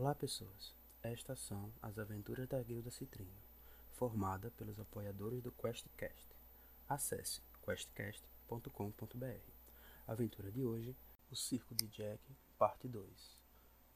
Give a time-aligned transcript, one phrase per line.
[0.00, 3.42] Olá pessoas, estas são as aventuras da Guilda Citrino,
[3.94, 6.28] formada pelos apoiadores do QuestCast.
[6.88, 9.50] Acesse questcast.com.br.
[10.06, 10.94] Aventura de hoje,
[11.32, 12.20] o Circo de Jack,
[12.56, 13.04] parte 2,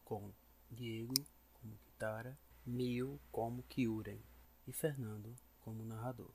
[0.05, 0.33] com
[0.69, 1.15] Diego
[1.55, 4.19] como Kitara, Mio como Kyuren
[4.67, 6.33] e Fernando como narrador.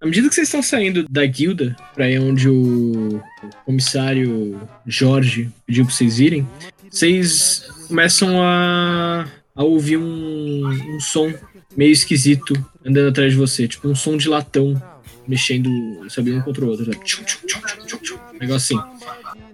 [0.00, 3.22] À medida que vocês estão saindo da guilda, para onde o
[3.66, 6.48] comissário Jorge pediu para vocês irem,
[6.90, 11.32] vocês começam a, a ouvir um, um som
[11.76, 12.54] meio esquisito
[12.84, 14.80] andando atrás de você, tipo um som de latão
[15.26, 15.70] mexendo,
[16.08, 19.06] sabe, um contra o outro, tchum, tchum, tchum, um negócio assim.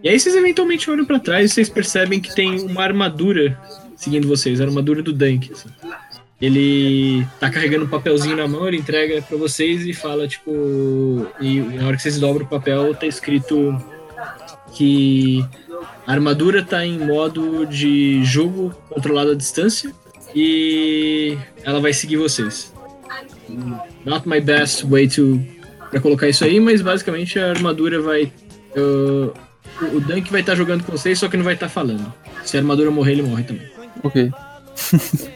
[0.03, 3.59] E aí vocês eventualmente olham para trás e vocês percebem que tem uma armadura
[3.97, 5.69] seguindo vocês, a armadura do Dunk, assim.
[6.41, 11.27] Ele tá carregando um papelzinho na mão, ele entrega para vocês e fala, tipo.
[11.41, 13.83] E na hora que vocês dobram o papel, tá escrito
[14.77, 15.45] que
[16.07, 19.93] a armadura tá em modo de jogo controlado à distância
[20.35, 22.73] e ela vai seguir vocês.
[24.05, 25.41] Not my best way to
[25.91, 28.33] para colocar isso aí, mas basicamente a armadura vai
[28.77, 29.33] uh,
[29.95, 32.13] o Dunk vai estar tá jogando com vocês, só que não vai estar tá falando.
[32.45, 33.67] Se a armadura morrer, ele morre também.
[34.03, 34.31] Ok.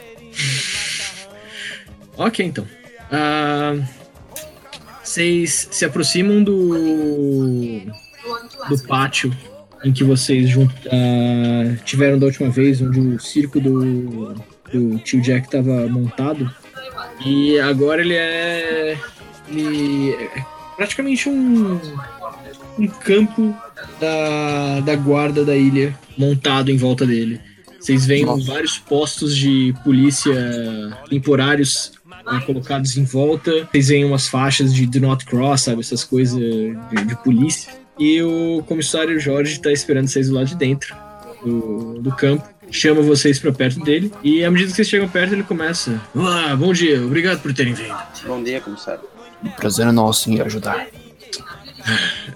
[2.17, 2.67] ok, então.
[3.11, 3.85] Uh,
[5.03, 7.83] vocês se aproximam do
[8.69, 9.35] do pátio
[9.85, 14.35] em que vocês uh, tiveram da última vez, onde o circo do,
[14.73, 16.51] do tio Jack estava montado.
[17.25, 18.99] E agora ele é,
[19.49, 20.45] ele é
[20.77, 21.81] praticamente um,
[22.79, 23.55] um campo
[24.01, 27.41] da, da guarda da ilha montado em volta dele.
[27.79, 28.45] Vocês veem Nossa.
[28.45, 30.35] vários postos de polícia
[31.09, 31.93] temporários
[32.31, 33.67] né, colocados em volta.
[33.71, 35.81] Vocês veem umas faixas de do not cross, sabe?
[35.81, 36.75] Essas coisas de,
[37.07, 37.73] de polícia.
[38.01, 40.97] E o comissário Jorge está esperando vocês do lado de dentro
[41.45, 42.49] do, do campo.
[42.71, 44.11] Chama vocês para perto dele.
[44.25, 46.01] E à medida que vocês chegam perto, ele começa.
[46.15, 47.95] Olá, bom dia, obrigado por terem vindo.
[48.27, 49.03] Bom dia, comissário.
[49.59, 50.87] Prazer é nosso em ajudar.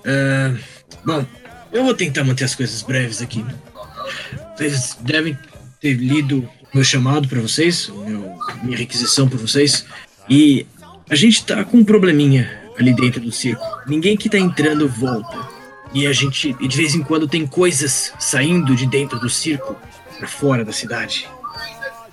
[0.04, 0.58] Uh,
[1.02, 1.24] bom,
[1.72, 3.42] eu vou tentar manter as coisas breves aqui.
[4.54, 5.38] Vocês devem
[5.80, 9.86] ter lido meu chamado para vocês, meu, minha requisição para vocês.
[10.28, 10.66] E
[11.08, 13.64] a gente tá com um probleminha ali dentro do circo.
[13.86, 15.53] Ninguém que tá entrando volta.
[15.94, 19.76] E a gente, de vez em quando, tem coisas saindo de dentro do circo
[20.18, 21.28] para fora da cidade.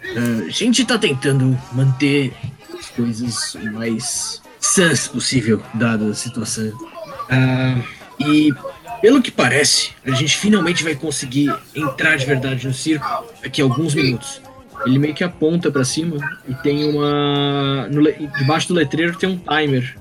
[0.03, 2.31] Uh, a gente tá tentando manter
[2.77, 6.67] as coisas o mais sãs possível, dada a situação.
[6.67, 7.83] Uh,
[8.19, 8.53] e,
[9.01, 13.65] pelo que parece, a gente finalmente vai conseguir entrar de verdade no circo daqui a
[13.65, 14.43] alguns minutos.
[14.85, 16.17] Ele meio que aponta para cima
[16.47, 17.87] e tem uma.
[17.87, 18.03] No,
[18.37, 19.95] debaixo do letreiro tem um timer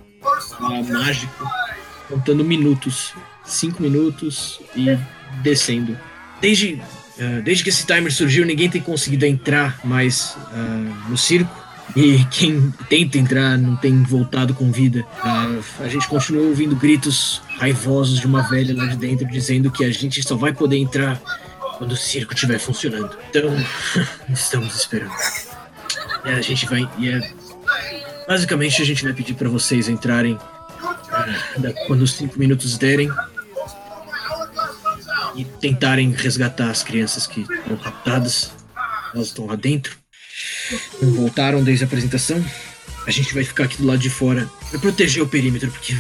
[0.59, 1.47] uh, mágico
[2.09, 3.15] contando minutos
[3.51, 4.97] cinco minutos e
[5.43, 5.97] descendo.
[6.41, 11.59] Desde, uh, desde que esse timer surgiu, ninguém tem conseguido entrar mais uh, no circo.
[11.97, 15.05] E quem tenta entrar não tem voltado com vida.
[15.25, 19.85] Uh, a gente continua ouvindo gritos raivosos de uma velha lá de dentro dizendo que
[19.85, 21.21] a gente só vai poder entrar
[21.79, 23.17] quando o circo estiver funcionando.
[23.31, 23.51] Então,
[24.33, 25.13] estamos esperando.
[26.25, 26.83] A gente vai.
[27.03, 27.33] É,
[28.29, 30.39] basicamente, a gente vai pedir para vocês entrarem
[31.87, 33.11] quando os cinco minutos derem
[35.41, 38.53] e tentarem resgatar as crianças que foram raptadas.
[39.15, 39.97] Elas estão lá dentro.
[41.01, 42.45] Não voltaram desde a apresentação.
[43.07, 45.97] A gente vai ficar aqui do lado de fora para proteger o perímetro, porque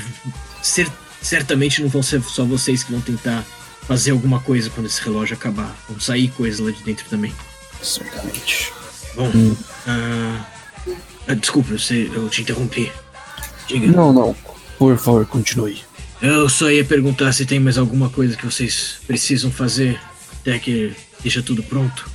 [0.62, 0.86] cer
[1.22, 3.44] certamente não vão ser só vocês que vão tentar
[3.86, 5.74] fazer alguma coisa quando esse relógio acabar.
[5.88, 7.32] Vão sair coisas lá de dentro também.
[7.82, 8.72] Certamente.
[9.14, 9.56] Bom, hum.
[9.86, 12.92] uh, desculpa, eu, eu te interrompi.
[13.66, 13.86] Diga.
[13.88, 14.36] Não, não.
[14.78, 15.82] Por favor, continue.
[16.22, 19.98] Eu só ia perguntar se tem mais alguma coisa que vocês precisam fazer
[20.40, 22.10] até que esteja tudo pronto.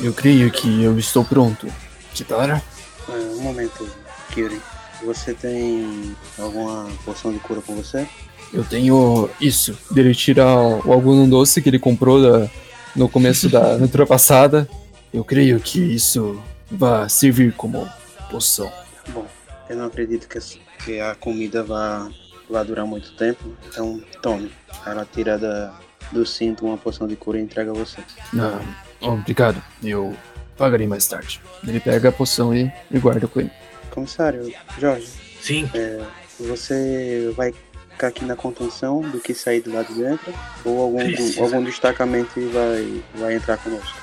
[0.00, 1.68] Eu creio que eu estou pronto.
[2.12, 2.60] Kitara?
[3.08, 3.88] É, um momento,
[4.34, 4.60] Kiri.
[5.04, 8.08] Você tem alguma poção de cura com você?
[8.52, 9.78] Eu tenho isso.
[9.90, 12.50] Dele tirar o algodão doce que ele comprou da,
[12.94, 14.68] no começo da aventura passada.
[15.14, 17.88] Eu creio que isso vai servir como
[18.30, 18.72] poção.
[19.08, 19.26] Bom,
[19.68, 20.38] eu não acredito que,
[20.84, 22.10] que a comida vá
[22.52, 24.52] vai durar muito tempo, então tome.
[24.86, 25.74] Ela tira da,
[26.12, 27.98] do cinto uma poção de cura e entrega a você.
[28.38, 28.60] Ah,
[29.00, 29.62] obrigado.
[29.82, 30.14] Eu
[30.56, 31.40] pagarei mais tarde.
[31.66, 33.50] Ele pega a poção e, e guarda com ele.
[33.90, 35.08] Comissário, Jorge.
[35.40, 35.68] Sim.
[35.74, 36.00] É,
[36.38, 37.52] você vai
[37.90, 40.32] ficar aqui na contenção do que sair do lado de dentro?
[40.64, 44.00] Ou algum, do, algum destacamento vai, vai entrar conosco?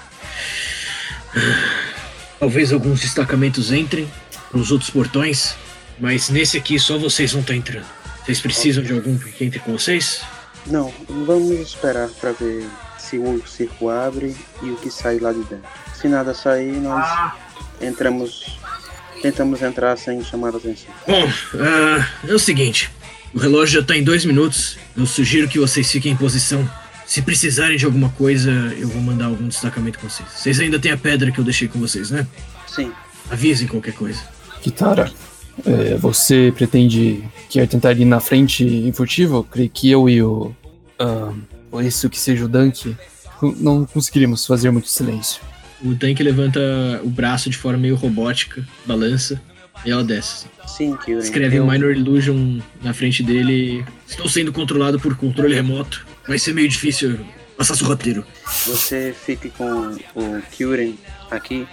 [2.39, 4.09] Talvez alguns destacamentos entrem
[4.53, 5.55] nos outros portões,
[5.99, 7.98] mas nesse aqui só vocês vão estar entrando.
[8.23, 10.21] Vocês precisam de algum que entre com vocês?
[10.67, 12.65] Não, vamos esperar para ver
[12.97, 15.69] se o circo abre e o que sai lá de dentro.
[15.95, 17.05] Se nada sair, nós
[17.81, 18.57] entramos.
[19.21, 20.93] Tentamos entrar sem chamar a atenção.
[21.05, 22.89] Bom, ah, é o seguinte:
[23.33, 24.77] o relógio já tá em dois minutos.
[24.95, 26.69] Eu sugiro que vocês fiquem em posição.
[27.05, 30.29] Se precisarem de alguma coisa, eu vou mandar algum destacamento com vocês.
[30.31, 32.27] Vocês ainda têm a pedra que eu deixei com vocês, né?
[32.67, 32.93] Sim,
[33.29, 34.19] Avisem qualquer coisa.
[34.61, 35.11] Kitara,
[35.65, 39.43] é, você pretende quer tentar ir na frente em furtivo?
[39.43, 40.53] Creio que eu e o.
[41.69, 42.95] por isso que seja o Dunk,
[43.41, 45.41] não conseguiríamos fazer muito silêncio.
[45.83, 46.59] O tanque levanta
[47.03, 49.41] o braço de forma meio robótica, balança,
[49.85, 50.47] e ela desce.
[50.67, 51.23] sim, Kyuren.
[51.23, 53.85] Escreve eu, Minor Illusion na frente dele.
[54.07, 56.05] Estou sendo controlado por controle remoto.
[56.27, 57.19] Vai ser meio difícil
[57.57, 58.25] passar sorrateiro.
[58.65, 60.95] Você fique com o Kyuren
[61.31, 61.65] aqui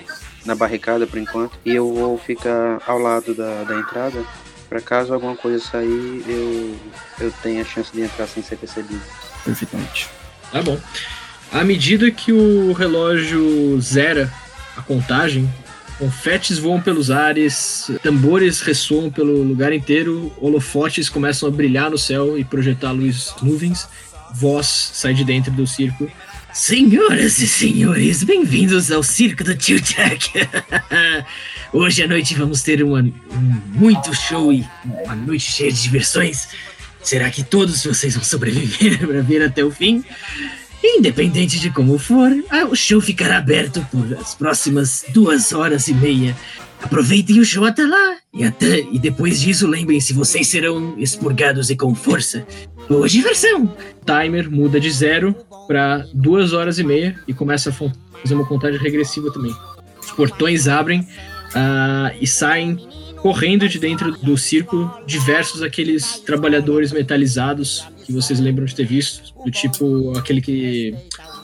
[0.47, 1.59] na barricada por enquanto.
[1.65, 4.25] E eu vou ficar ao lado da, da entrada.
[4.69, 6.77] Pra caso alguma coisa sair, eu,
[7.21, 9.03] eu tenha a chance de entrar sem ser percebido.
[9.45, 10.09] Perfeitamente.
[10.51, 10.79] Tá bom.
[11.53, 14.33] À medida que o relógio zera
[14.77, 15.49] a contagem,
[15.99, 22.37] confetes voam pelos ares, tambores ressoam pelo lugar inteiro, holofotes começam a brilhar no céu
[22.37, 23.89] e projetar luz nuvens,
[24.35, 26.11] voz sai de dentro do circo.
[26.57, 30.31] Senhoras e senhores, bem-vindos ao circo do Tio Jack.
[31.71, 33.13] Hoje à noite vamos ter uma, um
[33.75, 34.67] muito show e
[35.05, 36.49] uma noite cheia de diversões.
[37.03, 40.03] Será que todos vocês vão sobreviver para ver até o fim?
[40.83, 45.95] Independente de como for, ah, o show ficará aberto por as próximas duas horas e
[45.95, 46.35] meia.
[46.83, 48.17] Aproveitem o show até lá.
[48.33, 52.47] E, até, e depois disso, lembrem-se, vocês serão expurgados e com força.
[52.89, 53.75] Boa diversão!
[54.05, 55.35] Timer muda de zero
[55.67, 59.55] para duas horas e meia e começa a fazer uma contagem regressiva também.
[60.01, 61.07] Os portões abrem
[61.55, 62.77] ah, e saem
[63.17, 69.35] correndo de dentro do circo diversos aqueles trabalhadores metalizados que vocês lembram de ter visto,
[69.45, 70.95] do tipo aquele que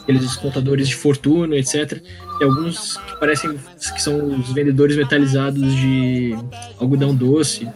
[0.03, 2.01] aqueles contadores de fortuna, etc.
[2.41, 3.57] E alguns parecem
[3.95, 6.35] que são os vendedores metalizados de
[6.77, 7.69] algodão doce.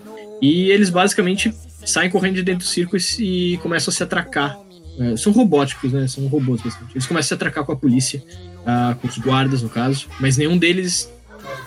[0.42, 1.54] E eles basicamente
[1.84, 4.58] saem correndo de dentro do circo e, e começam a se atracar.
[4.98, 6.08] É, são robóticos, né?
[6.08, 6.96] São robôs, basicamente.
[6.96, 8.20] Eles começam a se atracar com a polícia,
[8.66, 10.08] ah, com os guardas, no caso.
[10.18, 11.08] Mas nenhum deles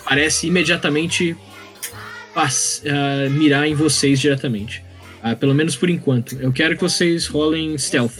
[0.04, 1.34] parece imediatamente
[2.36, 4.84] ah, mirar em vocês diretamente.
[5.22, 6.36] Ah, pelo menos por enquanto.
[6.38, 8.12] Eu quero que vocês rolem stealth.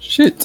[0.00, 0.36] Shit.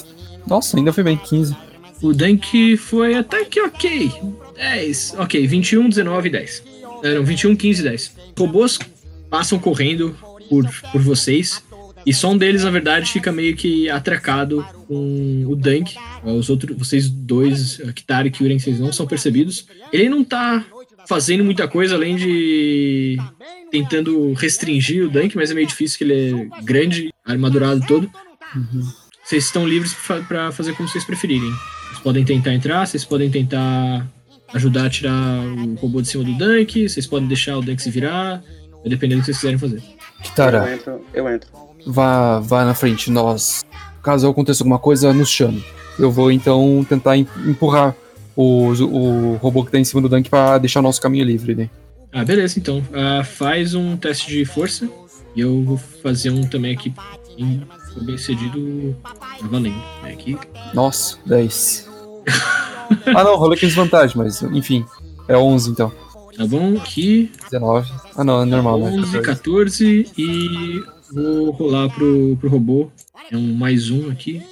[0.44, 1.54] Nossa, ainda foi bem, 15.
[2.02, 4.10] O Dunk foi até que ok.
[4.56, 5.14] 10.
[5.18, 6.62] Ok, 21, 19 e 10.
[7.04, 8.16] É, Não, 21, 15 e 10.
[8.38, 8.78] Robôs
[9.30, 10.16] passam correndo
[10.48, 11.62] por, por vocês.
[12.04, 15.94] E só um deles, na verdade, fica meio que atracado com o Dunk.
[16.24, 19.66] Os outros, vocês dois, a Kitara e Kyuren, vocês não são percebidos.
[19.92, 20.64] Ele não tá
[21.08, 23.16] fazendo muita coisa além de
[23.70, 28.10] tentando restringir o Dunk, mas é meio difícil que ele é grande, armadurado todo.
[29.24, 29.94] Vocês estão livres
[30.28, 31.50] pra fazer como vocês preferirem.
[32.02, 34.06] Vocês podem tentar entrar, vocês podem tentar
[34.54, 35.12] ajudar a tirar
[35.46, 38.42] o robô de cima do Dunk, vocês podem deixar o Dunk se virar,
[38.80, 39.76] vai depender do que vocês quiserem fazer.
[39.76, 41.48] Eu Kitara, entro, eu entro.
[41.86, 43.08] vá, vá na frente.
[43.10, 43.64] Nós,
[44.02, 45.64] caso aconteça alguma coisa, nos chame.
[45.96, 47.94] Eu vou então tentar em- empurrar
[48.34, 51.54] o, o robô que tá em cima do Dunk pra deixar o nosso caminho livre,
[51.54, 51.70] né?
[52.12, 52.82] Ah, beleza, então.
[52.92, 54.88] Ah, faz um teste de força
[55.36, 56.92] e eu vou fazer um também aqui.
[58.02, 58.96] Bem cedido.
[59.04, 59.80] Tá valendo.
[60.04, 60.36] É aqui.
[60.74, 61.91] Nossa, 10.
[63.14, 64.84] Ah não, rolei com desvantagem, mas enfim.
[65.28, 65.92] É 11 então.
[66.36, 66.76] Tá bom?
[66.76, 67.30] Aqui.
[67.50, 67.90] 19.
[68.16, 68.90] Ah não, é normal, né?
[68.90, 70.82] 11, 14 e
[71.12, 72.90] vou rolar pro, pro robô.
[73.30, 74.42] É um mais um aqui.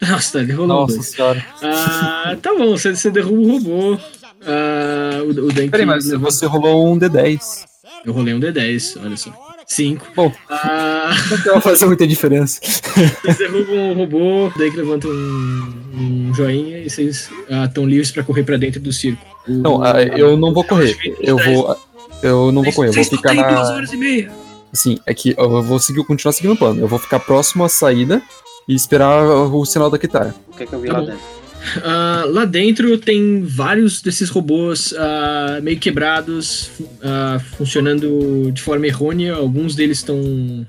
[0.00, 1.06] Nossa, tá, ele rolou um Nossa dois.
[1.08, 1.44] senhora.
[1.62, 3.98] Ah, tá bom, você, você derruba o robô.
[4.46, 7.64] Ah, o, o Peraí, mas levanta- você rolou um D10.
[8.04, 9.30] Eu rolei um D10, olha só.
[9.66, 10.06] 5.
[10.14, 10.32] Bom.
[10.50, 11.10] Ah,
[11.46, 12.60] Não vai fazer muita diferença.
[13.22, 17.30] vocês derrubam o robô, o Denk levanta um, um joinha e vocês
[17.66, 19.24] estão livres pra correr pra dentro do circo.
[19.48, 20.96] O- Não, ah, eu não vou correr.
[21.20, 21.76] Eu vou.
[22.22, 23.74] Eu não vou correr, eu vou ficar têm duas na.
[23.74, 24.30] horas e meia.
[24.72, 26.80] Assim, é que eu vou seguir, continuar seguindo o plano.
[26.80, 28.20] Eu vou ficar próximo à saída
[28.66, 30.34] e esperar o sinal da Kitara.
[30.48, 31.06] O que é que eu vi Tá lá bom.
[31.06, 31.20] dentro?
[31.78, 39.34] Uh, lá dentro tem vários desses robôs uh, meio quebrados, uh, funcionando de forma errônea.
[39.34, 40.66] Alguns deles estão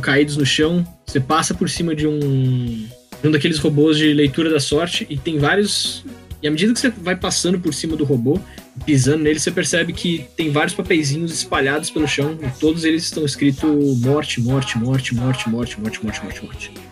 [0.00, 0.86] caídos no chão.
[1.06, 5.16] Você passa por cima de um, de um daqueles robôs de leitura da sorte e
[5.16, 6.04] tem vários.
[6.42, 8.40] E à medida que você vai passando por cima do robô,
[8.84, 13.24] pisando nele, você percebe que tem vários papeizinhos espalhados pelo chão e todos eles estão
[13.24, 13.66] escrito
[14.02, 16.42] morte, morte, morte, morte, morte, morte, morte, morte.
[16.42, 16.91] morte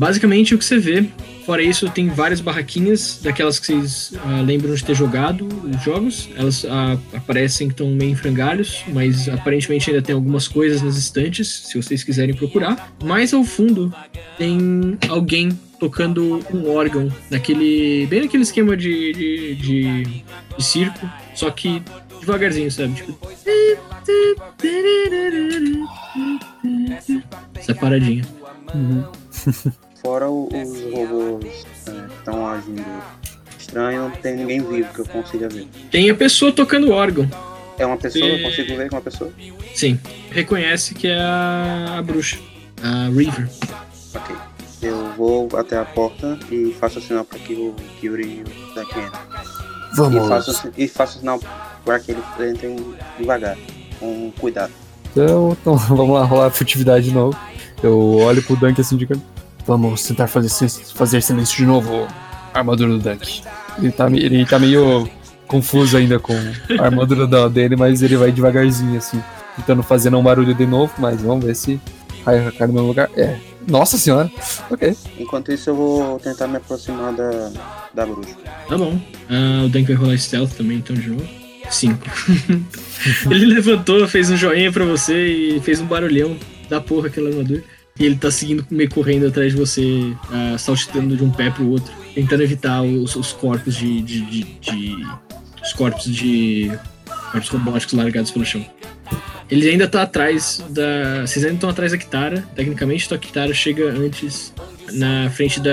[0.00, 1.04] basicamente o que você vê.
[1.44, 6.30] Fora isso, tem várias barraquinhas, daquelas que vocês ah, lembram de ter jogado os jogos.
[6.34, 10.96] Elas ah, aparecem que estão meio em frangalhos, mas aparentemente ainda tem algumas coisas nas
[10.96, 12.90] estantes, se vocês quiserem procurar.
[13.04, 13.94] Mais ao fundo
[14.38, 18.06] tem alguém tocando um órgão, naquele.
[18.06, 20.22] bem naquele esquema de, de, de,
[20.56, 21.82] de circo, só que
[22.20, 22.94] devagarzinho, sabe?
[22.94, 23.18] Tipo.
[27.54, 28.24] Essa paradinha.
[30.02, 31.44] Fora o- os robôs
[31.86, 32.84] é, que estão agindo
[33.58, 35.68] estranho, não tem ninguém vivo que eu consiga ver.
[35.90, 37.28] Tem a pessoa tocando órgão.
[37.78, 39.30] É uma pessoa, eu E- consigo ver com uma pessoa?
[39.74, 39.98] Sim.
[40.30, 42.38] Reconhece que é a, a bruxa.
[42.82, 43.48] A River.
[44.14, 44.36] Ok.
[44.82, 48.90] Eu vou até a porta e faço sinal para que o Kyuri e o Zack
[48.90, 49.04] entrem.
[49.06, 50.28] E Vamos.
[50.28, 51.38] faço, e faço sinal
[51.84, 52.76] para que eles entrem
[53.18, 53.56] devagar,
[53.98, 54.72] com cuidado.
[55.12, 57.36] Então, então, vamos lá rolar a furtividade de novo.
[57.82, 59.22] Eu olho pro Dunk assim de canto.
[59.66, 62.06] Vamos tentar fazer, fazer silêncio de novo,
[62.52, 63.42] armadura do Dunk.
[63.78, 65.08] Ele tá, ele tá meio
[65.46, 66.32] confuso ainda com
[66.78, 69.22] a armadura da- dele, mas ele vai devagarzinho assim,
[69.56, 71.80] tentando fazer não barulho de novo, mas vamos ver se
[72.24, 73.10] cai, cai no mesmo lugar.
[73.16, 73.36] É.
[73.68, 74.30] Nossa senhora.
[74.70, 74.96] Ok.
[75.18, 77.50] Enquanto isso, eu vou tentar me aproximar da,
[77.94, 78.34] da bruxa.
[78.68, 78.98] Tá bom.
[79.28, 81.28] Ah, o Dunk vai rolar stealth também, então, de novo.
[81.70, 82.04] Cinco.
[83.30, 86.36] ele levantou, fez um joinha pra você e fez um barulhão
[86.68, 87.62] da porra aquela armadura.
[88.00, 91.68] E ele tá seguindo, meio correndo atrás de você, ah, saltitando de um pé pro
[91.68, 95.06] outro, tentando evitar os, os corpos de, de, de- de-
[95.62, 96.72] Os corpos de.
[97.30, 98.64] Corpos robóticos largados pelo chão.
[99.50, 101.26] Ele ainda tá atrás da.
[101.26, 104.52] Vocês ainda estão atrás da Kitara, tecnicamente, então a Kitara chega antes
[104.94, 105.70] na frente da,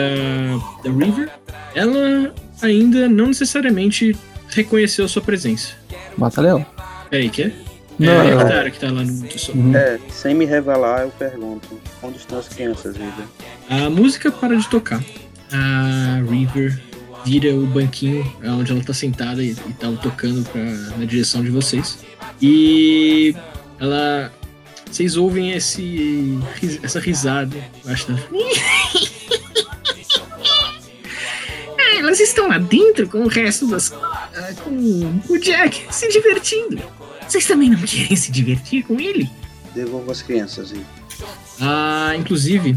[0.84, 1.29] da River.
[1.74, 4.13] Ela ainda não necessariamente
[4.50, 5.69] reconheceu a sua presença.
[6.17, 6.65] Mata leão.
[7.10, 7.51] Peraí, que é?
[8.00, 9.12] Não, é eu- Kitara que tá lá no.
[9.56, 9.75] Uhum.
[9.75, 13.24] É, sem me revelar, eu pergunto: onde estão as crianças, Vida?
[13.70, 15.04] A música para de tocar.
[15.51, 16.80] A River
[17.25, 20.62] vira o banquinho onde ela tá sentada e, e tá tocando pra,
[20.98, 22.00] na direção de vocês.
[22.42, 23.36] E
[23.80, 24.32] ela.
[24.89, 26.39] Vocês ouvem esse,
[26.82, 27.58] essa risada.
[27.86, 28.24] eu acho, né?
[31.80, 33.92] Ah, elas estão lá dentro com o resto das.
[33.94, 34.72] ah, com
[35.30, 36.82] o Jack se divertindo.
[37.27, 39.29] Vocês também não querem se divertir com ele?
[39.74, 40.86] Devolvo as crianças, Vida.
[41.60, 42.75] Ah, inclusive,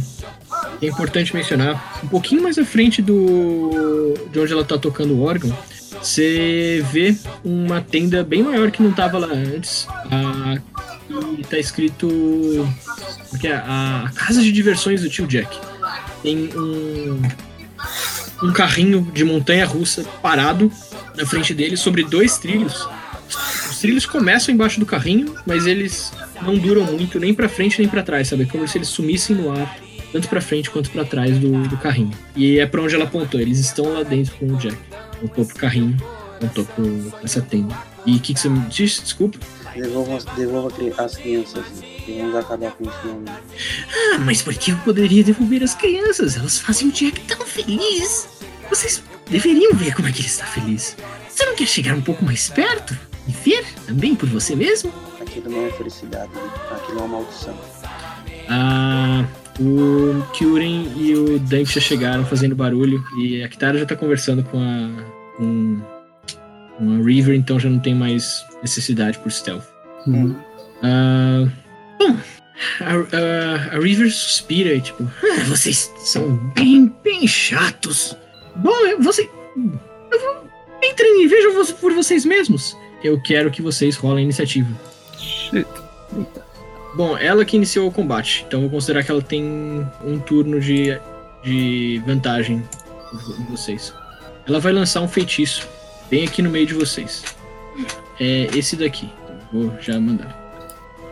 [0.80, 5.23] é importante mencionar, um pouquinho mais à frente do de onde ela tá tocando o
[5.23, 5.54] órgão,
[6.00, 7.14] você vê
[7.45, 9.87] uma tenda bem maior que não tava lá antes.
[10.11, 10.59] Ah,
[11.38, 12.09] e tá escrito
[13.28, 15.59] porque é a, a casa de diversões do tio Jack.
[16.23, 17.21] Tem um
[18.42, 20.73] um carrinho de montanha russa parado
[21.16, 22.88] na frente dele sobre dois trilhos.
[23.81, 27.89] Os trilhos começam embaixo do carrinho, mas eles não duram muito nem pra frente nem
[27.89, 28.43] pra trás, sabe?
[28.43, 29.75] É como se eles sumissem no ar,
[30.13, 32.11] tanto pra frente quanto pra trás do, do carrinho.
[32.37, 34.77] E é pra onde ela apontou, eles estão lá dentro com o Jack.
[35.15, 35.97] Apontou pro carrinho,
[36.37, 37.75] apontou pro essa tenda.
[38.05, 39.01] E o que, que você me disse?
[39.03, 39.39] Desculpa.
[39.75, 41.65] Devolvo, as- devolvo a cri- as crianças.
[42.07, 46.37] E vamos acabar com isso no Ah, mas por que eu poderia devolver as crianças?
[46.37, 48.29] Elas fazem o Jack tão feliz.
[48.69, 50.99] Vocês deveriam ver como é que ele está feliz.
[51.31, 53.09] Você não quer chegar um pouco mais perto?
[53.31, 54.93] E ver também por você mesmo?
[55.21, 56.75] Aquilo não é felicidade, Vida.
[56.75, 57.55] Aquilo é uma maldição.
[58.49, 59.25] Ah,
[59.61, 64.43] o Kyuren e o Dunk já chegaram fazendo barulho e a Kitara já tá conversando
[64.45, 65.81] com a com,
[66.77, 69.65] com a River, então já não tem mais necessidade por stealth.
[70.07, 70.35] Uhum.
[70.83, 71.47] Ah,
[71.99, 72.17] bom,
[72.81, 78.17] a, a- a River suspira e tipo, "Ah, vocês são bem, bem chatos.
[78.57, 79.23] Bom, eu, você,
[79.57, 80.49] eu vou,
[80.83, 82.77] entrem e vejam por vocês mesmos.
[83.02, 84.69] Eu quero que vocês rolem a iniciativa.
[85.16, 85.66] Shit.
[86.16, 86.45] Eita.
[86.95, 90.99] Bom, ela que iniciou o combate, então vou considerar que ela tem um turno de,
[91.42, 92.62] de vantagem
[93.38, 93.95] em vocês.
[94.47, 95.69] Ela vai lançar um feitiço
[96.11, 97.25] bem aqui no meio de vocês.
[98.19, 99.09] É esse daqui.
[99.25, 100.37] Então, vou já mandar.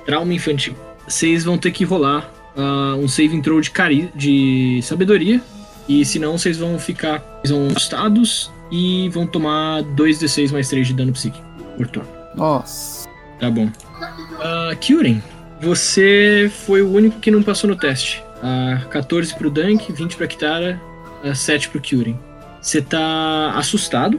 [0.04, 0.74] Trauma infantil.
[1.06, 5.40] Vocês vão ter que rolar ah, um save throw de, cari de sabedoria.
[5.88, 7.20] E senão vocês vão ficar.
[7.40, 11.47] Vocês vão assustados e vão tomar 2d6 mais 3 de dano psíquico
[11.78, 12.08] por turno.
[12.34, 13.08] Nossa.
[13.40, 13.66] Tá bom.
[13.66, 15.22] Uh, Kyuren,
[15.60, 18.22] você foi o único que não passou no teste.
[18.42, 20.80] Uh, 14 pro Dunk, 20 pra Kitara,
[21.24, 22.18] uh, 7 pro Kyuren.
[22.60, 24.14] Você tá assustado,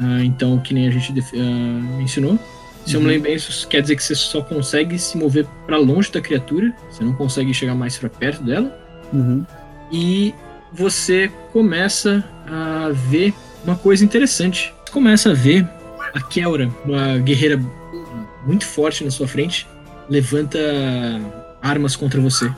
[0.00, 1.42] uh, então, que nem a gente uh,
[1.98, 2.38] mencionou.
[2.86, 3.12] Se eu me Uhum.
[3.12, 6.74] lembro bem, isso quer dizer que você só consegue se mover pra longe da criatura,
[6.90, 8.76] você não consegue chegar mais pra perto dela.
[9.12, 9.46] Uhum.
[9.92, 10.34] E
[10.72, 13.32] você começa a ver
[13.64, 14.74] uma coisa interessante.
[14.84, 15.68] Você começa a ver
[16.14, 17.60] a Kelra, uma guerreira
[18.46, 19.66] muito forte na sua frente,
[20.08, 20.58] levanta
[21.62, 22.50] armas contra você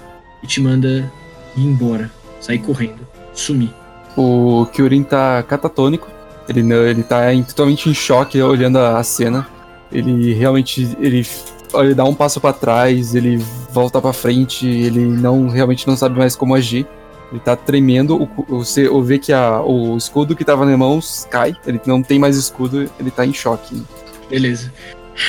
[0.42, 1.10] e te manda
[1.56, 2.10] ir embora.
[2.40, 3.70] sair correndo, sumir.
[4.16, 6.08] O Kyurin tá catatônico.
[6.48, 9.46] Ele, ele tá em- totalmente em choque olhando a, cena.
[9.90, 10.94] Ele realmente.
[11.00, 11.26] Ele,
[11.74, 13.38] ele dá um passo pra trás, ele
[13.72, 16.86] volta pra frente, ele não realmente não sabe mais como agir.
[17.30, 18.22] Ele tá tremendo.
[18.22, 21.56] O, você vê que a, o escudo que tava nas mãos cai.
[21.66, 23.82] Ele não tem mais escudo, ele tá em choque.
[24.28, 24.72] Beleza.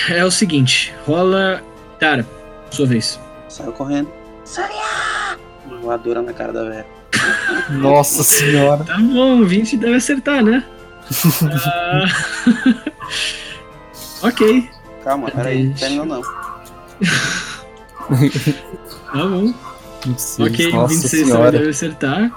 [0.09, 1.63] É o seguinte, rola.
[1.99, 2.27] Cara,
[2.71, 3.19] sua vez.
[3.47, 4.09] Saiu correndo.
[4.43, 5.37] Saria!
[5.81, 6.85] Voadora na cara da velha.
[7.69, 8.83] Nossa senhora.
[8.83, 10.63] Tá bom, 20 deve acertar, né?
[11.65, 12.05] Ah,
[14.27, 14.69] ok,
[15.05, 15.71] Calma, peraí.
[15.75, 16.21] Terminou não.
[19.13, 19.53] tá bom.
[20.05, 21.51] 26, ok, nossa 26 também senhora.
[21.51, 22.31] deve acertar.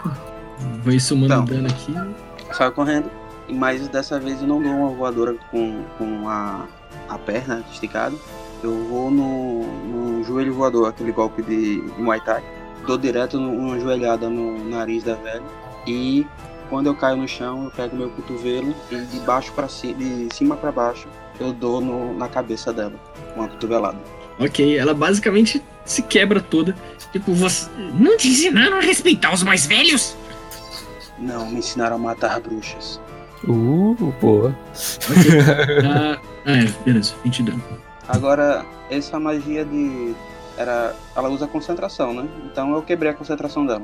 [0.84, 1.44] Vou somando Então.
[1.44, 1.94] dano aqui.
[2.52, 3.10] Saiu correndo.
[3.50, 6.66] Mas dessa vez eu não dou uma voadora com, com a,
[7.08, 8.14] a perna esticada.
[8.62, 12.42] Eu vou no, no joelho voador, aquele golpe de Muay Thai.
[12.86, 15.42] Dou direto no- uma joelhada no nariz da velha.
[15.86, 16.26] E
[16.68, 20.28] quando eu caio no chão, eu pego meu cotovelo e de baixo para cima, de
[20.34, 21.06] cima para baixo,
[21.40, 22.94] eu dou no- na cabeça dela,
[23.32, 23.98] com uma cotovelada.
[24.38, 26.74] Ok, ela basicamente se quebra toda.
[27.12, 27.68] Tipo, você.
[27.98, 30.16] Não te ensinaram a respeitar os mais velhos?
[31.18, 33.00] Não, me ensinaram a matar bruxas.
[33.44, 34.56] Uh, boa.
[35.84, 37.62] Ah, ah, é, beleza, 20 de dano.
[38.08, 40.14] Agora, essa magia de.
[40.56, 40.94] Era.
[41.16, 42.28] Ela usa concentração, né?
[42.50, 43.82] Então eu quebrei a concentração dela.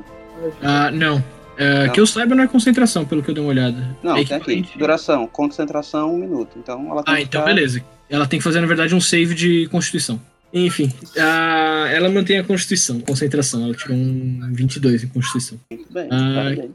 [0.62, 1.22] Ah, não.
[1.56, 1.92] É, Não.
[1.92, 3.96] Que eu saiba não é concentração, pelo que eu dei uma olhada.
[4.02, 4.68] Não, é tem aqui.
[4.76, 6.58] Duração, concentração, um minuto.
[6.58, 7.80] Então ela tem Ah, que então ficar- beleza.
[8.10, 10.20] Ela tem que fazer, na verdade, um save de constituição.
[10.54, 13.64] Enfim, ah, ela mantém a constituição, concentração.
[13.64, 15.58] Ela tirou um 22 em constituição.
[15.90, 16.70] Bem, Ah, parabéns.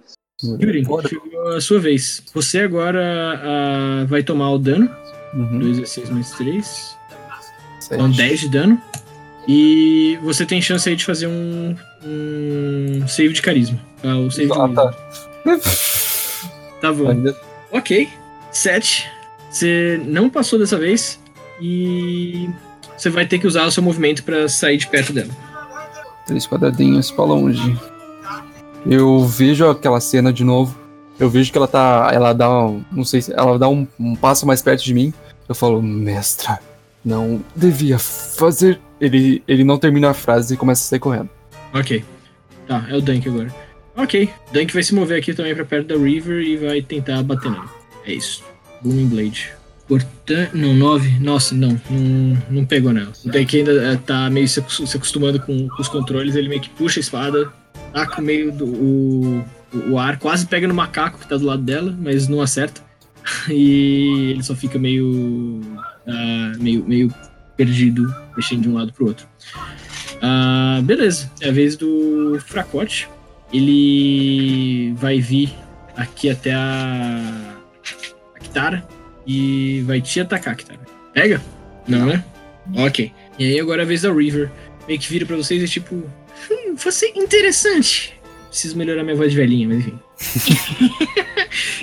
[0.61, 2.21] Yuri, chegou a sua vez.
[2.33, 3.01] Você agora
[3.41, 4.89] ah, vai tomar o dano.
[5.33, 6.65] Uhum, 2 d 6 mais 3.
[7.79, 7.95] sete.
[7.95, 8.81] Então 10 de dano.
[9.47, 13.79] E você tem chance aí de fazer um, um save de carisma.
[14.03, 14.93] Ah, o save de Ah, tá.
[16.81, 17.09] Tá bom.
[17.09, 17.35] Ainda-
[17.71, 18.09] Ok.
[18.51, 19.07] 7.
[19.49, 21.19] Você não passou dessa vez.
[21.61, 22.49] E
[23.01, 25.29] você vai ter que usar o seu movimento pra sair de perto dela.
[26.25, 27.77] Três quadradinhos pra longe.
[28.85, 30.77] Eu vejo aquela cena de novo.
[31.19, 32.09] Eu vejo que ela tá.
[32.13, 32.83] Ela dá um.
[32.91, 33.33] Não sei se.
[33.33, 35.13] Ela dá um, um passo mais perto de mim.
[35.47, 36.59] Eu falo, mestra,
[37.03, 38.79] não devia fazer.
[39.01, 41.29] Ele, ele não termina a frase e começa a sair correndo.
[41.73, 42.03] Ok.
[42.67, 43.53] Tá, é o Dunk agora.
[43.95, 44.29] Ok.
[44.53, 47.63] Dunk vai se mover aqui também pra perto da River e vai tentar bater nele.
[48.05, 48.43] É isso.
[48.81, 49.58] Booming Blade.
[49.89, 50.51] Portanto.
[50.53, 51.19] Não, 9.
[51.19, 51.81] Nossa, não.
[51.89, 53.11] Não, não pegou nela.
[53.25, 56.35] O Dunk ainda eh, tá meio se acos- se acostumando com, com os controles.
[56.35, 57.51] Ele meio que puxa a espada,
[57.91, 58.65] taca o meio do.
[58.65, 59.45] O,
[59.89, 62.81] o ar, quase pega no macaco que tá do lado dela, mas não acerta.
[63.49, 65.59] E ele só fica meio.
[66.07, 67.13] ah, meio, meio
[67.57, 69.27] perdido, mexendo de um lado pro outro.
[70.21, 73.09] Ah, beleza, é a vez do Fracote.
[73.51, 75.51] Ele vai vir
[75.97, 77.55] aqui até a,
[78.35, 78.83] a Kitara
[79.29, 80.79] e vai te atacar, Kitara.
[81.13, 81.39] Pega?
[81.87, 82.25] Não, né?
[82.75, 83.13] Ok.
[83.37, 84.49] E aí agora é a vez da River.
[84.87, 85.95] Meio que vira pra vocês e tipo.
[86.49, 88.19] Hum, você interessante.
[88.47, 89.99] Preciso melhorar minha voz de velhinha, mas enfim.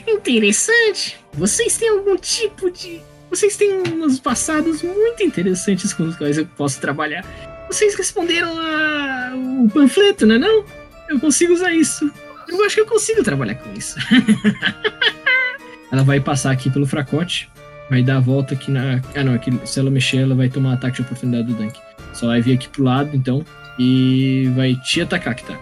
[0.11, 1.17] interessante.
[1.35, 3.01] Vocês têm algum tipo de.
[3.31, 7.25] Vocês têm uns passados muito interessantes com os quais eu posso trabalhar.
[7.69, 9.33] Vocês responderam a...
[9.37, 10.37] o panfleto, né?
[10.37, 10.65] Não?
[11.09, 12.11] Eu consigo usar isso.
[12.49, 13.97] Eu acho que eu consigo trabalhar com isso.
[15.93, 17.49] ela vai passar aqui pelo fracote.
[17.89, 19.01] Vai dar a volta aqui na.
[19.15, 19.35] Ah, não.
[19.35, 21.79] Aqui, se ela mexer, ela vai tomar ataque de oportunidade do Dunk.
[22.13, 23.45] Só vai vir aqui pro lado, então.
[23.79, 25.61] E vai te atacar, Kitara.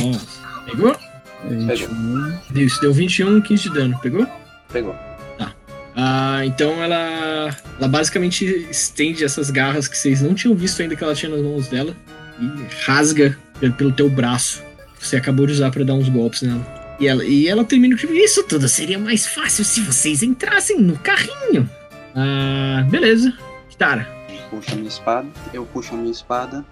[0.00, 0.40] Nossa.
[0.66, 0.96] Pegou?
[1.48, 2.32] 21.
[2.50, 3.98] Deu, isso deu 21, 15 de dano.
[4.00, 4.26] Pegou?
[4.72, 4.94] Pegou.
[5.94, 11.04] Ah, então ela, ela basicamente estende essas garras que vocês não tinham visto ainda que
[11.04, 11.94] ela tinha nas mãos dela
[12.40, 14.62] e rasga pe- pelo teu braço
[14.98, 16.81] que você acabou de usar pra dar uns golpes nela.
[17.02, 20.96] E ela, e ela termina com isso tudo seria mais fácil se vocês entrassem no
[20.96, 21.68] carrinho.
[22.14, 23.36] Ah, beleza.
[23.68, 24.08] Kitara.
[24.48, 25.26] Puxa a minha espada.
[25.52, 26.64] Eu puxo a minha espada,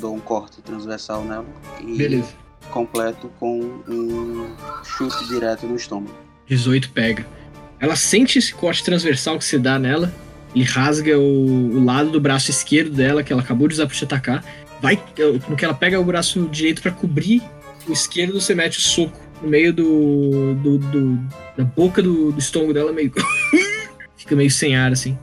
[0.00, 1.46] dou um corte transversal nela
[1.80, 2.34] e Beleza.
[2.72, 4.48] completo com um
[4.82, 6.16] chute direto no estômago.
[6.48, 7.24] 18 pega.
[7.78, 10.12] Ela sente esse corte transversal que você dá nela.
[10.52, 13.94] Ele rasga o, o lado do braço esquerdo dela, que ela acabou de usar pra
[13.94, 14.44] te atacar.
[14.82, 15.00] Vai,
[15.48, 17.40] no que ela pega o braço direito pra cobrir
[17.86, 20.54] o esquerdo, você mete o soco no meio do.
[20.54, 21.18] do, do-
[21.56, 23.12] da boca do, do estômago dela, meio.
[24.16, 25.16] Fica meio sem ar, assim.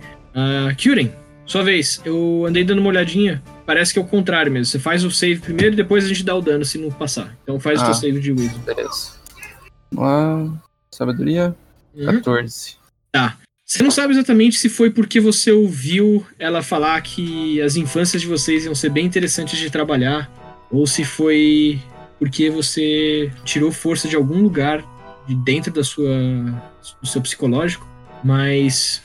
[0.77, 1.11] Kyuren,
[1.45, 2.01] sua vez.
[2.05, 3.41] Eu andei dando uma olhadinha.
[3.65, 4.65] Parece que é o contrário mesmo.
[4.65, 7.37] Você faz o save primeiro e depois a gente dá o dano se não passar.
[7.43, 7.85] Então faz o Ah.
[7.85, 8.59] teu save de Wisdom.
[8.59, 9.11] Beleza.
[9.91, 10.61] Vamos lá.
[10.91, 11.55] Sabedoria.
[11.95, 12.05] Uhum.
[12.05, 12.77] 14.
[13.65, 18.27] Você não sabe exatamente se foi porque você ouviu ela falar que as infâncias de
[18.27, 20.29] vocês iam ser bem interessantes de trabalhar,
[20.69, 21.79] ou se foi
[22.23, 24.81] porque você tirou força de algum lugar
[25.27, 26.07] de dentro da sua,
[27.01, 27.85] do seu psicológico,
[28.23, 29.03] mas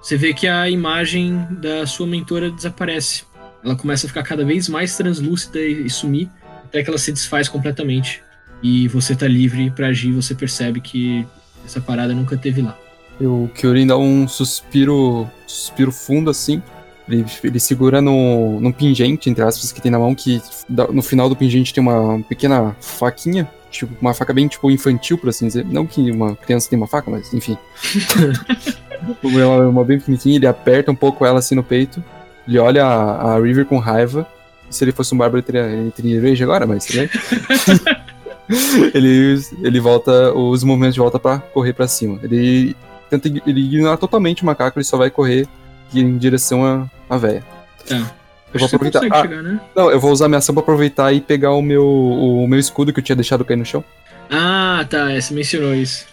[0.00, 3.24] você vê que a imagem da sua mentora desaparece.
[3.64, 6.30] Ela começa a ficar cada vez mais translúcida e, e sumir,
[6.64, 8.22] até que ela se desfaz completamente.
[8.62, 11.26] E você tá livre para agir, você percebe que
[11.66, 12.78] essa parada nunca teve lá.
[13.20, 16.62] O Kyorin dá um suspiro, suspiro fundo assim.
[17.08, 20.42] Ele, ele segura no, num pingente, entre aspas, que tem na mão, que
[20.92, 23.48] no final do pingente tem uma pequena faquinha.
[23.70, 25.64] Tipo, uma faca bem tipo infantil, por assim dizer.
[25.64, 27.56] Não que uma criança tenha uma faca, mas enfim.
[29.22, 32.02] uma, uma bem pequenininha, ele aperta um pouco ela assim no peito.
[32.46, 34.26] Ele olha a, a River com raiva.
[34.70, 37.08] Se ele fosse um bárbaro, ele teria, ele teria rage agora, mas tudo
[38.94, 42.18] ele, ele volta, os movimentos de volta para correr para cima.
[42.22, 42.76] Ele
[43.08, 45.48] tenta ele ignora totalmente o macaco, ele só vai correr
[45.94, 47.44] em direção à, à véia.
[47.86, 47.96] Tá.
[48.52, 49.00] Eu vou você aproveitar.
[49.10, 49.60] Ah, chegar, né?
[49.76, 52.92] não, eu vou usar minha ação pra aproveitar e pegar o meu, o meu escudo
[52.92, 53.84] que eu tinha deixado cair no chão.
[54.30, 55.12] Ah, tá.
[55.12, 56.06] é, Você mencionou isso.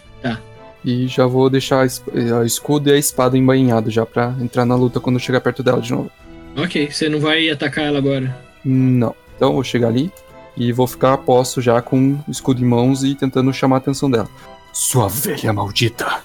[0.86, 5.00] E já vou deixar a escudo e a espada embainhado já pra entrar na luta
[5.00, 6.12] quando eu chegar perto dela de novo.
[6.56, 8.34] Ok, você não vai atacar ela agora.
[8.64, 9.12] Não.
[9.34, 10.12] Então eu vou chegar ali
[10.56, 13.78] e vou ficar a posto já com o escudo em mãos e tentando chamar a
[13.78, 14.28] atenção dela.
[14.72, 16.20] Sua velha maldita!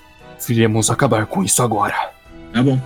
[0.48, 2.12] Viremos acabar com isso agora.
[2.54, 2.80] Tá bom.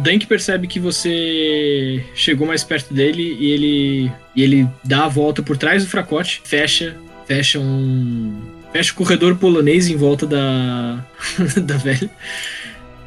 [0.00, 5.42] Dank percebe que você chegou mais perto dele e ele, e ele dá a volta
[5.42, 8.40] por trás do fracote, fecha, fecha um.
[8.72, 11.04] Fecha o corredor polonês em volta da.
[11.62, 12.10] da velha.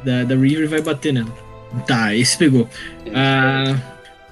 [0.02, 1.32] Da, da River e vai bater nela.
[1.86, 2.68] Tá, esse pegou.
[3.14, 3.76] Ah,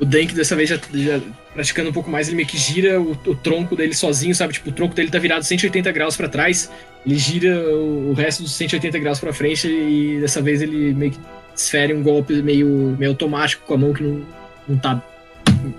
[0.01, 1.21] o Dank dessa vez já, já
[1.53, 4.55] praticando um pouco mais, ele meio que gira o, o tronco dele sozinho, sabe?
[4.55, 6.71] Tipo, o tronco dele tá virado 180 graus pra trás.
[7.05, 11.13] Ele gira o, o resto dos 180 graus pra frente e dessa vez ele meio
[11.13, 11.19] que
[11.57, 14.23] desfere um golpe meio, meio automático com a mão que não,
[14.69, 15.03] não tá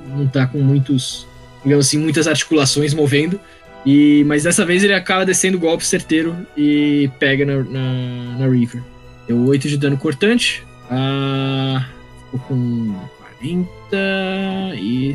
[0.10, 1.26] não tá com muitos
[1.64, 3.40] digamos assim muitas articulações movendo.
[3.86, 8.50] E mas dessa vez ele acaba descendo o golpe certeiro e pega na, na, na
[8.50, 8.84] Reaver
[9.28, 10.64] deu 8 de dano cortante.
[10.90, 11.86] Ah,
[12.26, 12.96] ficou com
[13.40, 15.14] 40 e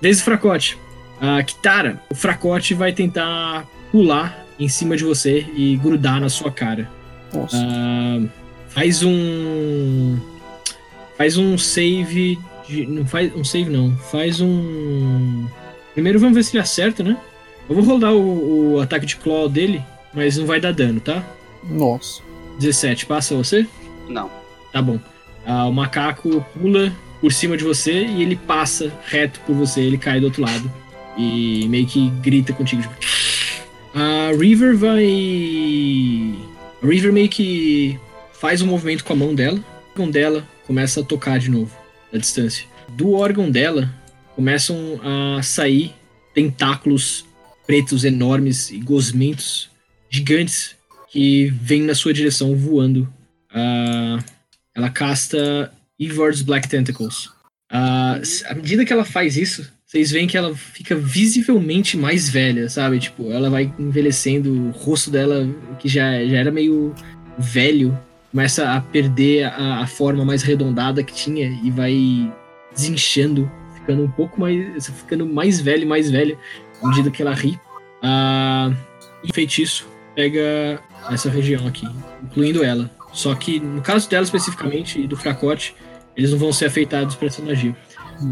[0.00, 0.78] desde o fracote.
[1.20, 6.50] A Kitara o fracote vai tentar pular em cima de você e grudar na sua
[6.50, 6.90] cara.
[7.32, 7.56] Nossa.
[7.56, 8.20] ah,
[8.74, 10.18] faz um.
[11.16, 12.38] Faz um save.
[12.68, 13.96] De, não faz um save, não.
[13.96, 15.46] Faz um.
[15.94, 17.16] Primeiro vamos ver se ele acerta, né?
[17.68, 19.82] Eu vou rodar o, o ataque de claw dele,
[20.12, 21.24] mas não vai dar dano, tá?
[21.62, 22.22] Nossa.
[22.58, 23.66] 17, passa você?
[24.08, 24.30] Não.
[24.72, 24.98] Tá bom.
[25.46, 29.96] Ah, o macaco pula por cima de você e ele passa reto por você, ele
[29.96, 30.70] cai do outro lado.
[31.16, 32.82] E meio que grita contigo.
[32.82, 32.94] Tipo...
[33.94, 36.34] A River vai.
[36.82, 37.98] A River meio que
[38.34, 39.58] faz um movimento com a mão dela.
[39.58, 41.74] O órgão dela começa a tocar de novo,
[42.12, 42.66] da distância.
[42.90, 43.92] Do órgão dela
[44.34, 45.92] começam a sair
[46.34, 47.24] tentáculos
[47.66, 49.70] pretos enormes e gosmentos
[50.10, 50.76] gigantes
[51.10, 53.08] que vêm na sua direção voando.
[53.52, 54.18] Ah,
[54.74, 57.30] ela casta Evor's Black Tentacles.
[58.20, 62.68] S- à medida que ela faz isso, vocês veem que ela fica visivelmente mais velha,
[62.68, 62.98] sabe?
[62.98, 66.92] Tipo, ela vai envelhecendo, o rosto dela, que já, já era meio
[67.38, 67.96] velho,
[68.34, 72.32] começa a perder a, a forma mais arredondada que tinha e vai
[72.74, 74.88] desinchando, ficando um pouco mais.
[74.88, 76.36] ficando mais velha e mais velha
[76.82, 77.56] à medida que ela ri.
[78.02, 78.72] Ah,
[79.22, 80.80] e o feitiço pega
[81.12, 81.86] essa região aqui,
[82.24, 82.90] incluindo ela.
[83.12, 85.76] Só que no caso dela especificamente e do fracote,
[86.16, 87.76] eles não vão ser afetados por essa magia.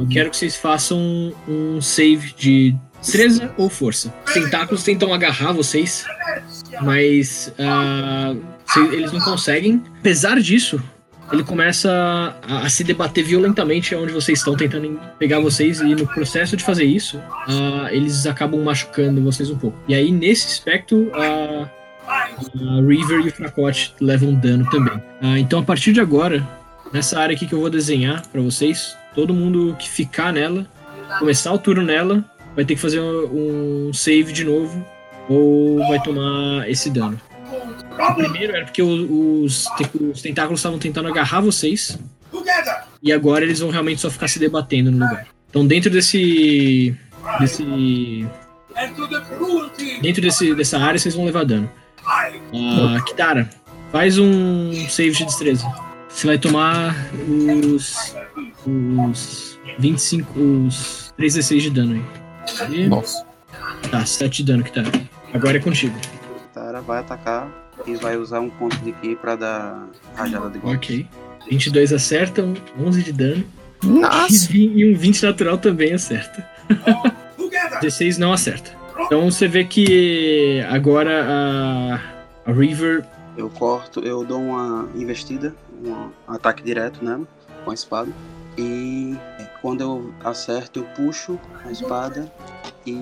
[0.01, 4.12] Eu quero que vocês façam um save de destreza ou força.
[4.27, 6.05] Os tentáculos tentam agarrar vocês,
[6.81, 8.35] mas ah,
[8.67, 9.83] se- eles não conseguem.
[10.01, 10.83] Apesar disso,
[11.33, 16.07] ele começa a, a se debater violentamente onde vocês estão, tentando pegar vocês, e no
[16.07, 19.79] processo de fazer isso, ah, eles acabam machucando vocês um pouco.
[19.89, 21.69] E aí, nesse aspecto, a,
[22.07, 25.01] a River e o Fracote levam dano também.
[25.21, 26.47] Ah, então, a partir de agora,
[26.93, 30.67] nessa área aqui que eu vou desenhar pra vocês, todo mundo que ficar nela,
[31.19, 34.85] começar o turno nela, vai ter que fazer um save de novo,
[35.29, 37.21] ou vai tomar esse dano.
[37.99, 39.67] O primeiro era porque os,
[40.01, 41.99] os tentáculos estavam tentando agarrar vocês.
[43.03, 45.27] E agora eles vão realmente só ficar se debatendo no lugar.
[45.51, 46.97] Então dentro desse.
[47.39, 48.27] desse.
[50.01, 51.71] Dentro desse, dessa área vocês vão levar dano.
[52.05, 53.49] Ah, Kitara,
[53.91, 55.67] faz um save de destreza.
[56.09, 56.95] Você vai tomar
[57.75, 58.15] os.
[58.67, 60.41] os 25.
[60.41, 62.75] os 3d6 de dano aí.
[62.75, 63.25] E- Nossa.
[63.91, 64.91] Tá, 7 de dano, Kitara.
[65.33, 65.97] Agora é contigo.
[66.53, 67.49] Tara vai atacar
[67.87, 70.77] e vai usar um ponto de ki pra dar rajada de golpe.
[70.77, 71.09] Ok.
[71.51, 73.45] 22 acertam, 11 de dano.
[73.83, 74.53] Nossa.
[74.53, 76.47] E e um 20 natural também acerta.
[77.81, 78.71] 16 não acerta.
[79.01, 83.05] Então você vê que agora a, a River.
[83.37, 87.27] Eu corto, eu dou uma investida, um ataque direto nela
[87.64, 88.12] com a espada.
[88.59, 89.16] E
[89.62, 92.31] quando eu acerto, eu puxo a espada
[92.87, 93.01] e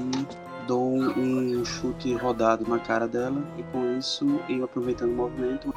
[0.70, 3.42] dou um chute rodado na cara dela.
[3.58, 5.74] E com isso, eu aproveitando o movimento,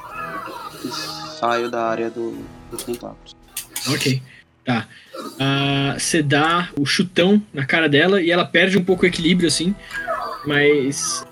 [1.39, 2.37] saio da área do,
[2.69, 3.35] dos tentáculos.
[3.89, 4.21] Ok.
[4.63, 4.87] Tá.
[5.39, 9.47] Ah, Você dá o chutão na cara dela e ela perde um pouco o equilíbrio,
[9.47, 9.73] assim.
[10.45, 11.25] Mas.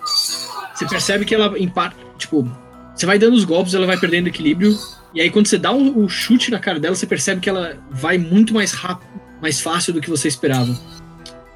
[0.73, 1.95] Você percebe que ela empata.
[2.17, 2.49] Tipo,
[2.95, 4.75] você vai dando os golpes, ela vai perdendo equilíbrio.
[5.13, 7.77] E aí, quando você dá o, o chute na cara dela, você percebe que ela
[7.91, 9.07] vai muito mais rápido,
[9.39, 10.75] mais fácil do que você esperava.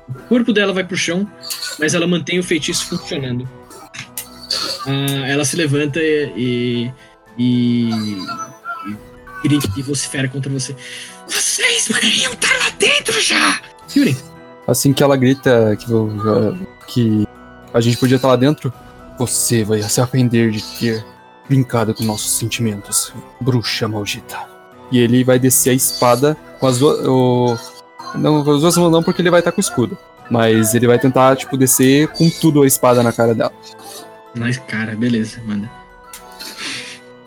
[0.07, 1.29] O corpo dela vai pro chão,
[1.79, 3.47] mas ela mantém o feitiço funcionando.
[4.85, 6.91] Ah, ela se levanta e.
[7.37, 7.89] e.
[9.43, 10.75] e grita e vocifera contra você.
[11.27, 13.59] Vocês poderiam estar lá dentro já!
[13.95, 14.15] Yuri,
[14.67, 15.85] Assim que ela grita que,
[16.87, 17.27] que
[17.73, 18.73] a gente podia estar lá dentro,
[19.17, 21.05] você vai se arrepender de ter
[21.47, 24.37] brincado com nossos sentimentos, bruxa maldita.
[24.91, 27.74] E ele vai descer a espada com as duas.
[28.17, 29.97] Não, com as duas mãos não, porque ele vai estar com o escudo.
[30.29, 33.53] Mas ele vai tentar, tipo, descer com tudo a espada na cara dela.
[34.35, 35.69] Mas, cara, beleza, manda.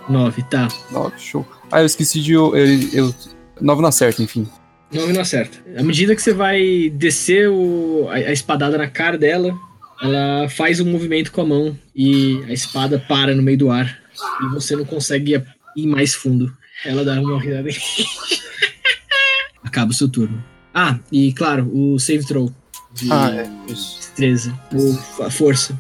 [0.09, 0.69] Nove, tá.
[0.91, 1.47] Nove, show.
[1.71, 2.33] Ah, eu esqueci de.
[2.33, 3.15] Eu, eu, eu-
[3.61, 4.49] nove não acerta, enfim.
[4.93, 5.59] Nove não acerta.
[5.79, 9.55] À medida que você vai descer o, a, a espadada na cara dela,
[10.03, 13.99] ela faz um movimento com a mão e a espada para no meio do ar.
[14.43, 15.47] E você não consegue ir-
[15.77, 16.53] ir mais fundo.
[16.85, 17.69] Ela dá uma risada.
[19.63, 20.43] Acaba o seu turno.
[20.75, 22.53] Ah, e claro, o save throw.
[22.93, 23.51] De Ah, é.
[23.73, 23.97] Isso.
[23.99, 24.59] destreza.
[24.75, 25.79] Ou a força.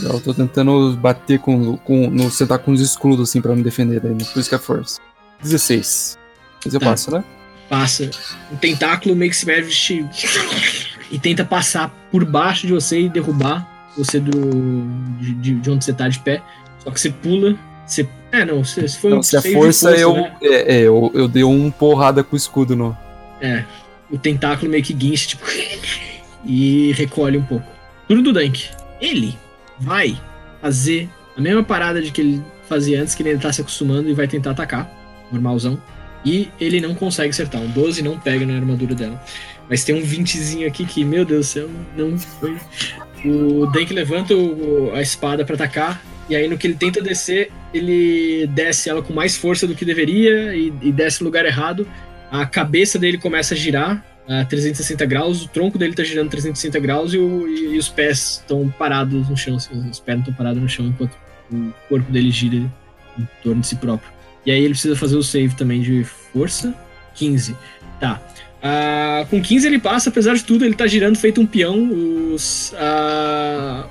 [0.00, 1.76] Eu tô tentando bater com.
[1.78, 4.14] com no, sentar com os escudos, assim, pra me defender daí.
[4.14, 5.00] Por isso que é força.
[5.42, 6.18] 16.
[6.64, 6.86] Mas eu Tá.
[6.86, 7.24] passo, né?
[7.68, 8.08] passa.
[8.52, 10.06] Um tentáculo meio que se mexe
[11.10, 14.30] e tenta passar por baixo de você e derrubar você do
[15.18, 16.40] de, de- de onde você tá de pé.
[16.84, 17.56] Só que você pula.
[17.84, 20.36] Você, é, não, se, se foi Então, um se a save de força, eu, né?
[20.42, 21.10] é, é, eu.
[21.14, 22.96] Eu dei um porrada com o escudo no.
[23.40, 23.64] É,
[24.10, 25.44] o tentáculo meio que guincha, tipo,
[26.44, 27.66] e recolhe um pouco.
[28.08, 28.64] Turno do Dank.
[29.00, 29.36] Ele
[29.78, 30.18] vai
[30.60, 34.14] fazer a mesma parada de que ele fazia antes, que ele tá se acostumando e
[34.14, 34.90] vai tentar atacar.
[35.30, 35.80] Normalzão.
[36.24, 37.60] E ele não consegue acertar.
[37.60, 39.22] Um 12 não pega na armadura dela.
[39.68, 42.56] Mas tem um 20zinho aqui que, meu Deus do céu, não foi.
[43.24, 46.02] O Dank levanta o- a espada pra atacar.
[46.28, 49.84] E aí, no que ele tenta descer, ele desce ela com mais força do que
[49.84, 51.86] deveria e, e desce no lugar errado
[52.30, 56.80] a cabeça dele começa a girar a 360 graus, o tronco dele tá girando 360
[56.80, 60.34] graus e, o- e- e os pés estão parados no chão, assim, os pés estão
[60.34, 61.12] parados no chão enquanto
[61.52, 64.10] o corpo dele gira em torno de si próprio.
[64.44, 66.74] E aí ele precisa fazer o save também de força,
[67.14, 67.56] 15.
[68.00, 68.20] Tá.
[68.68, 71.88] Ah, com 15 ele passa, apesar de tudo, ele tá girando feito um peão.
[72.34, 72.72] Os,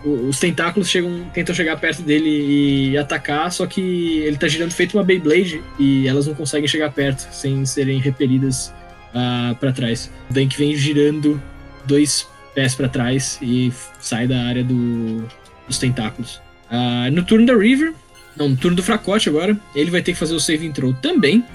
[0.03, 3.79] o- os tentáculos chegam, tentam chegar perto dele e atacar, só que
[4.19, 8.73] ele tá girando feito uma Beyblade e elas não conseguem chegar perto sem serem repelidas
[9.13, 10.11] ah, para trás.
[10.29, 11.41] O Dank vem girando
[11.85, 15.25] dois pés para trás e sai da área do-
[15.67, 16.41] dos tentáculos.
[16.69, 17.93] Ah, no turno da River,
[18.35, 21.45] não, no turno do Fracote agora, ele vai ter que fazer o save throw também.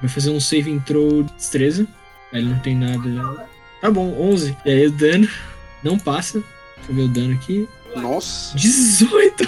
[0.00, 1.84] Vai fazer um save throw de destreza.
[2.32, 3.48] Ele não tem nada.
[3.80, 4.56] Tá bom, 11.
[4.64, 5.28] E aí o dano
[5.82, 6.42] não passa.
[6.76, 7.68] Deixa eu ver o dano aqui.
[7.96, 9.44] Nossa, 18!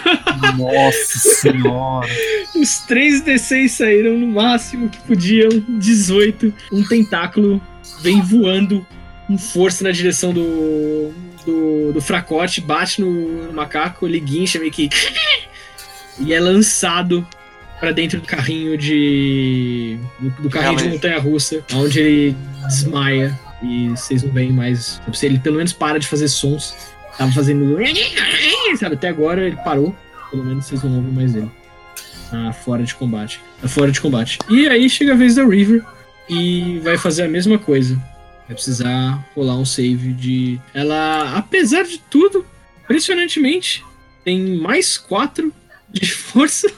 [0.56, 2.08] Nossa senhora.
[2.56, 5.50] Os 3 D6 saíram no máximo que podiam.
[5.68, 6.52] 18.
[6.72, 7.60] Um tentáculo
[8.00, 8.86] vem voando
[9.26, 11.12] com força na direção do.
[11.44, 14.88] do, do fracote, bate no, no macaco, ele guincha meio que.
[16.22, 17.26] E é lançado
[17.80, 19.98] pra dentro do carrinho de.
[20.20, 20.88] do, do carrinho de Realmente.
[20.88, 22.36] montanha russa, onde ele
[22.68, 23.38] desmaia.
[23.62, 25.00] E vocês não veem mais.
[25.22, 26.74] Ele pelo menos para de fazer sons.
[27.18, 27.76] Tava fazendo.
[28.78, 29.94] Sabe, até agora ele parou.
[30.30, 31.50] Pelo menos vocês não ouvem mais ele.
[32.30, 33.40] Tá fora de combate.
[33.60, 34.38] Tá fora de combate.
[34.48, 35.84] E aí chega a vez da River
[36.28, 37.96] e vai fazer a mesma coisa.
[38.46, 40.60] Vai precisar rolar um save de.
[40.72, 42.46] Ela, apesar de tudo,
[42.84, 43.84] impressionantemente,
[44.24, 45.52] tem mais 4
[45.90, 46.70] de força.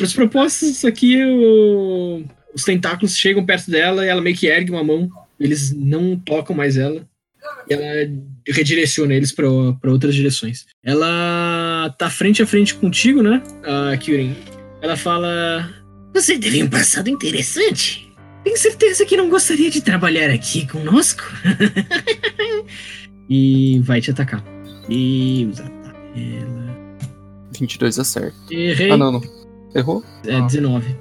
[0.00, 4.70] Para os propósitos aqui, o- os tentáculos chegam perto dela e ela meio que ergue
[4.70, 5.10] uma mão.
[5.38, 7.06] Eles não tocam mais ela.
[7.68, 8.10] E ela
[8.48, 9.46] redireciona eles para
[9.90, 10.64] outras direções.
[10.82, 14.34] Ela tá frente a frente contigo, né, a Kyurin?
[14.80, 15.68] Ela fala:
[16.14, 18.08] Você teve um passado interessante.
[18.42, 21.22] Tem certeza que não gostaria de trabalhar aqui conosco?
[23.28, 24.42] e vai te atacar.
[24.88, 25.70] E usa
[26.16, 26.70] ela.
[27.58, 28.34] 22 acerta.
[28.50, 28.90] Errei.
[28.90, 29.39] Ah, não, não.
[29.74, 30.02] Errou?
[30.26, 30.96] É 19.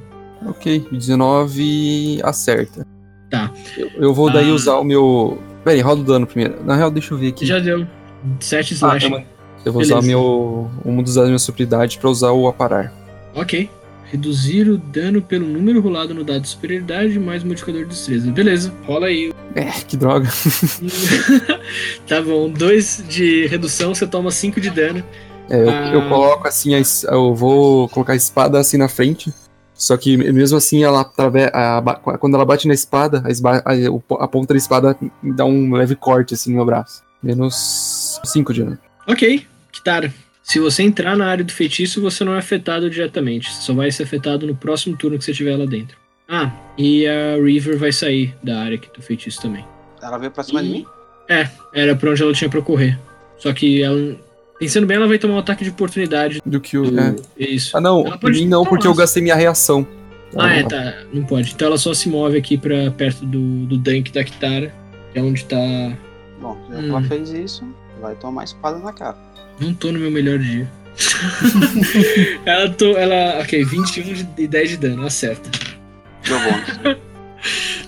[0.45, 0.88] Ok.
[0.91, 2.86] 19 acerta.
[3.29, 3.51] Tá.
[3.77, 4.53] Eu, eu vou daí Ah.
[4.53, 5.38] usar o meu.
[5.63, 6.63] Pera aí, roda o dano primeiro.
[6.63, 7.45] Na real, deixa eu ver aqui.
[7.45, 7.86] Já deu.
[8.39, 9.05] 7 Ah, slash.
[9.08, 9.23] uma-
[9.65, 10.08] Eu vou usar Beleza.
[10.08, 10.71] meu.
[10.86, 12.93] Um dos dados da minha superioridade pra usar o aparar.
[13.36, 13.69] Ok.
[14.05, 18.32] Reduzir o dano pelo número rolado no dado de superioridade mais modificador de destreza.
[18.32, 19.32] Beleza, rola aí.
[19.55, 20.29] É, que droga.
[22.08, 25.03] tá bom, 2 de redução, você toma 5 de dano.
[25.50, 25.92] É, eu, Ah.
[25.94, 26.72] eu coloco assim,
[27.10, 29.34] eu vou colocar a espada assim na frente.
[29.74, 31.06] Só que mesmo assim, ela
[32.20, 35.96] quando ela bate na espada, a, esba- a- a ponta da espada dá um leve
[35.96, 37.02] corte assim no meu braço.
[37.24, 38.78] Menos 5 de dano.
[39.08, 40.14] Ok, Kitara.
[40.44, 43.54] Se você entrar na área do feitiço, você não é afetado diretamente.
[43.54, 45.96] Você só vai ser afetado no próximo turno que você estiver lá dentro.
[46.28, 49.66] Ah, e a River vai sair da área aqui do feitiço também.
[50.02, 50.86] Ela veio pra cima de mim?
[51.74, 53.00] Era pra onde ela tinha pra correr.
[53.38, 54.16] Só que ela.
[54.60, 56.41] Pensando bem, ela vai tomar um ataque de oportunidade.
[56.45, 56.91] Do que o.
[56.91, 57.15] do- é.
[57.38, 57.76] Isso.
[57.78, 59.88] Ah, não, mim não, porque eu gastei minha reação.
[60.36, 60.95] Ah, é, tá.
[61.13, 61.54] Não pode.
[61.54, 64.72] Então ela só se move aqui pra perto do, do Dunk da Kitara.
[65.13, 65.56] Que é onde tá.
[66.41, 66.82] Bom, já Hum.
[66.84, 67.63] que ela fez isso,
[68.02, 69.17] vai tomar espada na cara.
[69.60, 70.69] Não tô no meu melhor dia.
[72.45, 72.98] ela tô.
[72.98, 73.41] Ela.
[73.41, 75.50] Ok, 21 de- e 10 de dano, acerta.
[76.28, 77.00] Deu bônus.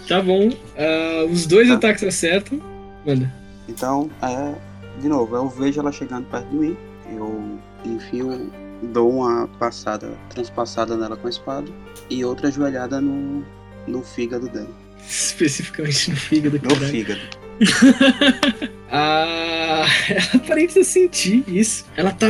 [0.08, 0.50] Tá bom.
[0.78, 1.76] ah, os dois Tá.
[1.76, 2.60] ataques acertam.
[3.06, 3.32] Manda.
[3.70, 4.54] Então, é,
[5.02, 6.78] de novo, eu vejo ela chegando perto de mim.
[7.14, 8.52] Eu enfio,
[8.94, 11.68] dou uma passada, transpassada nela com a espada.
[12.10, 13.44] E outra joelhada no,
[13.88, 14.70] no fígado dela.
[15.08, 16.88] Especificamente no fígado, No caralho.
[16.88, 17.22] fígado.
[18.94, 21.86] Ah, ela parece sentir isso.
[21.96, 22.28] Ela tá,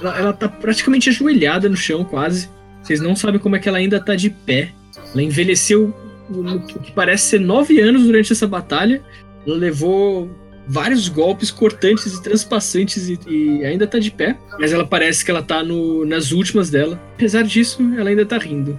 [0.00, 2.48] ela, ela tá praticamente ajoelhada no chão, quase.
[2.82, 4.72] Vocês não sabem como é que ela ainda tá de pé.
[5.12, 5.94] Ela envelheceu
[6.30, 9.02] no que parece ser nove anos durante essa batalha.
[9.46, 10.30] Ela levou
[10.68, 14.38] vários golpes cortantes e transpassantes e, e ainda tá de pé.
[14.58, 17.00] Mas ela parece que ela tá no, nas últimas dela.
[17.14, 18.78] Apesar disso, ela ainda tá rindo.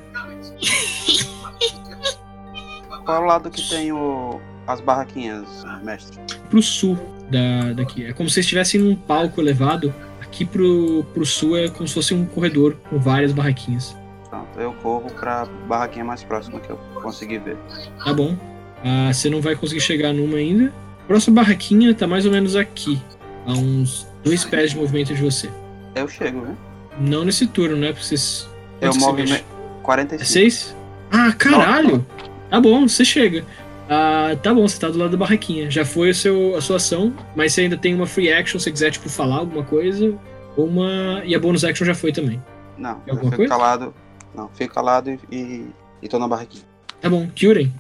[3.04, 5.48] Qual é o lado que tem o, as barraquinhas,
[5.84, 6.20] mestre?
[6.50, 6.98] pro sul
[7.30, 8.06] da, daqui.
[8.06, 9.94] É como se estivessem num palco elevado.
[10.22, 13.96] Aqui pro, pro sul é como se fosse um corredor com várias barraquinhas.
[14.30, 17.58] Pronto, eu corro pra barraquinha mais próxima que eu consegui ver.
[18.04, 18.38] Tá bom.
[18.84, 20.74] Ah, você não vai conseguir chegar numa ainda.
[21.10, 23.02] Próxima barraquinha tá mais ou menos aqui.
[23.48, 25.50] A uns dois pés de movimento de você.
[25.96, 26.56] Eu chego, né?
[27.00, 27.88] Não nesse turno, né?
[27.88, 28.48] Porque vocês.
[28.80, 29.32] Eu movimento.
[29.32, 29.44] mexe?
[29.82, 30.22] 45.
[30.22, 30.76] É seis?
[31.12, 32.06] Ah, caralho!
[32.48, 33.44] Tá bom, você chega.
[33.90, 35.72] Ah, tá bom, você tá do lado da barraquinha.
[35.72, 38.66] Já foi o seu, a sua ação, mas você ainda tem uma free action se
[38.66, 40.16] você quiser, tipo, falar alguma coisa.
[40.56, 41.24] Uma.
[41.26, 42.40] E a bonus action já foi também.
[42.78, 43.50] Não, eu Alguma fico coisa?
[43.50, 43.96] calado.
[44.36, 45.66] Não, fico calado e, e,
[46.04, 46.64] e tô na barraquinha.
[47.02, 47.74] Tá bom, Kyurem.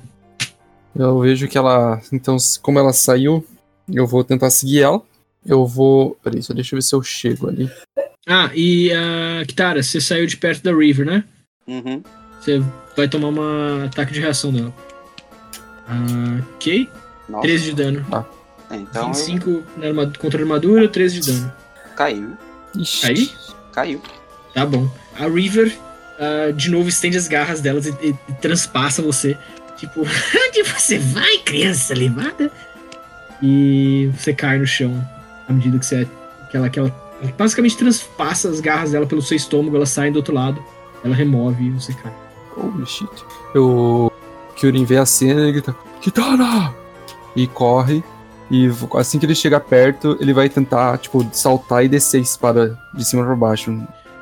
[0.95, 2.01] Eu vejo que ela.
[2.11, 3.45] Então, como ela saiu,
[3.91, 5.01] eu vou tentar seguir ela.
[5.45, 6.17] Eu vou.
[6.23, 7.69] Peraí, só deixa eu ver se eu chego ali.
[8.27, 11.23] Ah, e a Kitara, você saiu de perto da River, né?
[11.67, 12.03] Uhum.
[12.39, 12.61] Você
[12.95, 14.73] vai tomar um ataque de reação dela.
[15.87, 16.87] Ah, ok.
[17.27, 17.41] Nossa.
[17.47, 18.05] 13 de dano.
[18.71, 21.53] É, então 25 na arma- contra a armadura, 13 de dano.
[21.89, 21.95] eu...
[21.95, 22.37] caiu.
[22.77, 23.05] Ixi.
[23.07, 23.31] Aí?
[23.71, 24.01] Caiu.
[24.53, 24.87] Tá bom.
[25.17, 25.75] A River,
[26.19, 29.37] ah, de novo, estende as garras delas e, e- e transpassa você.
[29.79, 30.01] Tipo,
[30.47, 32.51] onde você vai, criança levada?
[33.41, 35.03] E você cai no chão
[35.47, 36.07] à medida que você.
[36.51, 36.93] Que ela, que ela
[37.37, 40.63] basicamente transpassa as garras dela pelo seu estômago, elas saem do outro lado,
[41.03, 42.13] ela remove e você cai.
[42.57, 43.09] Holy shit.
[43.53, 44.11] Eu.
[44.55, 46.73] Kyurin vê a cena e grita: Kitara!
[47.35, 48.03] E corre.
[48.51, 52.77] E assim que ele chegar perto, ele vai tentar, tipo, saltar e descer a espada
[52.93, 53.71] de cima pra baixo.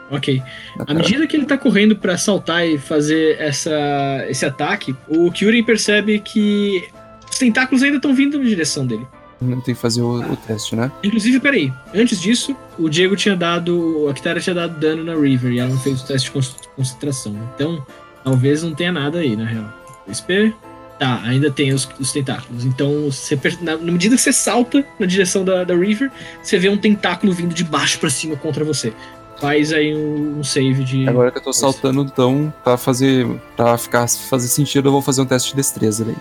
[0.10, 0.42] Ok.
[0.88, 5.64] À medida que ele tá correndo pra saltar e fazer essa, esse ataque, o Kyurem
[5.64, 6.88] percebe que
[7.30, 9.06] os tentáculos ainda estão vindo na direção dele.
[9.40, 10.92] Tem que fazer o, o teste, né?
[11.04, 14.08] Inclusive, peraí, antes disso, o Diego tinha dado.
[14.10, 16.56] A Kitara tinha dado dano na River e ela não fez o teste de con-
[16.76, 17.36] concentração.
[17.54, 17.86] Então,
[18.24, 19.72] talvez não tenha nada aí, na real.
[20.10, 20.56] SP.
[20.98, 22.66] Tá, ainda tem os, os tentáculos.
[22.66, 26.10] Então, você, na, na medida que você salta na direção da, da River,
[26.42, 28.92] você vê um tentáculo vindo de baixo pra cima contra você.
[29.40, 31.08] Faz aí um, um save de.
[31.08, 33.28] Agora que eu tô saltando, então, pra fazer.
[33.56, 36.16] pra ficar fazer sentido, eu vou fazer um teste de destreza daí.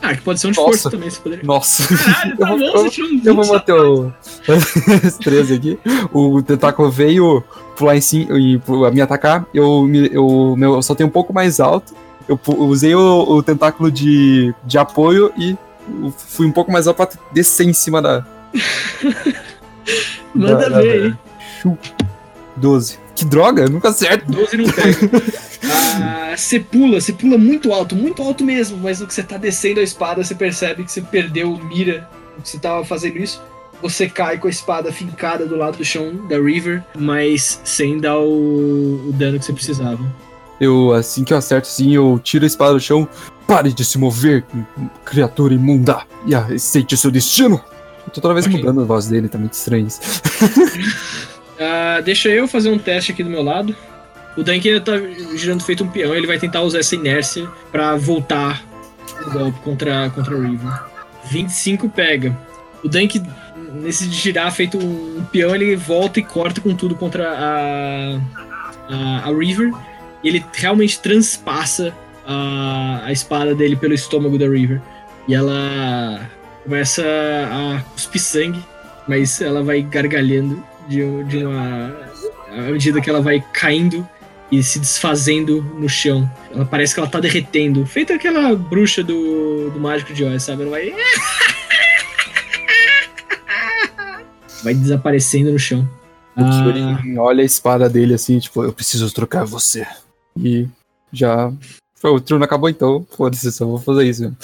[0.00, 0.68] Ah, que pode ser um de Nossa.
[0.70, 1.44] força também, você poderia.
[1.44, 1.96] Nossa!
[1.96, 4.12] Caralho, tá Eu vou- bom, eu- você tirou um 20 Eu vou manter o
[5.00, 5.78] destreza aqui.
[6.12, 7.44] O tentáculo veio
[7.76, 8.60] pular em cima e
[8.92, 9.46] me atacar.
[9.54, 11.94] Eu, eu, meu, eu soltei um pouco mais alto.
[12.28, 15.56] Eu usei o, o tentáculo de, de apoio e
[16.16, 18.24] fui um pouco mais alto pra descer em cima da.
[20.34, 21.14] Manda da- ver aí.
[21.60, 21.78] Chu.
[22.62, 22.98] 12.
[23.14, 24.30] Que droga, nunca acerto.
[24.32, 24.98] 12 não pega.
[26.00, 29.36] Ah, Você pula, você pula muito alto, muito alto mesmo, mas no que você tá
[29.36, 32.08] descendo a espada, você percebe que você perdeu mira
[32.42, 33.42] que você tava fazendo isso.
[33.82, 38.16] Você cai com a espada fincada do lado do chão da River, mas sem dar
[38.18, 39.98] o, o dano que você precisava.
[40.60, 43.08] Eu, assim que eu acerto, assim, eu tiro a espada do chão.
[43.46, 44.44] Pare de se mover,
[45.04, 47.60] criatura imunda, e aceite o seu destino.
[48.06, 48.56] Eu tô toda vez Ok.
[48.58, 50.00] mudando a voz dele, tá muito estranho isso.
[51.62, 53.74] Ah, deixa eu fazer um teste aqui do meu lado.
[54.36, 54.92] O ainda tá
[55.36, 58.64] girando feito um peão, ele vai tentar usar essa inércia pra voltar
[59.26, 60.72] o golpe contra, contra o River.
[61.30, 62.36] 25 pega.
[62.82, 63.22] O Dunk,
[63.74, 68.20] nesse girar feito um peão, ele volta e corta com tudo contra a,
[68.88, 69.72] a, a River.
[70.24, 71.94] E ele realmente transpassa
[72.26, 74.80] a, a espada dele pelo estômago da River.
[75.28, 76.30] E ela
[76.64, 78.64] começa a cuspir sangue,
[79.06, 81.96] mas ela vai gargalhando de, de uma.
[82.50, 84.06] À medida que ela vai caindo
[84.50, 86.30] e se desfazendo no chão.
[86.54, 87.86] Ela parece que ela tá derretendo.
[87.86, 90.62] Feita aquela bruxa do, do Mágico de Oz, sabe?
[90.62, 90.92] Ela vai.
[94.62, 95.88] Vai desaparecendo no chão.
[96.36, 99.84] O Ah, olha a espada dele assim, tipo, eu preciso trocar você.
[100.38, 100.68] E
[101.12, 101.52] já.
[102.00, 104.22] O turno acabou então, foda-se, só vou fazer isso.
[104.22, 104.36] mesmo.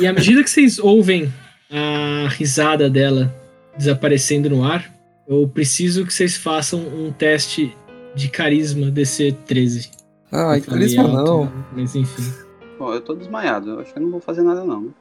[0.00, 1.32] E à medida que vocês ouvem
[1.68, 3.34] a risada dela
[3.76, 4.88] desaparecendo no ar,
[5.26, 7.76] eu preciso que vocês façam um teste
[8.14, 9.90] de carisma DC 13.
[10.32, 11.52] Ai, Eu falei carisma alto, não.
[11.72, 12.32] Mas enfim.
[12.78, 13.70] Bom, eu tô desmaiado.
[13.70, 14.94] Eu acho que eu não vou fazer nada, não.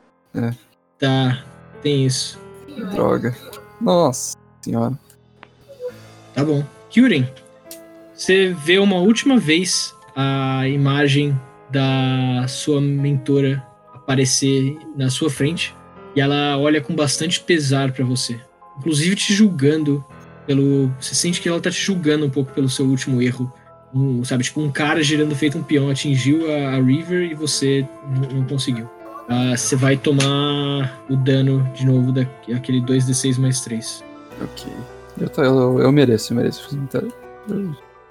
[0.99, 1.43] Tá,
[1.81, 2.39] tem isso.
[2.93, 3.35] Droga.
[3.79, 4.97] Nossa senhora.
[6.33, 6.63] Tá bom.
[6.89, 7.29] Kyurem,
[8.13, 15.75] você vê uma última vez a imagem da sua mentora aparecer na sua frente
[16.15, 18.39] e ela olha com bastante pesar pra você.
[18.77, 20.03] Inclusive te julgando
[20.45, 20.91] pelo.
[20.99, 23.51] Você sente que ela tá te julgando um pouco pelo seu último erro.
[23.93, 27.87] Um, sabe, tipo, um cara girando feito um peão atingiu a, a River e você
[28.33, 28.89] não conseguiu.
[29.29, 34.03] Ah, você vai tomar o dano de novo daquele 2d6 mais 3.
[34.41, 34.71] Ok.
[35.19, 36.77] Eu, tô, eu, eu mereço, eu mereço.
[36.77, 37.07] Então,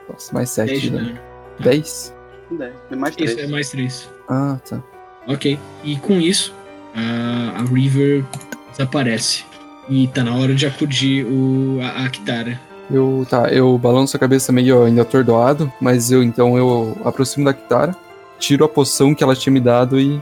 [0.09, 1.07] Nossa, mais 7 10 de de dano.
[1.09, 1.21] dano.
[1.61, 2.15] 10?
[2.51, 2.73] 10.
[2.89, 3.39] Tem mais Isso, 3.
[3.39, 4.11] é mais 3.
[4.29, 4.83] Ah, tá.
[5.29, 5.59] Ok.
[5.85, 6.53] E com isso,
[6.95, 8.25] a, a River
[8.73, 9.45] desaparece.
[9.89, 12.61] E tá na hora de acudir o, a, a Kitara.
[12.91, 17.55] Eu, tá, eu balanço a cabeça meio ainda atordoado, mas eu então eu aproximo da
[17.55, 17.97] Kitara,
[18.39, 20.21] tiro a poção que ela tinha me dado e,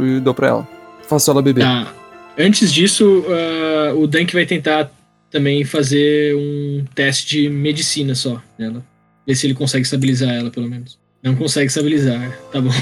[0.00, 0.68] e dou pra ela.
[1.08, 1.62] Faço ela beber.
[1.62, 1.92] Tá.
[2.38, 4.90] Antes disso, ah, o Dunk vai tentar
[5.30, 8.84] também fazer um teste de medicina só nela.
[9.26, 10.98] Ver se ele consegue estabilizar ela, pelo menos.
[11.22, 12.70] Não consegue estabilizar, tá bom.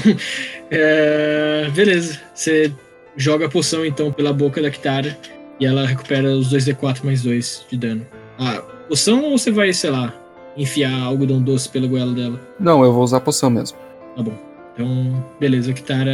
[0.71, 2.19] É, beleza.
[2.33, 2.73] Você
[3.15, 5.15] joga a poção então pela boca da Kitara
[5.59, 8.05] e ela recupera os 2d4 mais 2 de dano.
[8.39, 10.13] Ah, poção ou você vai, sei lá,
[10.57, 12.39] enfiar algodão doce pela goela dela?
[12.59, 13.77] Não, eu vou usar a poção mesmo.
[14.15, 14.37] Tá bom.
[14.73, 16.11] Então, beleza, a Kitara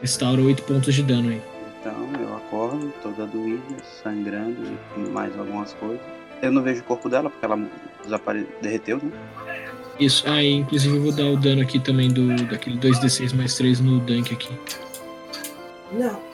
[0.00, 1.40] restaura 8 pontos de dano aí.
[1.80, 3.62] Então eu acordo, toda doída,
[4.02, 4.56] sangrando
[4.96, 6.00] e mais algumas coisas.
[6.42, 7.58] Eu não vejo o corpo dela porque ela
[8.02, 8.46] desapare...
[8.62, 9.10] derreteu, né?
[9.98, 13.54] Isso, ah, e inclusive eu vou dar o dano aqui também do daquele 2d6 mais
[13.56, 14.48] 3 no Dunk aqui.
[15.92, 16.27] Não.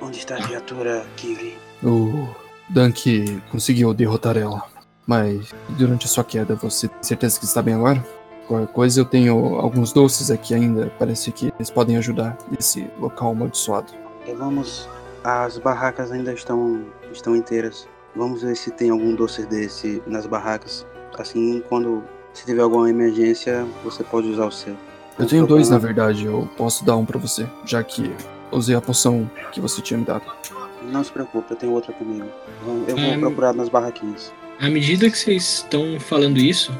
[0.00, 1.58] Onde está a criatura, Kiri?
[1.82, 2.28] O
[2.68, 4.62] Dunk conseguiu derrotar ela,
[5.06, 8.04] mas durante a sua queda você tem certeza que está bem agora?
[8.46, 13.30] Qualquer coisa, eu tenho alguns doces aqui ainda, parece que eles podem ajudar nesse local
[13.30, 13.92] amaldiçoado.
[14.26, 14.88] E vamos.
[15.22, 17.86] As barracas ainda estão, estão inteiras.
[18.16, 20.86] Vamos ver se tem algum doce desse nas barracas.
[21.18, 24.74] Assim, quando se tiver alguma emergência, você pode usar o seu.
[25.18, 28.10] Eu tenho dois, na verdade, eu posso dar um pra você, já que
[28.52, 30.22] usei a poção que você tinha me dado.
[30.90, 32.26] Não se preocupe, eu tenho outra comigo.
[32.88, 33.20] Eu vou Hum.
[33.20, 34.32] procurar nas barraquinhas.
[34.58, 36.72] À medida que vocês estão falando isso,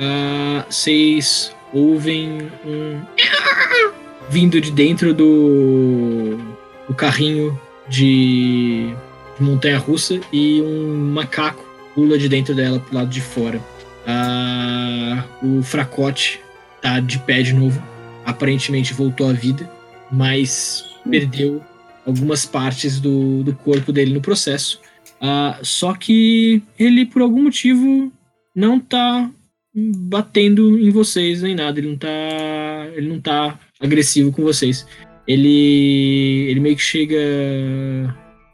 [0.00, 3.00] ah, vocês ouvem um
[4.28, 6.38] vindo de dentro do,
[6.88, 7.58] do carrinho
[7.88, 8.94] de,
[9.38, 11.64] de montanha russa e um macaco
[11.94, 13.60] pula de dentro dela pro lado de fora.
[14.06, 16.40] Ah, o fracote
[16.80, 17.82] tá de pé de novo.
[18.24, 19.70] Aparentemente voltou à vida,
[20.10, 21.62] mas perdeu
[22.06, 24.80] algumas partes do, do corpo dele no processo.
[25.20, 28.12] Ah, só que ele, por algum motivo,
[28.54, 29.30] não tá
[29.74, 31.78] batendo em vocês nem nada.
[31.78, 32.08] Ele não tá.
[32.94, 34.86] Ele não tá agressivo com vocês.
[35.26, 36.46] Ele.
[36.48, 37.18] Ele meio que chega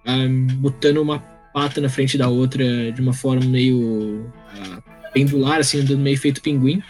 [0.06, 1.18] ah, botando uma
[1.52, 4.82] pata na frente da outra de uma forma meio ah,
[5.12, 6.82] pendular, assim, andando meio feito pinguim.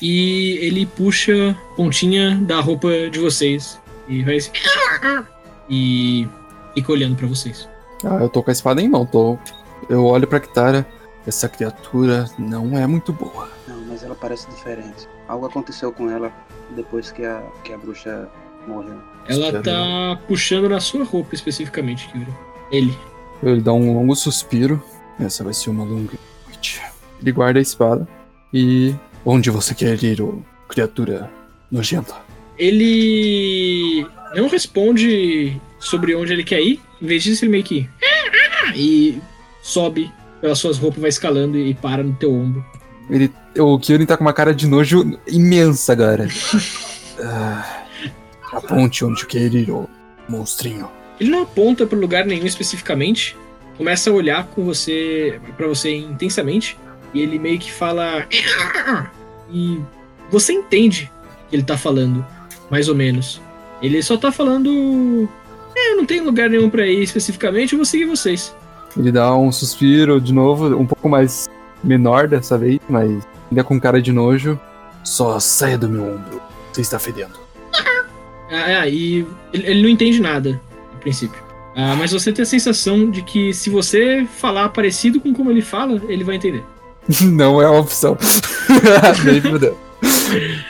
[0.00, 3.80] E ele puxa pontinha da roupa de vocês.
[4.08, 4.50] E vai assim.
[5.68, 6.26] E
[6.74, 7.68] fica olhando pra vocês.
[8.04, 9.38] Ah, eu tô com a espada em mão, tô.
[9.88, 10.86] Eu olho pra Kitara.
[11.26, 13.50] Essa criatura não é muito boa.
[13.66, 15.06] Não, mas ela parece diferente.
[15.26, 16.32] Algo aconteceu com ela
[16.70, 18.28] depois que a, que a bruxa
[18.66, 18.98] morreu.
[19.28, 22.32] Ela Espero tá puxando na sua roupa especificamente, Kyuri.
[22.70, 22.96] Ele.
[23.42, 24.82] Ele dá um longo suspiro.
[25.20, 26.14] Essa vai ser uma longa
[26.46, 26.80] noite.
[27.20, 28.08] Ele guarda a espada.
[28.52, 28.94] E.
[29.24, 31.30] Onde você quer ir, ô criatura
[31.70, 32.14] nojenta?
[32.58, 36.80] Ele não responde sobre onde ele quer ir.
[37.00, 37.88] Em vez disso, ele meio que.
[38.74, 39.18] E
[39.62, 42.64] sobe pelas suas roupas, vai escalando e para no teu ombro.
[43.10, 46.28] Ele, o Kyurem tá com uma cara de nojo imensa agora.
[47.20, 47.82] Ah,
[48.52, 49.88] aponte onde quer ir, ô
[50.28, 50.88] monstrinho.
[51.18, 53.36] Ele não aponta para lugar nenhum especificamente,
[53.76, 56.78] começa a olhar com você para você intensamente
[57.12, 58.24] e ele meio que fala
[59.50, 59.80] e
[60.30, 61.10] você entende
[61.50, 62.24] que ele tá falando,
[62.70, 63.40] mais ou menos.
[63.80, 65.28] Ele só tá falando
[65.78, 68.54] é, eu não tenho lugar nenhum para ir especificamente, eu vou seguir vocês.
[68.96, 71.48] Ele dá um suspiro de novo, um pouco mais
[71.84, 74.58] menor dessa vez, mas ainda com cara de nojo.
[75.04, 76.42] Só saia do meu ombro.
[76.72, 77.38] Você está fedendo.
[78.50, 80.60] Ah, ah, e ele, ele não entende nada,
[80.94, 81.40] a princípio.
[81.76, 85.62] Ah, mas você tem a sensação de que se você falar parecido com como ele
[85.62, 86.64] fala, ele vai entender.
[87.22, 88.18] Não é uma opção.
[89.24, 89.78] Nem fudeu.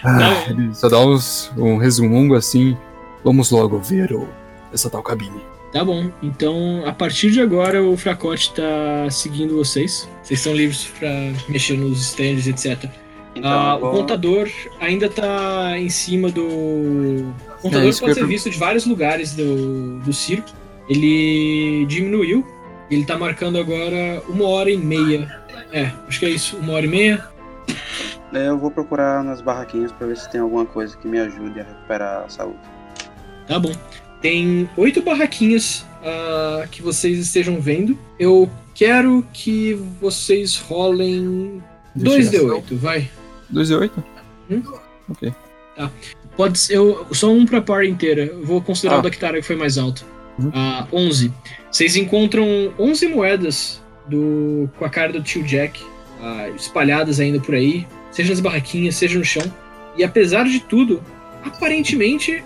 [0.05, 2.77] Ah, ele só dá uns, um resumungo assim.
[3.25, 4.29] Vamos logo ver o,
[4.73, 5.41] essa tal cabine.
[5.73, 10.09] Tá bom, então a partir de agora o Fracote tá seguindo vocês.
[10.23, 11.09] Vocês estão livres pra
[11.49, 12.91] mexer nos stands, etc.
[13.35, 14.49] Então, Ah, o contador
[14.81, 16.43] ainda tá em cima do.
[16.43, 20.49] O contador É, pode ser visto de vários lugares do, do circo.
[20.89, 22.47] Ele diminuiu.
[22.91, 25.29] Ele tá marcando agora uma hora e meia.
[25.71, 27.29] É, acho que é isso, uma hora e meia.
[28.33, 31.61] É, Eu vou procurar nas barraquinhas pra ver se tem alguma coisa que me ajude
[31.61, 32.59] a recuperar a saúde.
[33.47, 33.73] Tá bom.
[34.21, 37.99] Tem oito barraquinhas ah, que vocês estejam vendo.
[38.19, 41.63] Eu quero que vocês rolem
[41.97, 43.09] 2D8, vai.
[43.51, 44.05] 2 e 8?
[44.51, 44.63] Hum?
[45.11, 45.33] Ok.
[46.37, 48.27] Pode ser, eu, só um pra par inteira.
[48.27, 48.99] Eu vou considerar Ah.
[49.01, 50.05] o da Kitara que foi mais alto.
[50.39, 50.51] Uhum.
[50.55, 51.33] Ah, 11.
[51.71, 52.47] Vocês encontram
[52.79, 55.83] 11 moedas do, com a cara do tio Jack
[56.21, 59.43] ah, espalhadas ainda por aí, seja nas barraquinhas, seja no chão.
[59.97, 61.03] E apesar de tudo,
[61.45, 62.43] aparentemente,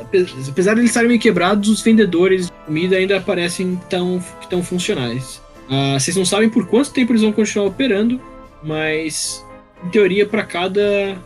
[0.00, 4.62] ape- apesar de eles estarem meio quebrados, os vendedores de comida ainda parecem tão, tão
[4.62, 5.40] funcionais.
[5.70, 8.20] Ah, vocês não sabem por quanto tempo eles vão continuar operando,
[8.62, 9.44] mas
[9.84, 11.16] em teoria, para cada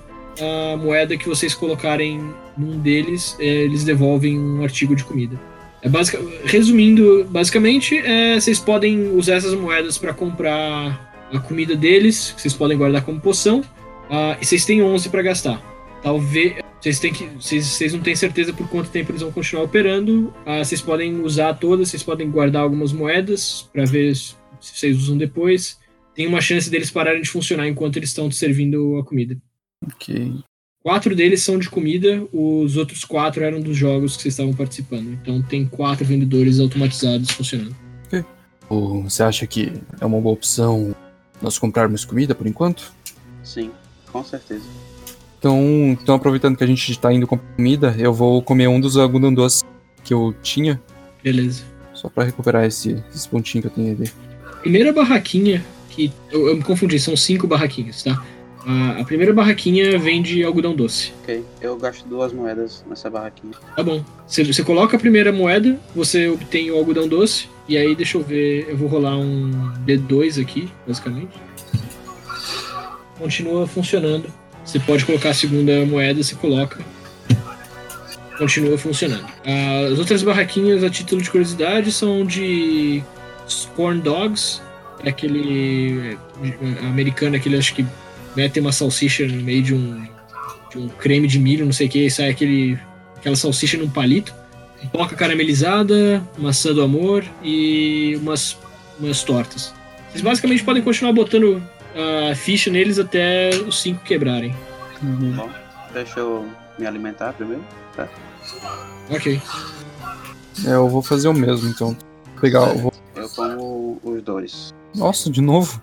[0.41, 5.39] a moeda que vocês colocarem num deles, é, eles devolvem um artigo de comida.
[5.83, 12.33] É basica, resumindo, basicamente, é, vocês podem usar essas moedas para comprar a comida deles,
[12.33, 13.65] que vocês podem guardar como poção,
[14.11, 15.61] ah, e vocês têm 11 para gastar.
[16.03, 19.65] Talvez vocês têm que, vocês, vocês não têm certeza por quanto tempo eles vão continuar
[19.65, 20.33] operando.
[20.45, 25.17] ah, vocês podem usar todas, vocês podem guardar algumas moedas para ver se vocês usam
[25.17, 25.81] depois.
[26.15, 29.37] Tem uma chance deles pararem de funcionar enquanto eles estão te servindo a comida.
[29.87, 30.33] Ok.
[30.83, 35.13] Quatro deles são de comida, os outros quatro eram dos jogos que vocês estavam participando.
[35.13, 37.75] Então tem quatro vendedores automatizados funcionando.
[38.69, 40.95] Ou você acha que é uma boa opção
[41.43, 42.93] nós comprarmos comida por enquanto?
[43.43, 43.71] Sim,
[44.11, 44.65] com certeza.
[45.39, 45.59] Então,
[46.01, 48.95] então aproveitando que a gente tá indo comprar comida, eu vou comer um dos
[49.35, 49.65] doce
[50.05, 50.81] que eu tinha,
[51.23, 51.65] Beleza.
[51.93, 54.13] só pra recuperar esse, esse pontinho que eu tenho ali.
[54.61, 58.25] Primeira barraquinha, que eu, eu me confundi, são cinco barraquinhas, tá?
[58.67, 61.13] A, a primeira barraquinha vende algodão doce.
[61.23, 63.55] Ok, eu gasto duas moedas nessa barraquinha.
[63.77, 64.05] Tá bom.
[64.27, 68.23] Você, você coloca a primeira moeda, você obtém o algodão doce, e aí deixa eu
[68.23, 71.33] ver, eu vou rolar um D2 aqui, basicamente.
[73.19, 74.33] Continua funcionando.
[74.65, 76.81] Você pode colocar a segunda moeda, você coloca.
[78.39, 79.27] Continua funcionando.
[79.93, 83.03] As outras barraquinhas, a título de curiosidade, são de
[83.77, 84.61] corn dogs.
[85.05, 87.85] É aquele é, americano, aquele acho que
[88.37, 90.07] mete uma salsicha no meio de um,
[90.71, 92.79] de um creme de milho, não sei o que, e sai aquele
[93.17, 94.35] aquela salsicha num palito,
[94.81, 98.57] pipoca caramelizada, maçã do amor e umas,
[98.99, 99.73] umas tortas.
[100.11, 101.63] Vocês basicamente podem continuar botando
[102.31, 104.55] a ficha neles até os cinco quebrarem.
[105.01, 105.49] Bom,
[105.93, 106.47] deixa eu
[106.79, 107.65] me alimentar primeiro.
[109.09, 109.41] Ok.
[110.67, 111.97] É, eu vou fazer o mesmo, então.
[112.33, 112.93] Vou pegar, eu vou...
[113.15, 114.75] Eu como os dois.
[114.95, 115.81] Nossa, de novo?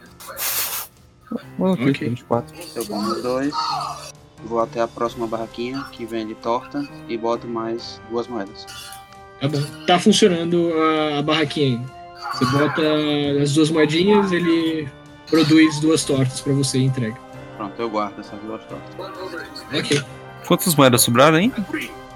[1.58, 2.10] Mano, ok, Ok.
[2.10, 2.56] 24.
[2.76, 3.54] Eu os dois.
[4.46, 8.66] Vou até a próxima barraquinha que vende torta e boto mais duas moedas.
[9.42, 9.62] Tá bom.
[9.86, 12.00] Tá funcionando a, a barraquinha ainda.
[12.34, 12.82] Você bota
[13.42, 14.88] as duas moedinhas, ele
[15.30, 17.18] produz duas tortas pra você e entrega.
[17.58, 18.96] Pronto, eu guardo essas duas tortas.
[19.78, 20.02] Ok.
[20.48, 21.54] Quantas moedas sobraram, hein?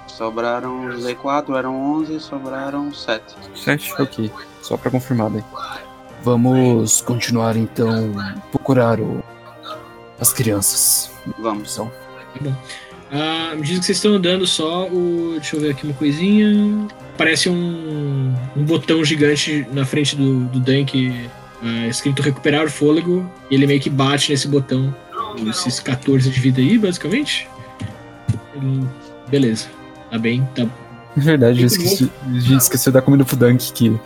[0.06, 3.34] Sobraram os Z4, eram 11, sobraram 7.
[3.54, 3.92] Sete.
[4.00, 4.30] Ok,
[4.62, 5.44] só pra confirmar daí.
[6.24, 8.14] Vamos continuar então
[8.50, 9.22] procurar o...
[10.18, 11.10] as crianças.
[11.38, 11.72] Vamos.
[11.72, 11.92] São.
[13.12, 15.34] Ah, à medida que vocês estão andando só, o...
[15.34, 16.88] deixa eu ver aqui uma coisinha.
[17.18, 21.28] Parece um, um botão gigante na frente do, do Dan que
[21.62, 23.30] é escrito recuperar o fôlego.
[23.50, 24.94] E ele meio que bate nesse botão.
[25.46, 27.46] Esses 14 de vida aí, basicamente.
[28.56, 28.88] Ele-
[29.28, 29.66] Beleza.
[30.10, 30.66] Tá bem, tá
[31.16, 34.00] É verdade, a gente, esqueci- a gente esqueceu da comida pro Dunk que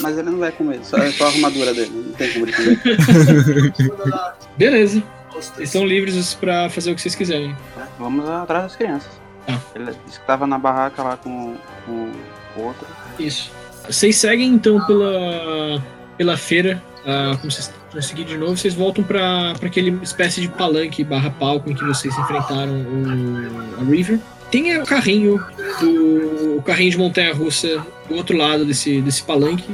[0.00, 2.52] Mas ele não vai comer, só, é só a armadura dele, não tem como ele
[2.52, 3.72] comer.
[4.56, 5.02] Beleza.
[5.34, 7.56] Vocês estão livres pra fazer o que vocês quiserem.
[7.98, 9.10] Vamos atrás das crianças.
[9.46, 9.58] Tá.
[9.74, 11.56] Ele disse que tava na barraca lá com,
[11.86, 12.10] com
[12.56, 12.86] o outro.
[13.18, 13.50] Isso.
[13.88, 15.82] Vocês seguem então pela,
[16.18, 16.80] pela feira.
[17.06, 21.02] ah, como vocês vão seguir de novo, vocês voltam pra, pra aquele espécie de palanque
[21.02, 24.20] barra palco em que vocês enfrentaram o, a River.
[24.52, 25.44] Tem o carrinho
[25.80, 29.64] do o carrinho de montanha russa do outro lado desse, desse palanque.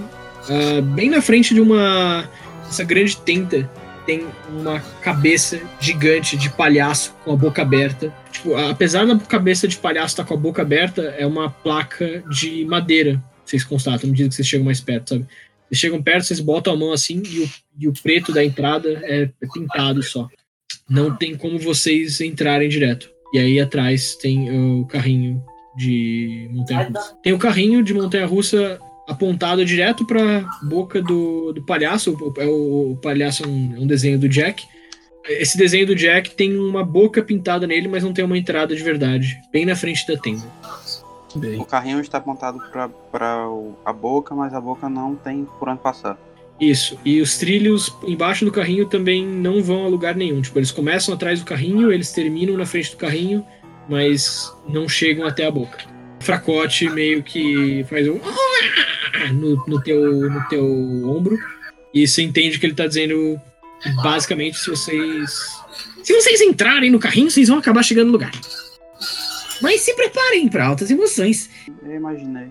[0.48, 2.26] ah, bem na frente de uma
[2.68, 3.68] essa grande tenda
[4.06, 8.10] tem uma cabeça gigante de palhaço com a boca aberta.
[8.32, 12.64] Tipo, apesar da cabeça de palhaço estar com a boca aberta, é uma placa de
[12.64, 13.22] madeira.
[13.44, 15.26] Vocês constatam à medida que vocês chegam mais perto, sabe?
[15.68, 17.50] Vocês chegam perto, vocês botam a mão assim e o,
[17.80, 20.26] e o preto da entrada é pintado só.
[20.88, 23.10] Não tem como vocês entrarem direto.
[23.32, 24.50] E aí atrás tem
[24.80, 25.42] o carrinho
[25.76, 27.16] de montanha russa.
[27.22, 32.12] Tem o carrinho de montanha russa apontado direto pra boca do, do palhaço.
[32.14, 34.64] O, é o, o palhaço é um, é um desenho do Jack.
[35.26, 38.82] Esse desenho do Jack tem uma boca pintada nele, mas não tem uma entrada de
[38.82, 39.36] verdade.
[39.52, 40.42] Bem na frente da tenda.
[41.36, 45.80] Bem, O carrinho está apontado o- a boca, mas a boca não tem por onde
[45.80, 46.18] passar.
[46.60, 46.98] Isso.
[47.04, 50.42] E os trilhos embaixo do carrinho também não vão a lugar nenhum.
[50.42, 53.46] Tipo, eles começam atrás do carrinho, eles terminam na frente do carrinho,
[53.88, 55.78] mas não chegam até a boca.
[56.20, 58.20] O fracote meio que faz um
[59.34, 60.64] no, no teu no teu
[61.08, 61.38] ombro
[61.94, 63.40] e você entende que ele tá dizendo
[64.02, 65.58] basicamente se vocês
[66.02, 68.32] se vocês entrarem no carrinho, vocês vão acabar chegando no lugar.
[69.60, 71.50] Mas se preparem para altas emoções.
[71.82, 72.48] Eu imaginei.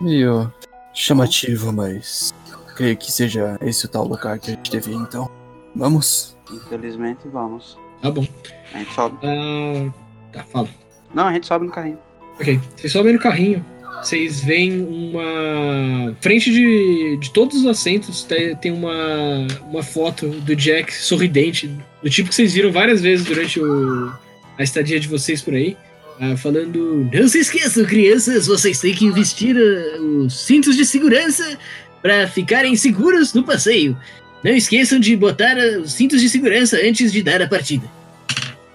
[0.00, 0.52] meio
[0.92, 2.32] chamativo, mas
[2.74, 5.30] creio que seja esse o tal lugar que a gente deve ir, então.
[5.74, 6.36] Vamos?
[6.52, 7.78] Infelizmente, vamos.
[8.00, 8.26] Tá bom.
[8.72, 9.16] A gente sobe.
[9.22, 9.90] Ah,
[10.32, 10.68] tá, fala.
[11.14, 11.98] Não, a gente sobe no carrinho.
[12.38, 13.64] Ok, vocês sobem no carrinho,
[14.02, 16.14] vocês veem uma.
[16.20, 18.26] Frente de, de todos os assentos
[18.60, 21.70] tem, uma, uma foto do Jack sorridente,
[22.02, 24.12] do tipo que vocês viram várias vezes durante o,
[24.58, 25.76] a estadia de vocês por aí.
[26.20, 31.56] ah, falando: Não se esqueçam, crianças, vocês têm que vestir ah, os cintos de segurança
[32.04, 33.96] para ficarem seguros no passeio.
[34.44, 37.86] Não esqueçam de botar os cintos de segurança antes de dar a partida.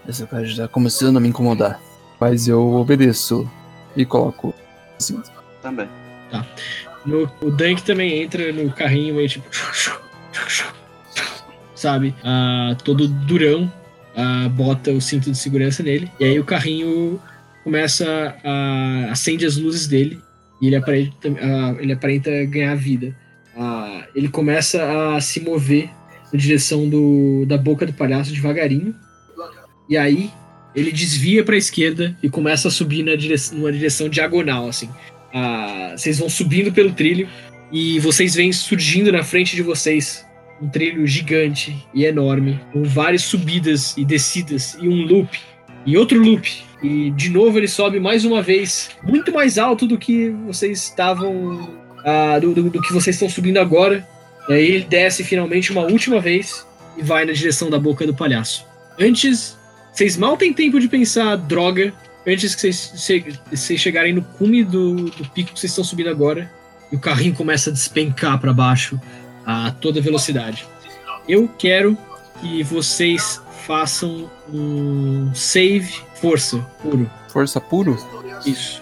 [0.07, 1.80] Essa cara já tá começando a me incomodar.
[2.19, 3.47] Mas eu obedeço
[3.95, 4.51] e coloco.
[4.99, 5.21] Assim,
[5.61, 5.88] Também.
[7.05, 9.47] No, o Dunk também entra no carrinho meio tipo.
[11.75, 12.15] Sabe?
[12.23, 13.71] Ah, todo durão.
[14.17, 16.11] ah, bota o cinto de segurança nele.
[16.19, 17.21] E aí o carrinho
[17.63, 19.11] começa a.
[19.11, 20.19] acende as luzes dele.
[20.62, 23.16] E ele aparenta, ah, ele aparenta ganhar vida.
[23.55, 25.89] Ah, ele começa a se mover
[26.32, 28.95] na direção do, da boca do palhaço devagarinho.
[29.89, 30.32] E aí
[30.76, 34.89] ele desvia para a esquerda e começa a subir na direção, numa direção diagonal, assim.
[35.34, 37.28] Ah, vocês vão subindo pelo trilho
[37.72, 40.26] e vocês veem surgindo na frente de vocês
[40.62, 45.39] um trilho gigante e enorme, com várias subidas e descidas e um loop
[45.86, 46.68] e outro loop.
[46.82, 51.77] E de novo ele sobe mais uma vez, muito mais alto do que vocês estavam.
[52.05, 54.07] ah, do, do- do que vocês estão subindo agora.
[54.47, 56.65] E aí ele desce finalmente uma última vez
[56.97, 58.65] e vai na direção da boca do palhaço.
[58.99, 59.57] Antes,
[59.91, 61.93] vocês mal têm tempo de pensar droga
[62.25, 66.09] antes que vocês, che- vocês chegarem no cume do, do pico que vocês estão subindo
[66.09, 66.49] agora,
[66.91, 68.99] e o carrinho começa a despencar para baixo
[69.45, 70.65] a toda velocidade.
[71.27, 71.97] Eu quero
[72.41, 77.07] que vocês façam um save força puro.
[77.32, 77.95] força puro?
[78.43, 78.82] Isso.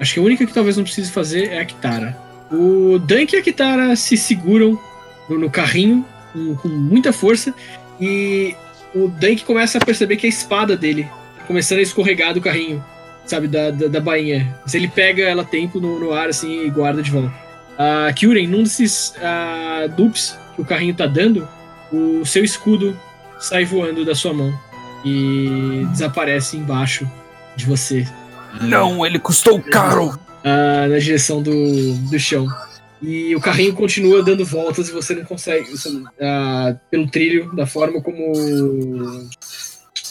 [0.00, 2.16] Acho que a única que talvez não precise fazer é a Kitara.
[2.50, 4.80] O Dunk e a Kitara se seguram
[5.28, 7.52] no, no carrinho com, com muita força
[8.00, 8.56] e
[8.94, 11.06] o Dunk começa a perceber que a espada dele
[11.36, 12.82] tá começando a escorregar do carrinho,
[13.26, 14.58] sabe, da, da, da bainha.
[14.62, 17.34] Mas ele pega ela tempo no, no ar assim e guarda de volta.
[17.76, 21.46] A Kyuren, num desses ah, loops que o carrinho tá dando,
[21.92, 22.98] o seu escudo
[23.48, 24.58] sai voando da sua mão
[25.04, 27.10] e desaparece embaixo
[27.56, 28.06] de você
[28.60, 30.18] Não, ele custou caro!
[30.44, 32.46] ah, na direção do, do chão.
[33.02, 35.70] E o carrinho continua dando voltas e você não consegue.
[35.70, 35.90] você,
[36.20, 38.32] ah, pelo trilho, da forma como.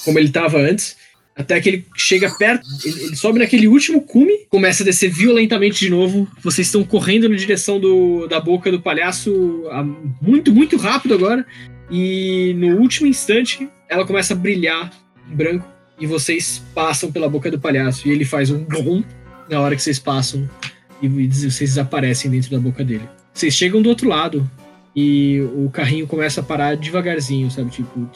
[0.03, 0.97] como ele estava antes.
[1.35, 5.79] Até que ele chega perto, ele, ele sobe naquele último cume, começa a descer violentamente
[5.79, 6.27] de novo.
[6.43, 9.83] Vocês estão correndo na direção do, da boca do palhaço ah,
[10.21, 11.45] muito, muito rápido agora.
[11.89, 14.91] E no último instante, ela começa a brilhar
[15.29, 15.67] em branco.
[15.99, 18.07] E vocês passam pela boca do palhaço.
[18.07, 19.03] E ele faz um bom
[19.49, 20.47] na hora que vocês passam
[21.01, 23.07] e vocês desaparecem dentro da boca dele.
[23.33, 24.49] Vocês chegam do outro lado
[24.95, 27.71] e o carrinho começa a parar devagarzinho, sabe?
[27.71, 28.09] Tipo.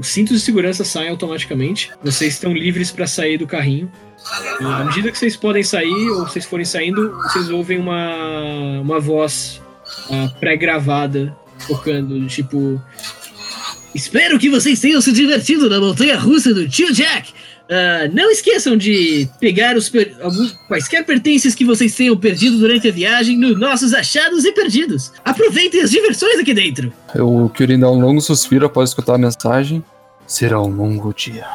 [0.00, 1.90] Os cintos de segurança saem automaticamente.
[2.02, 3.92] Vocês estão livres para sair do carrinho.
[4.58, 8.98] E à medida que vocês podem sair, ou vocês forem saindo, vocês ouvem uma, uma
[8.98, 9.60] voz
[10.10, 11.36] ah, pré-gravada
[11.68, 12.82] tocando, tipo.
[13.94, 17.34] Espero que vocês tenham se divertido na montanha russa do tio Jack.
[17.72, 22.88] Ah, não esqueçam de pegar os per- alguns, quaisquer pertences que vocês tenham perdido durante
[22.88, 25.12] a viagem nos nossos achados e perdidos.
[25.24, 26.92] Aproveitem as diversões aqui dentro.
[27.14, 29.84] O Kyurem dá um longo suspiro após escutar a mensagem.
[30.26, 31.46] Será um longo dia.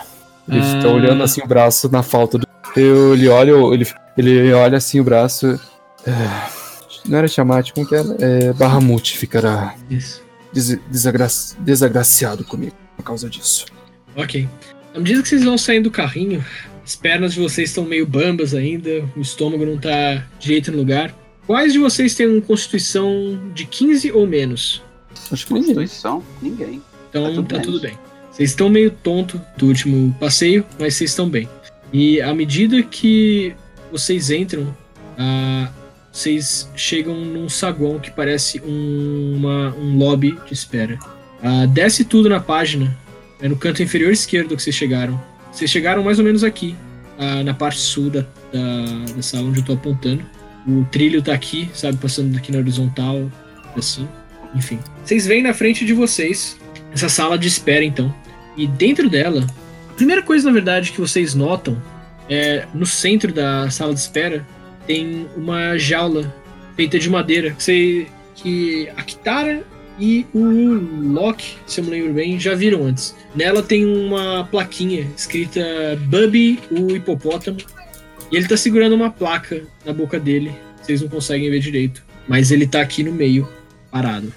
[0.47, 0.63] Ele Ah.
[0.63, 2.47] fica olhando assim o braço na falta do.
[2.78, 3.86] Eu, ele olha, ele,
[4.18, 5.59] ele olha assim o braço.
[6.07, 6.11] É,
[7.09, 8.16] não era Tiamat, como que era?
[8.20, 10.22] É, Bahamut ficará des-
[10.89, 11.28] desagra-
[11.59, 13.66] desagraciado comigo por causa disso.
[14.16, 14.47] Ok.
[14.95, 16.43] À medida que vocês vão saindo do carrinho,
[16.83, 21.13] as pernas de vocês estão meio bambas ainda, o estômago não tá direito no lugar.
[21.45, 24.81] Quais de vocês têm uma constituição de 15 ou menos?
[25.31, 25.75] Acho que ninguém.
[25.75, 26.23] Constituição?
[26.41, 26.81] Ninguém.
[27.09, 27.91] Então Tá tá tudo tudo, bem.
[27.91, 27.99] bem.
[28.31, 31.47] Vocês estão meio tonto do último passeio, mas vocês estão bem.
[31.93, 33.53] E à medida que
[33.91, 34.75] vocês entram,
[35.17, 35.69] ah,
[36.11, 40.97] vocês chegam num saguão que parece um, uma- um lobby de espera.
[41.43, 42.97] Ah, desce tudo na página,
[43.45, 45.21] é no canto inferior esquerdo que vocês chegaram.
[45.51, 46.75] Vocês chegaram mais ou menos aqui,
[47.19, 48.21] ah, na parte sul da,
[48.51, 50.25] da, da sala onde eu tô apontando.
[50.67, 53.31] O trilho tá aqui, sabe, passando aqui na horizontal,
[53.77, 54.07] assim.
[54.55, 54.79] Enfim.
[55.03, 56.57] Vocês veem na frente de vocês
[56.91, 58.13] essa sala de espera, então.
[58.57, 59.45] E dentro dela,
[59.91, 61.79] a primeira coisa, na verdade, que vocês notam
[62.27, 64.43] é no centro da sala de espera
[64.87, 66.33] tem uma jaula
[66.75, 67.55] feita de madeira.
[67.59, 69.63] Você, que a Kitara
[69.99, 73.15] e o Loki, se eu me lembro bem, já viram antes.
[73.35, 75.61] Nela tem uma plaquinha escrita
[76.07, 77.57] Bubby, o hipopótamo.
[78.31, 80.51] E ele tá segurando uma placa na boca dele.
[80.81, 82.03] Vocês não conseguem ver direito.
[82.27, 83.47] Mas ele tá aqui no meio,
[83.91, 84.33] parado.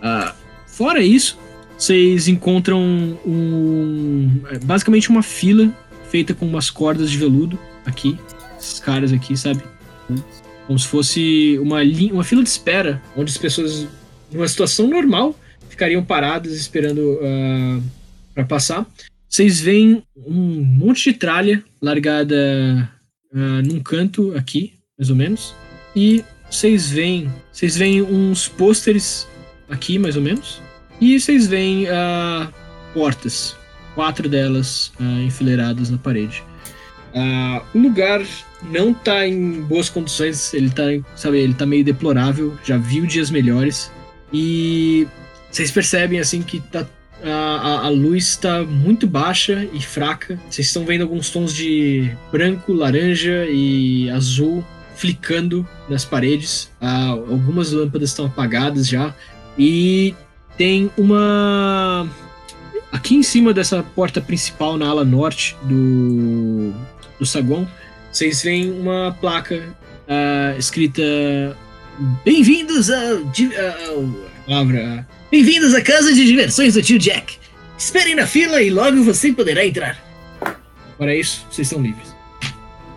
[0.00, 0.34] Ah,
[0.66, 1.38] fora isso,
[1.82, 2.80] vocês encontram
[3.26, 5.72] um, é, basicamente uma fila
[6.10, 8.16] feita com umas cordas de veludo aqui.
[8.56, 9.62] Esses caras aqui, sabe?
[10.66, 11.80] Como se fosse uma,
[12.12, 13.88] uma fila de espera, onde as pessoas,
[14.32, 17.18] numa situação normal, ficariam paradas esperando
[18.34, 18.86] para passar.
[19.28, 22.90] Vocês veem um monte de tralha largada
[23.34, 25.54] ah, num canto aqui, mais ou menos.
[25.96, 29.26] E vocês veem, vocês veem uns pôsteres
[29.70, 30.60] aqui, mais ou menos.
[31.00, 32.52] E vocês veem ah,
[32.92, 33.56] portas,
[33.94, 36.44] quatro delas ah, enfileiradas na parede.
[37.14, 38.22] Ah, o lugar
[38.70, 40.82] não tá em boas condições, ele tá,
[41.16, 43.90] sabe, ele tá meio deplorável, já viu dias melhores.
[44.32, 45.06] E
[45.50, 46.86] vocês percebem assim que tá,
[47.22, 50.40] a, a, luz está muito baixa e fraca.
[50.48, 54.64] Vocês estão vendo alguns tons de branco, laranja e azul
[54.96, 56.70] flicando nas paredes.
[56.80, 59.14] Ah, algumas lâmpadas estão apagadas já.
[59.58, 60.14] E
[60.56, 62.08] tem uma.
[62.90, 66.72] Aqui em cima dessa porta principal, na ala norte do,
[67.18, 67.66] do saguão,
[68.10, 69.74] vocês veem uma placa
[70.08, 71.02] ah, escrita
[72.24, 73.20] Bem-vindos ao.
[74.44, 75.06] palavra.
[75.30, 77.38] Bem-vindos à casa de diversões do tio Jack.
[77.78, 80.02] Esperem na fila e logo você poderá entrar.
[80.98, 82.12] Para isso, vocês estão livres.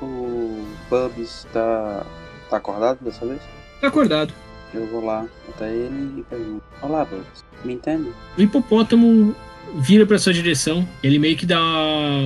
[0.02, 2.04] O Bubs tá,
[2.50, 3.40] tá acordado dessa vez?
[3.80, 4.34] Tá acordado.
[4.74, 6.64] Eu vou lá até ele e pergunto.
[6.82, 7.46] Olá, Bubs.
[7.64, 8.10] Me entende?
[8.36, 9.36] O hipopótamo
[9.76, 10.88] vira para sua direção.
[11.04, 11.62] Ele meio que dá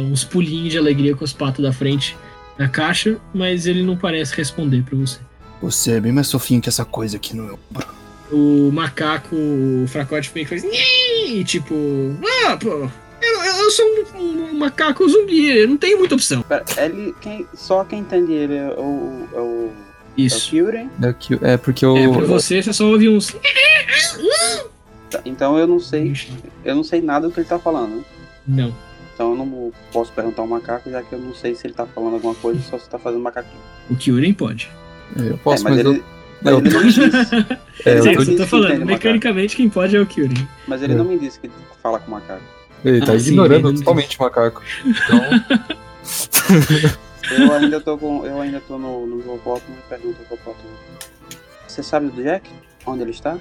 [0.09, 2.15] uns pulinhos de alegria com as patas da frente
[2.57, 5.19] na caixa, mas ele não parece responder para você.
[5.61, 7.87] Você é bem mais fofinho que essa coisa aqui no meu ombro.
[8.31, 10.63] O macaco, o fracote meio que faz.
[10.73, 11.73] E tipo.
[12.45, 12.87] Ah, pô.
[13.21, 13.85] Eu, eu- sou
[14.15, 16.41] um, um macaco zumbi, eu não tenho muita opção.
[16.43, 17.13] Pera, ele.
[17.21, 19.27] Quem, só quem entende ele é o.
[19.33, 19.39] É o.
[19.39, 19.71] É o
[20.17, 20.49] Isso.
[20.49, 20.89] Kyurem?
[21.41, 21.97] É, é porque eu.
[21.97, 23.35] É, pra você, você só ouve uns.
[25.09, 26.13] Tá, Então eu não sei.
[26.63, 28.03] Eu não sei nada do que ele tá falando.
[28.47, 28.73] Não.
[29.13, 31.85] Então eu não posso perguntar ao macaco, já que eu não sei se ele tá
[31.85, 33.61] falando alguma coisa, só se tá fazendo macaquinho.
[33.89, 34.69] O Kyurem pode.
[35.17, 36.03] Eu posso, é, mas, mas, ele, eu.
[36.41, 37.01] mas eu- ele não me disse.
[37.85, 40.45] É, eu Ele tô- Sim, eu tô que falando, mecanicamente quem pode é o Kyurem.
[40.67, 40.95] Mas ele É.
[40.97, 41.49] não me disse que
[41.81, 42.43] fala com o macaco.
[42.83, 44.61] Ele tá Ah, sim, ignorando ele não totalmente o macaco.
[44.85, 45.19] Então.
[47.31, 48.25] Eu ainda tô com.
[48.25, 50.69] Eu ainda tô no, no hipopótamo e pergunto ao hipopótamo.
[51.67, 52.49] Você sabe do Jack?
[52.85, 53.37] Onde ele está?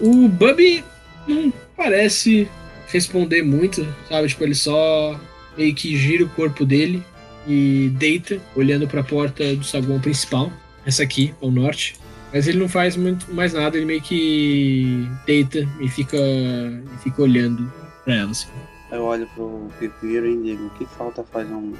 [0.00, 0.84] O Bubby
[1.26, 2.48] não parece
[2.88, 4.28] responder muito, sabe?
[4.28, 5.18] Tipo, ele só
[5.56, 7.02] meio que gira o corpo dele
[7.46, 10.52] e deita, olhando pra porta do saguão principal.
[10.86, 11.96] Essa aqui, ao norte.
[12.32, 17.22] Mas ele não faz muito mais nada, ele meio que deita e fica, e fica
[17.22, 17.72] olhando
[18.04, 18.48] pra ela, assim.
[18.92, 21.72] Eu olho pro Pipiru e digo, o que falta faz um,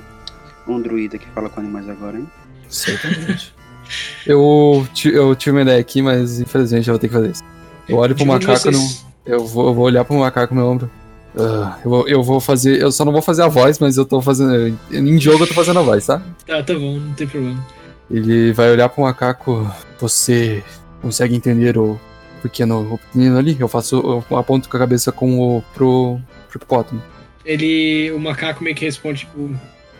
[0.66, 2.26] um druida que fala com animais agora, hein?
[2.68, 3.54] Certamente.
[4.26, 7.44] eu, eu tive uma ideia aqui, mas infelizmente eu vou ter que fazer isso.
[7.88, 8.78] Eu olho pro macaco no.
[8.78, 10.90] vocês- Eu vou, eu vou olhar pro macaco no meu ombro.
[11.38, 12.80] Ah, eu, vou- eu vou fazer.
[12.80, 14.76] Eu só não vou fazer a voz, mas eu tô fazendo.
[14.90, 16.20] Em jogo eu tô fazendo a voz, tá?
[16.46, 17.64] Tá, tá bom, não tem problema.
[18.10, 19.70] Ele vai olhar pro macaco.
[19.98, 20.62] Você
[21.02, 21.98] consegue entender o
[22.42, 23.56] pequeno o pequenino ali?
[23.58, 24.24] Eu faço.
[24.30, 25.62] Eu aponto com a cabeça com o.
[25.74, 26.20] pro.
[26.48, 27.02] pro hipopótamo.
[27.44, 28.10] Ele.
[28.12, 29.50] O macaco meio que responde, tipo.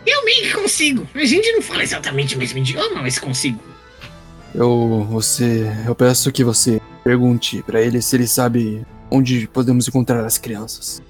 [0.07, 1.07] Eu meio que consigo.
[1.15, 3.61] A gente não fala exatamente o mesmo idioma, mas consigo.
[4.55, 5.07] Eu.
[5.11, 5.71] Você.
[5.87, 11.03] Eu peço que você pergunte pra ele se ele sabe onde podemos encontrar as crianças.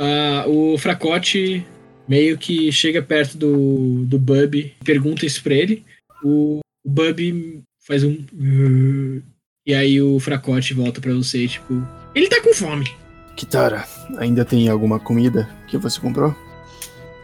[0.00, 1.66] Ah, o Fracote
[2.10, 5.84] meio que chega perto do, do Bub, pergunta isso pra ele.
[6.24, 8.16] O, o Bub faz um.
[9.64, 11.86] E aí o Fracote volta pra você, tipo.
[12.12, 12.90] Ele tá com fome.
[13.36, 13.86] Kitara,
[14.18, 16.34] ainda tem alguma comida que você comprou?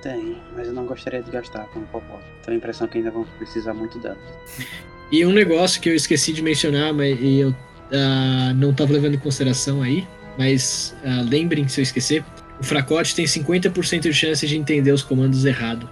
[0.02, 2.20] Tem, mas eu não gostaria de gastar com o Popó.
[2.44, 4.18] Tenho a impressão que ainda vamos precisar muito dela.
[5.08, 7.54] E um negócio que eu esqueci de mencionar, mas e eu
[7.92, 10.04] ah, não tava levando em consideração aí,
[10.36, 12.24] mas ah, lembrem se eu esquecer.
[12.60, 15.88] O Fracote tem 50% de chance de entender os comandos errado.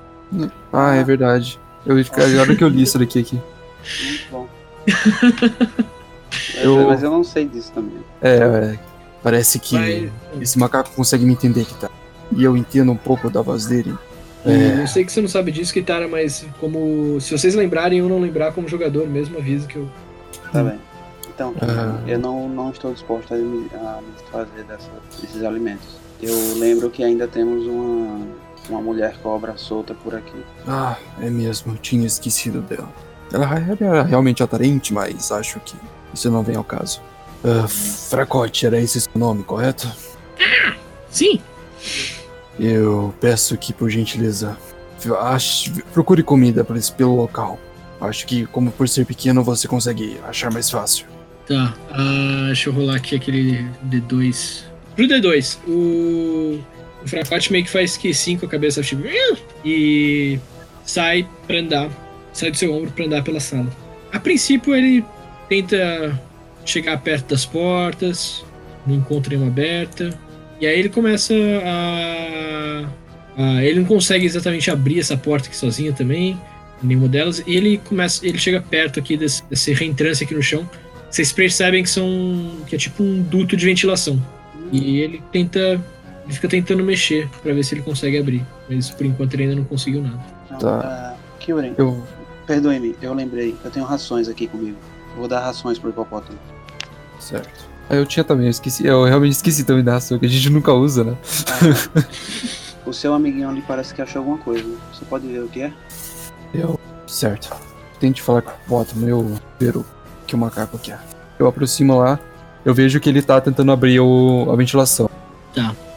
[0.72, 1.58] Ah, é verdade.
[1.86, 3.38] Eu, agora que eu li isso daqui aqui.
[4.06, 4.48] Muito bom.
[6.62, 7.98] Eu- Mas eu não sei disso também.
[8.22, 8.78] É, é,
[9.22, 10.10] parece que Mas-
[10.40, 11.92] esse macaco consegue me entender, Kitara.
[12.34, 13.94] E eu entendo um pouco da voz dele.
[14.44, 17.18] É, Eu sei que você não sabe disso, Kitara, mas como.
[17.20, 19.88] Se vocês lembrarem, eu não lembrar como jogador mesmo, aviso que eu.
[20.52, 20.78] Tá bem.
[21.34, 21.98] Então, Ah.
[22.06, 24.90] eu não, não estou disposto a me, a me desfazer dessa,
[25.20, 25.86] desses alimentos.
[26.26, 28.26] Eu lembro que ainda temos uma,
[28.68, 30.42] uma mulher cobra solta por aqui.
[30.66, 32.88] Ah, é mesmo, eu tinha esquecido dela.
[33.32, 33.46] Ela
[33.80, 35.76] era realmente atraente, mas acho que
[36.14, 37.00] isso não vem ao caso.
[37.44, 39.90] Ah, Fracote, era esse seu nome, correto?
[41.10, 41.40] Sim!
[42.58, 44.56] Eu peço que, por gentileza,
[45.20, 47.58] ache- procure comida por esse- pelo local.
[48.00, 51.06] Acho que, como por ser pequeno, você consegue achar mais fácil.
[51.46, 54.64] Tá, ah, deixa eu rolar aqui aquele D2.
[54.96, 56.60] Pro D2, o.
[57.04, 59.02] O meio que faz que sim com a cabeça, tipo.
[59.64, 60.38] E
[60.84, 61.90] sai pra andar.
[62.32, 63.70] Sai do seu ombro pra andar pela sala.
[64.12, 65.04] A princípio, ele
[65.48, 66.18] tenta
[66.64, 68.44] chegar perto das portas,
[68.86, 70.18] não encontra nenhuma aberta.
[70.60, 72.84] E aí ele começa a.
[73.36, 76.40] a- ele não consegue exatamente abrir essa porta aqui sozinho também,
[76.82, 77.42] nenhuma delas.
[77.46, 78.26] E ele começa.
[78.26, 80.68] Ele chega perto aqui desse, desse reentrância aqui no chão.
[81.10, 82.56] Vocês percebem que são.
[82.66, 84.20] que é tipo um duto de ventilação.
[84.76, 85.58] E ele tenta.
[86.24, 88.44] Ele fica tentando mexer pra ver se ele consegue abrir.
[88.68, 90.18] Mas por enquanto ele ainda não conseguiu nada.
[90.46, 90.80] Então, Tá.
[90.80, 92.02] ah, Kyuren, Eu.
[92.46, 93.54] perdoe-me, eu lembrei.
[93.64, 94.76] Eu tenho rações aqui comigo.
[95.16, 96.38] Vou dar rações pro hipopótamo.
[97.20, 97.68] Certo.
[97.90, 98.86] Ah, eu tinha também, eu esqueci.
[98.86, 101.16] Eu realmente esqueci também da ração, que a gente nunca usa, né?
[101.94, 102.04] Ah,
[102.88, 104.64] o seu amiguinho ali parece que achou alguma coisa.
[104.92, 105.72] Você pode ver o que é?
[106.54, 106.80] Eu.
[107.06, 107.54] Certo.
[108.00, 109.84] Tente falar com o Bottom, eu ver o
[110.26, 110.98] que o macaco quer.
[111.38, 112.18] Eu aproximo lá,
[112.64, 115.08] eu vejo que ele tá tentando abrir o, a ventilação.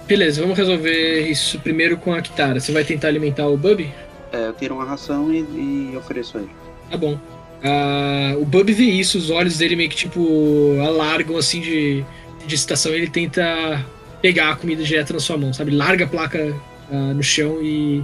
[0.07, 2.61] Beleza, vamos resolver isso primeiro com a Kitara.
[2.61, 3.85] Você vai tentar alimentar o Bub?
[4.31, 6.49] É, eu tiro uma ração e, e ofereço a ele.
[6.89, 7.19] Tá bom.
[7.61, 12.05] Ah, o Bub vê isso, os olhos dele meio que tipo alargam assim de,
[12.45, 12.93] de excitação.
[12.93, 13.83] Ele tenta
[14.21, 15.71] pegar a comida direto na sua mão, sabe?
[15.71, 16.55] Larga a placa
[16.89, 18.01] ah, no chão e,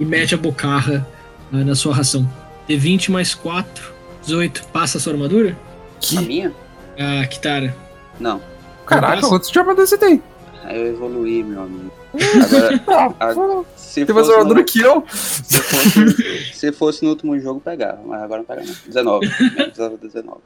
[0.00, 1.06] e mete a bocarra
[1.52, 2.28] ah, na sua ração.
[2.68, 3.92] D20 mais 4,
[4.22, 4.64] 18.
[4.72, 5.56] Passa a sua armadura?
[5.98, 6.18] A Que?
[6.18, 6.52] minha?
[6.98, 7.76] Ah, Kitara.
[8.20, 8.40] Não.
[8.86, 9.28] Caraca, Passa?
[9.28, 10.22] quantos de armadura você tem?
[10.70, 11.92] Eu evoluí, meu amigo.
[13.20, 15.04] Agora, a- se Tem mais fosse, armadura no, que eu?
[15.08, 18.00] se, fosse, se fosse no último jogo, pegava.
[18.04, 18.74] Mas agora não pega não.
[18.86, 19.26] 19.
[19.26, 20.40] Eu precisava de 19.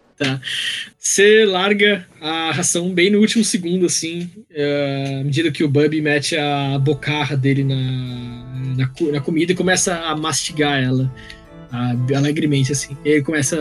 [0.99, 6.01] Você larga a ração bem no último segundo, assim, eh, à medida que o Bub
[6.01, 7.77] mete a bocarra dele na,
[8.77, 11.38] na, na comida e começa a mastigar ela ah,
[12.17, 12.97] alegremente, assim.
[13.05, 13.57] E ele começa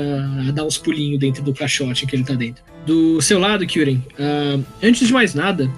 [0.47, 2.63] a dar uns pulinhos dentro do caixote que ele tá dentro.
[2.85, 5.69] Do seu lado, Kyuren, ah, antes de mais nada,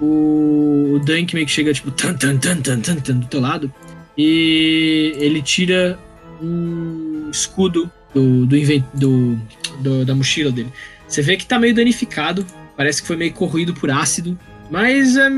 [0.00, 3.72] o, Dunk meio que chega, tipo, tan, tan, tan, tan, tan, tan, do teu lado,
[4.16, 5.98] e ele tira
[6.42, 9.38] um escudo do, do, inven- do,
[9.80, 10.72] do- da mochila dele.
[11.06, 12.44] Você vê que tá meio danificado,
[12.76, 14.38] parece que foi meio corroído por ácido,
[14.70, 15.28] mas é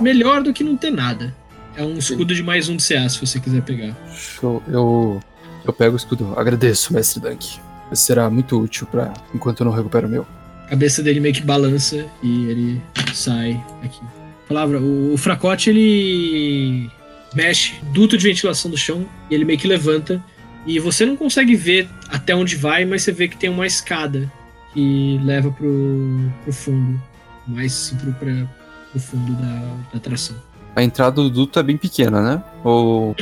[0.00, 1.34] melhor do que não ter nada.
[1.76, 3.94] É um escudo de mais um de CA, se você quiser pegar.
[4.12, 4.62] Show.
[4.68, 5.22] Eu.
[5.64, 6.34] Eu pego o escudo.
[6.36, 7.58] Agradeço, mestre Dunk.
[7.92, 10.26] Será muito útil para enquanto eu não recupero o meu.
[10.66, 12.82] A cabeça dele meio que balança e ele
[13.14, 14.00] sai aqui.
[14.46, 16.90] Palavra, o, o fracote ele
[17.34, 20.22] mexe duto de ventilação do chão e ele meio que levanta
[20.66, 24.30] e você não consegue ver até onde vai, mas você vê que tem uma escada
[24.74, 27.00] que leva pro, pro fundo,
[27.46, 28.46] mais pro, pra,
[28.90, 30.36] pro fundo da, da atração.
[30.76, 32.42] A entrada do duto é bem pequena, né?
[32.62, 33.16] Ou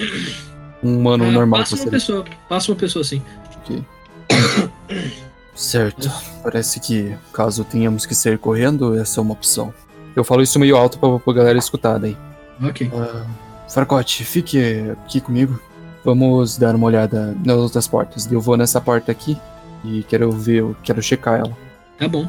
[0.86, 3.22] um humano Ah, normal passa que uma pessoa, passa uma pessoa assim.
[5.54, 6.10] Certo.
[6.42, 9.72] Parece que caso tenhamos que sair correndo, essa é uma opção.
[10.14, 12.16] Eu falo isso meio alto pra, pra galera escutar daí.
[12.62, 12.90] Ok.
[12.94, 13.26] Ah,
[13.68, 14.60] Farcote, fique
[15.04, 15.60] aqui comigo.
[16.04, 18.30] Vamos dar uma olhada nas outras portas.
[18.30, 19.36] Eu vou nessa porta aqui
[19.84, 21.56] e quero ver, eu quero checar ela.
[21.98, 22.28] Tá bom.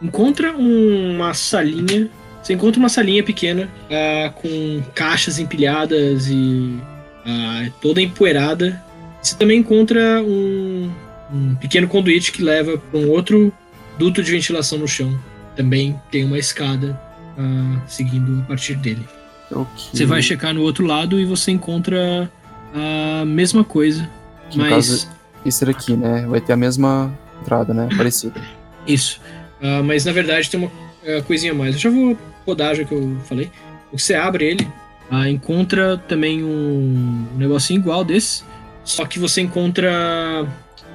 [0.00, 2.08] Encontra uma salinha.
[2.42, 6.78] Você encontra uma salinha pequena ah, com caixas empilhadas e
[7.24, 8.82] ah, toda empoeirada.
[9.22, 10.90] Você também encontra um,
[11.32, 13.52] um pequeno conduíte que leva para um outro
[13.98, 15.18] duto de ventilação no chão.
[15.56, 16.98] Também tem uma escada
[17.36, 19.06] ah, seguindo a partir dele.
[19.50, 19.88] Ok.
[19.92, 22.30] Você vai checar no outro lado e você encontra
[22.74, 24.08] a mesma coisa.
[24.50, 25.08] Que mas caso,
[25.44, 26.26] esse daqui, né?
[26.28, 27.88] Vai ter a mesma entrada, né?
[27.96, 28.40] Parecida.
[28.86, 29.20] Isso.
[29.62, 30.70] Ah, mas na verdade tem uma
[31.06, 31.74] ah, coisinha a mais.
[31.74, 32.16] Eu já vou
[32.46, 33.50] rodar, já que eu falei.
[33.92, 34.68] Você abre ele,
[35.10, 38.42] ah, encontra também um negocinho igual desse,
[38.84, 40.46] só que você encontra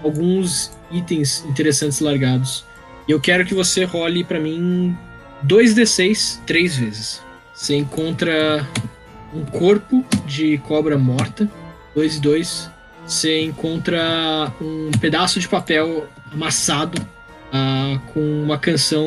[0.03, 2.65] alguns itens interessantes largados.
[3.07, 4.95] E eu quero que você role pra mim
[5.45, 7.21] 2d6 três vezes.
[7.53, 8.67] Você encontra
[9.33, 11.49] um corpo de cobra morta,
[11.95, 12.71] 2 e 2.
[13.05, 17.01] Você encontra um pedaço de papel amassado
[17.51, 19.05] ah, com uma canção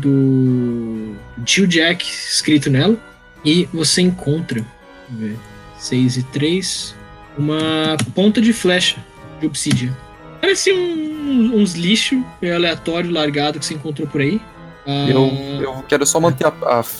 [0.00, 1.14] do
[1.44, 2.96] Tio Jack escrito nela.
[3.44, 4.64] E você encontra,
[5.08, 5.36] vamos ver,
[5.78, 6.94] 6 e 3,
[7.38, 8.96] uma ponta de flecha
[9.40, 9.96] de obsidian.
[10.40, 14.40] Parece um- uns lixo meio aleatório largado que você encontrou por aí.
[14.86, 15.26] Ah, Eu,
[15.62, 16.52] eu quero só manter a,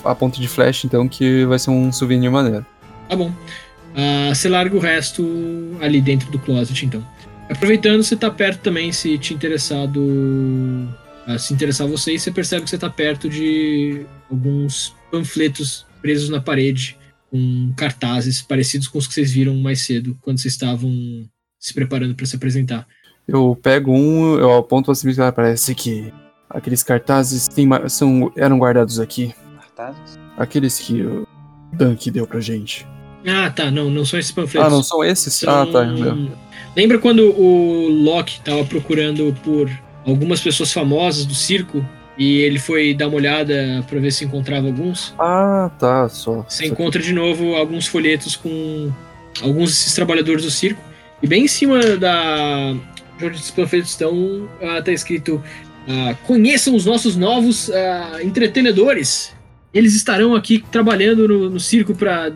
[0.05, 2.65] a, a ponta de flash, então, que vai ser um souvenir maneiro.
[3.09, 3.33] Tá bom.
[3.95, 5.27] Ah, você larga o resto
[5.81, 7.05] ali dentro do closet, então.
[7.51, 10.89] Aproveitando, você tá perto também, se te interessado.
[11.27, 16.41] ah, se interessar você, você percebe que você tá perto de alguns panfletos presos na
[16.41, 16.97] parede,
[17.31, 20.91] com cartazes parecidos com os que vocês viram mais cedo, quando vocês estavam
[21.59, 22.87] se preparando para se apresentar.
[23.29, 26.13] Eu pego um, eu aponto assim, parece que
[26.49, 29.33] aqueles cartazes tem, são, eram guardados aqui.
[29.57, 30.19] Cartazes?
[30.37, 31.27] Aqueles que o
[31.73, 32.87] Dunk deu pra gente.
[33.27, 34.67] Ah, tá, não, não são esses panfletos.
[34.67, 35.33] Ah, não são esses?
[35.35, 35.85] São- Ah, tá.
[35.85, 36.31] meu.
[36.75, 39.71] Lembra quando o Loki tava procurando por
[40.07, 41.87] algumas pessoas famosas do circo
[42.21, 45.15] e ele foi dar uma olhada pra ver se encontrava alguns?
[45.19, 46.45] Ah, tá, só.
[46.47, 48.93] Você só- encontra de novo alguns folhetos com
[49.41, 50.83] alguns desses trabalhadores do circo
[51.23, 52.75] e bem em cima da
[53.19, 55.43] de onde esses panfletos estão ah, tá escrito
[55.89, 59.33] ah, conheçam os nossos novos ah, entretenedores.
[59.73, 62.31] Eles estarão aqui trabalhando no, no circo para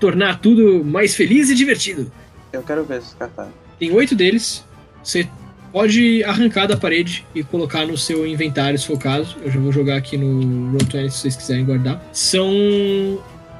[0.00, 2.10] tornar tudo mais feliz e divertido.
[2.50, 3.52] Eu quero ver esses cartazes.
[3.78, 4.64] Tem oito deles.
[5.02, 5.28] Você
[5.72, 9.36] pode arrancar da parede e colocar no seu inventário, se for o caso.
[9.42, 12.02] Eu já vou jogar aqui no Roll20 se vocês quiserem guardar.
[12.12, 12.48] São.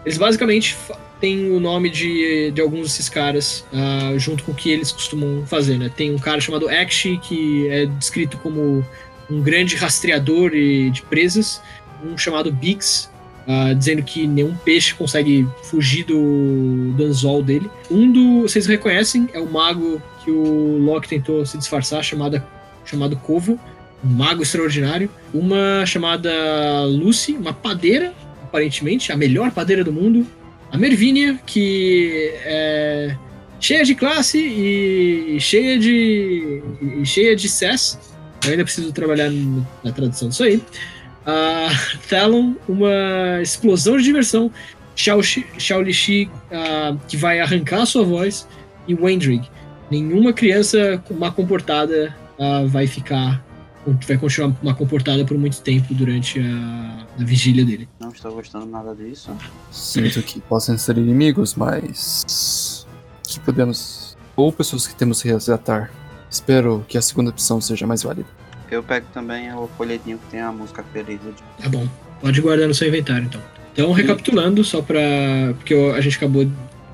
[0.04, 0.76] Eles basicamente
[1.20, 5.44] têm o nome de, de alguns desses caras ah, junto com o que eles costumam
[5.46, 5.90] fazer, né?
[5.94, 8.84] Tem um cara chamado Akshi, que é descrito como
[9.30, 11.60] um grande rastreador de presas.
[12.04, 13.08] Um chamado Biggs,
[13.46, 17.68] ah, dizendo que nenhum peixe consegue fugir do, do anzol dele.
[17.90, 18.42] Um do.
[18.42, 22.46] Vocês reconhecem, é o mago que o Loki tentou se disfarçar, chamada,
[22.84, 23.58] chamado Corvo,
[24.04, 25.10] um mago extraordinário.
[25.32, 26.30] Uma chamada
[26.84, 28.12] Lucy, uma padeira,
[28.44, 30.26] aparentemente, a melhor padeira do mundo.
[30.70, 33.16] A Mervínia, que é
[33.58, 36.62] cheia de classe e cheia de.
[36.82, 37.98] e cheia de sass.
[38.44, 39.30] Eu ainda preciso trabalhar
[39.82, 40.62] na tradução disso aí.
[41.24, 41.68] A
[42.06, 44.52] Talon, uma explosão de diversão.
[44.94, 48.46] Xiao Lixi, ah, que vai arrancar a sua voz.
[48.86, 49.48] E Wendrig.
[49.90, 53.42] Nenhuma criança má comportada ah, vai ficar.
[54.06, 57.88] vai continuar má comportada por muito tempo durante a, a vigília dele.
[58.00, 59.30] Não estou gostando nada disso.
[59.70, 62.86] Sinto que possam ser inimigos, mas.
[63.26, 64.16] que podemos.
[64.36, 65.90] Ou pessoas que temos que resgatar.
[66.30, 68.28] Espero que a segunda opção seja mais válida.
[68.70, 71.18] Eu pego também o folhetinho que tem a música feliz.
[71.20, 71.88] de- Tá bom.
[72.20, 73.40] Pode guardar no seu inventário, então.
[73.72, 75.00] Então, recapitulando, só pra.
[75.56, 76.42] Porque eu- a gente acabou.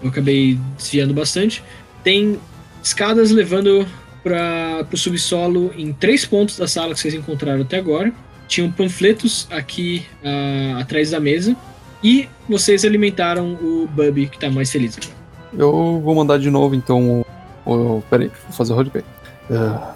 [0.02, 1.64] Eu acabei desviando bastante.
[2.04, 2.38] Tem
[2.84, 3.86] escadas levando
[4.22, 8.12] para o subsolo em três pontos da sala que vocês encontraram até agora.
[8.46, 11.56] Tinham panfletos aqui ah, atrás da mesa.
[12.02, 15.14] E vocês alimentaram o Bubby, que tá mais feliz agora.
[15.54, 17.24] Eu vou mandar de novo, então.
[17.64, 19.04] O, o, peraí, vou fazer o roleplay.
[19.50, 19.94] Ah,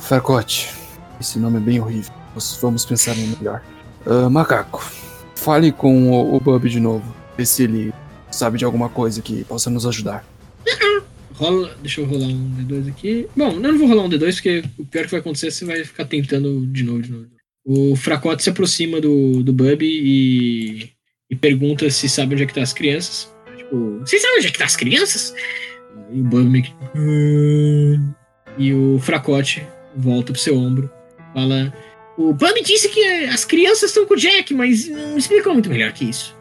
[0.00, 0.74] Farcote.
[1.20, 2.12] Esse nome é bem horrível.
[2.34, 3.62] Nós vamos pensar no melhor.
[4.04, 4.84] Ah, macaco.
[5.36, 7.14] Fale com o, o Bub de novo.
[7.36, 7.94] Vê se ele
[8.30, 10.24] sabe de alguma coisa que possa nos ajudar.
[11.38, 13.28] Rola, deixa eu rolar um D2 aqui.
[13.36, 15.64] Bom, eu não vou rolar um D2, porque o pior que vai acontecer é você
[15.64, 17.26] vai ficar tentando de novo, de novo.
[17.64, 20.90] O Fracote se aproxima do, do Bubby e,
[21.30, 23.32] e pergunta se sabe onde é que tá as crianças.
[23.56, 25.32] Tipo, vocês sabem onde é que tá as crianças?
[26.12, 26.74] E o Bubby meio que...
[26.96, 28.12] "Hum."
[28.58, 29.64] E o Fracote
[29.96, 30.90] volta pro seu ombro.
[31.32, 31.72] Fala,
[32.16, 35.92] O Bubby disse que as crianças estão com o Jack, mas não explicou muito melhor
[35.92, 36.34] que isso.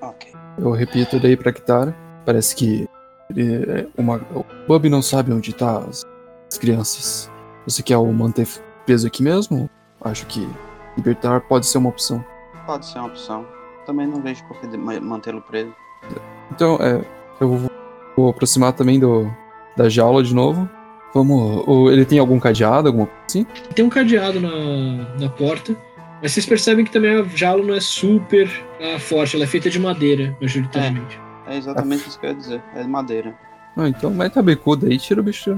[0.00, 0.30] Ok.
[0.56, 1.90] Eu repito daí pra Kitara.
[2.24, 2.86] Parece que
[3.30, 6.02] ele é uma, o Bub não sabe onde tá as,
[6.50, 7.30] as crianças.
[7.66, 8.46] Você quer o manter
[8.84, 9.68] preso aqui mesmo?
[10.02, 10.46] Acho que
[10.96, 12.24] libertar pode ser uma opção.
[12.66, 13.46] Pode ser uma opção.
[13.86, 15.72] Também não vejo por que mantê-lo preso.
[16.50, 17.02] Então, é,
[17.40, 17.70] eu vou,
[18.16, 19.30] vou aproximar também do
[19.76, 20.68] da jaula de novo.
[21.14, 21.64] Vamos.
[21.66, 23.46] o- ele tem algum cadeado, alguma coisa assim?
[23.74, 25.76] Tem um cadeado na, na porta,
[26.20, 28.50] mas vocês percebem que também a jaula não é super
[28.80, 31.16] ah, forte, ela é feita de madeira, majoritariamente.
[31.16, 32.62] É exatamente isso que eu ia dizer.
[32.74, 33.34] É de madeira.
[33.76, 35.54] Ah, então mete a becuda aí e tira o bicho.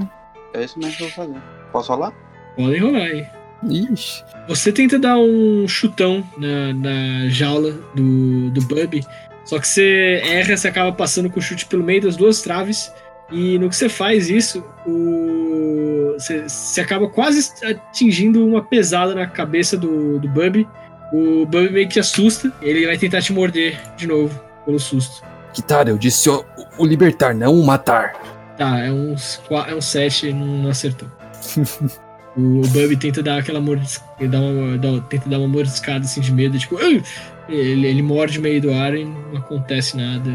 [0.53, 1.41] É isso mesmo que eu vou fazer.
[1.71, 2.13] Posso rolar?
[2.55, 3.27] Podem rolar aí.
[3.63, 4.23] Ixi.
[4.47, 9.01] Você tenta dar um chutão na, na jaula do, do Bub,
[9.45, 12.91] só que você erra, você acaba passando com o chute pelo meio das duas traves.
[13.31, 16.13] E no que você faz isso, o...
[16.13, 20.67] você, você acaba quase atingindo uma pesada na cabeça do, do Bub.
[21.13, 25.25] O Bub meio que assusta, ele vai tentar te morder de novo, pelo susto.
[25.57, 26.45] Kitara, eu disse o,
[26.77, 28.13] o libertar, não o matar.
[28.57, 31.09] Tá, é uns, é um 7 não, não acertou.
[32.37, 36.31] o Bub tenta dar aquela mordiscada, dá uma, dá- tenta dar uma mordiscada assim de
[36.31, 37.03] medo, tipo, ele,
[37.49, 40.29] ele morde no meio do ar e não acontece nada.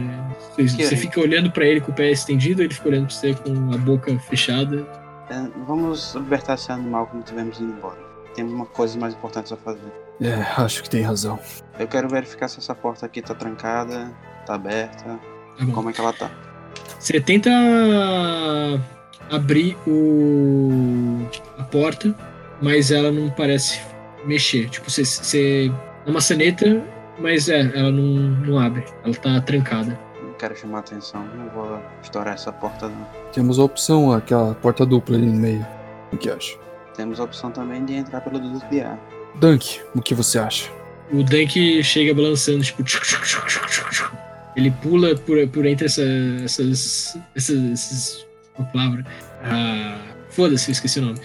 [0.56, 3.32] Você, você fica olhando pra ele com o pé estendido, ele fica olhando pra você
[3.34, 4.84] com a boca fechada.
[5.30, 7.98] É, vamos libertar esse animal quando estivermos indo embora.
[8.34, 9.80] Temos uma coisa mais importante a fazer.
[10.20, 11.38] É, acho que tem razão.
[11.78, 14.10] Eu quero verificar se essa porta aqui tá trancada,
[14.47, 15.18] tá aberta,
[15.59, 16.30] Tá como é que ela tá.
[16.99, 17.51] Você tenta
[19.30, 21.26] abrir o
[21.59, 22.14] a porta,
[22.61, 23.80] mas ela não parece
[24.24, 24.68] mexer.
[24.68, 26.82] Tipo, você, você é uma maçaneta,
[27.18, 28.03] mas é, ela não,
[28.47, 28.84] não abre.
[29.05, 29.99] Ela tá trancada.
[30.22, 33.07] Não quero chamar atenção, não vou estourar essa porta não.
[33.32, 35.66] Temos a opção, aquela porta dupla ali no meio.
[36.12, 36.57] O que acha?
[36.95, 38.99] Temos a opção também de entrar pelo duto de ar.
[39.36, 40.70] Dunk, o que você acha?
[41.11, 42.82] O Dunk chega balançando, tipo.
[44.57, 46.03] Ele pula por, por entre essa,
[46.44, 47.16] essas.
[47.34, 47.57] essas.
[47.74, 48.26] essas.
[48.59, 49.07] Uma palavra.
[49.42, 49.98] Ah,
[50.30, 51.18] Foda-se, eu esqueci o nome.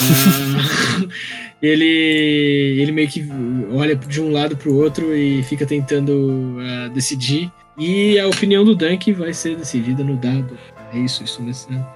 [0.00, 1.08] Ah,
[1.62, 2.76] ele.
[2.80, 3.26] Ele meio que
[3.72, 7.50] olha de um lado pro outro e fica tentando ah, decidir.
[7.78, 10.58] E a opinião do Dunk vai ser decidida no dado.
[10.92, 11.86] É isso, isso mesmo.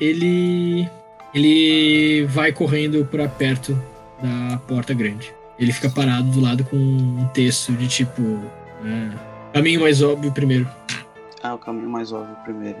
[0.00, 0.88] Ele.
[1.34, 3.80] Ele vai correndo pra perto
[4.22, 5.32] da porta grande.
[5.58, 8.40] Ele fica parado do lado com um texto de tipo.
[8.86, 10.68] É, caminho mais óbvio primeiro.
[11.42, 12.78] Ah, o caminho mais óbvio primeiro.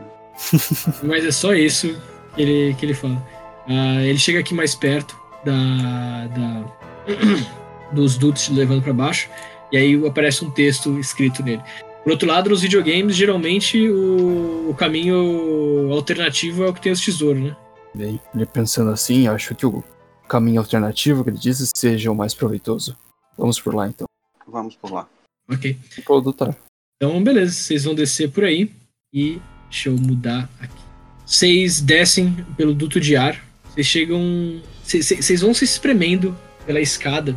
[1.02, 2.00] Mas é só isso
[2.34, 3.22] que ele, que ele fala.
[3.68, 6.64] Ah, ele chega aqui mais perto da, da-
[7.92, 9.28] dos dutos levando pra baixo.
[9.72, 11.62] E aí aparece um texto escrito nele.
[12.04, 17.00] Por outro lado, nos videogames, geralmente o, o caminho alternativo é o que tem os
[17.04, 17.56] tesouros, né?
[17.92, 19.82] Bem, ele pensando assim, acho que o
[20.28, 22.96] caminho alternativo que ele disse seja o mais proveitoso.
[23.36, 24.06] Vamos por lá então.
[24.46, 25.08] Vamos por lá.
[25.48, 25.76] Ok.
[26.06, 26.56] Pelo doutor.
[26.96, 28.70] Então, beleza, vocês vão descer por aí
[29.12, 29.40] e
[29.70, 30.74] deixa eu mudar aqui.
[31.24, 34.60] Vocês descem pelo duto de ar, vocês chegam.
[34.82, 37.36] Vocês vão se espremendo pela escada,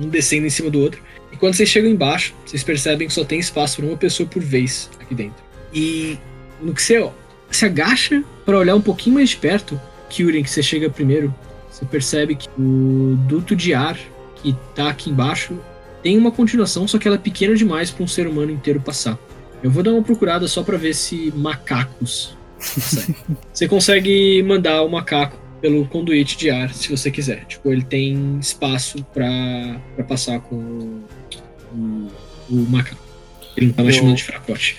[0.00, 1.02] um descendo em cima do outro.
[1.32, 4.42] E quando vocês chegam embaixo, vocês percebem que só tem espaço para uma pessoa por
[4.42, 5.42] vez aqui dentro.
[5.72, 6.18] E
[6.60, 7.12] no que você ó,
[7.50, 11.32] se agacha para olhar um pouquinho mais de perto, Kyurem, que você chega primeiro,
[11.70, 13.96] você percebe que o duto de ar
[14.36, 15.58] que tá aqui embaixo
[16.02, 19.18] tem uma continuação, só que ela é pequena demais para um ser humano inteiro passar.
[19.62, 22.36] Eu vou dar uma procurada só para ver se macacos.
[23.52, 27.44] Você consegue mandar o macaco pelo conduíte de ar, se você quiser.
[27.44, 29.78] Tipo, ele tem espaço para
[30.08, 31.04] passar com o,
[31.74, 32.08] o,
[32.50, 33.02] o macaco.
[33.56, 34.76] Ele não tá mais Eu- chamando de fracote.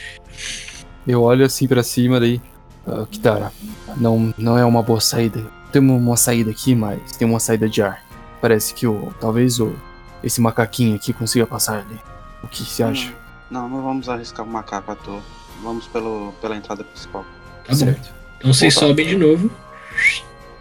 [1.07, 2.41] Eu olho assim pra cima daí.
[2.87, 3.51] Ah, Kitara,
[3.97, 5.45] não, não é uma boa saída.
[5.71, 8.03] Temos uma saída aqui, mas tem uma saída de ar.
[8.41, 9.13] Parece que o.
[9.19, 9.75] Talvez o.
[10.23, 11.99] Esse macaquinho aqui consiga passar ali.
[12.43, 13.13] O que você acha?
[13.49, 15.21] Não, não vamos arriscar o macaco à toa.
[15.61, 17.23] Vamos pelo, pela entrada principal.
[17.65, 17.75] Tá bom.
[17.75, 18.13] certo.
[18.37, 19.51] Então vocês sobem de novo.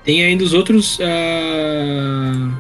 [0.04, 0.98] Tem ainda os outros.
[1.02, 2.50] ah,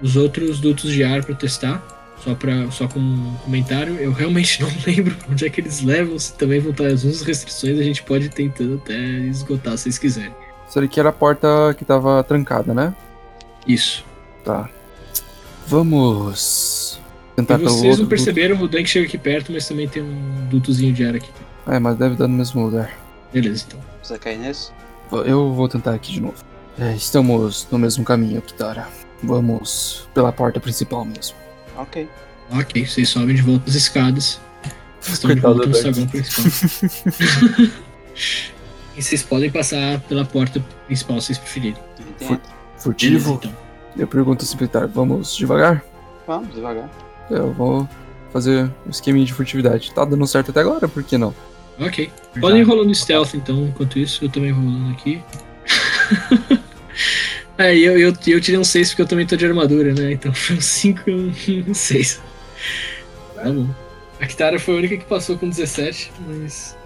[0.00, 1.82] os outros dutos de ar para testar.
[2.18, 3.94] Só, pra, só com um comentário.
[3.96, 6.18] Eu realmente não lembro onde é que eles levam.
[6.18, 9.84] Se também vão estar as mesmas restrições, a gente pode ir tentando até esgotar se
[9.84, 10.34] vocês quiserem.
[10.68, 12.94] Isso aqui era a porta que tava trancada, né?
[13.66, 14.04] Isso.
[14.44, 14.68] Tá.
[15.66, 17.00] Vamos.
[17.34, 18.02] Tentar E pelo vocês outro.
[18.02, 21.28] não perceberam, o Dank chega aqui perto, mas também tem um dutozinho de ar aqui.
[21.66, 22.90] É, mas deve dar no mesmo lugar.
[23.32, 23.80] Beleza, então.
[24.02, 24.70] Você quer ir nesse?
[25.24, 26.36] Eu vou tentar aqui de novo.
[26.78, 28.88] É, estamos no mesmo caminho, Kitara.
[29.22, 31.36] Vamos pela porta principal mesmo.
[31.76, 32.08] Ok.
[32.50, 34.40] Ok, vocês sobem de volta as escadas.
[35.02, 36.44] Estão de Coitado volta no do saguão principal.
[38.96, 41.76] e vocês podem passar pela porta principal se vocês preferirem.
[42.00, 42.26] Entra.
[42.28, 42.42] Beleza,
[42.78, 43.34] Furtivo?
[43.34, 43.65] então.
[43.98, 45.84] Eu pergunto ao secretário, vamos devagar?
[46.26, 46.90] Vamos, devagar.
[47.30, 47.88] Eu vou
[48.32, 49.92] fazer um esqueminha de furtividade.
[49.92, 51.34] Tá dando certo até agora, por que não?
[51.78, 52.10] Ok.
[52.40, 55.22] Podem ir rolando stealth então, enquanto isso, eu também vou rolando aqui.
[57.58, 60.12] é, eu, eu, eu tirei um 6 porque eu também tô de armadura, né?
[60.12, 62.20] Então foi um 5 e um 6.
[63.34, 63.68] Tá bom.
[64.20, 66.76] A Kitara foi a única que passou com 17, mas.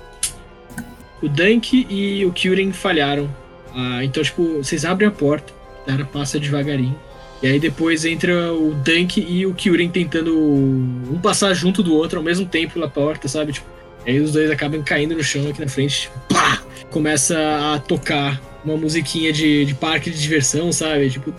[1.22, 3.30] O Dunk e o Kyurem falharam.
[3.74, 6.98] Ah, então, tipo, vocês abrem a porta, a Kitara passa devagarinho.
[7.42, 12.18] E aí depois entra o Dunk e o Kyurem tentando um passar junto do outro
[12.18, 13.52] ao mesmo tempo pela porta, sabe?
[13.54, 13.66] Tipo,
[14.06, 16.02] aí os dois acabam caindo no chão aqui na frente.
[16.02, 16.62] Tipo, pá!
[16.90, 17.38] Começa
[17.74, 21.08] a tocar uma musiquinha de, de parque de diversão, sabe?
[21.08, 21.32] Tipo.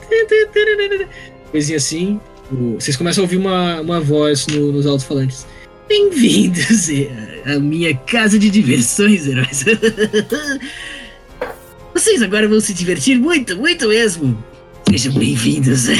[1.52, 2.20] Coisinha assim.
[2.52, 5.46] O- Vocês começam a ouvir uma, uma voz no- nos alto-falantes.
[5.88, 6.88] Bem-vindos
[7.46, 9.66] à minha casa de diversões, heróis.
[11.94, 14.42] Vocês agora vão se divertir muito, muito mesmo.
[14.90, 15.88] Sejam bem-vindos.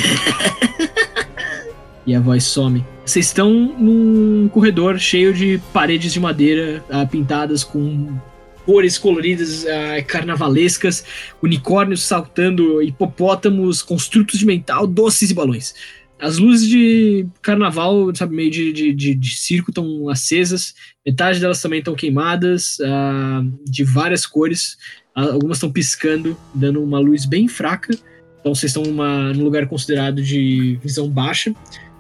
[2.08, 2.84] e a voz some.
[3.06, 8.18] Vocês estão num corredor cheio de paredes de madeira ah, pintadas com
[8.66, 11.04] cores coloridas, ah, carnavalescas,
[11.44, 15.76] unicórnios saltando, hipopótamos, construtos de mental, doces e balões.
[16.18, 21.62] As luzes de carnaval, sabe, meio de, de, de, de circo estão acesas, metade delas
[21.62, 24.78] também estão queimadas, ah, de várias cores.
[25.16, 27.94] Ah, Algumas estão piscando, dando uma luz bem fraca.
[28.40, 31.54] Então vocês estão numa, num lugar considerado de visão baixa.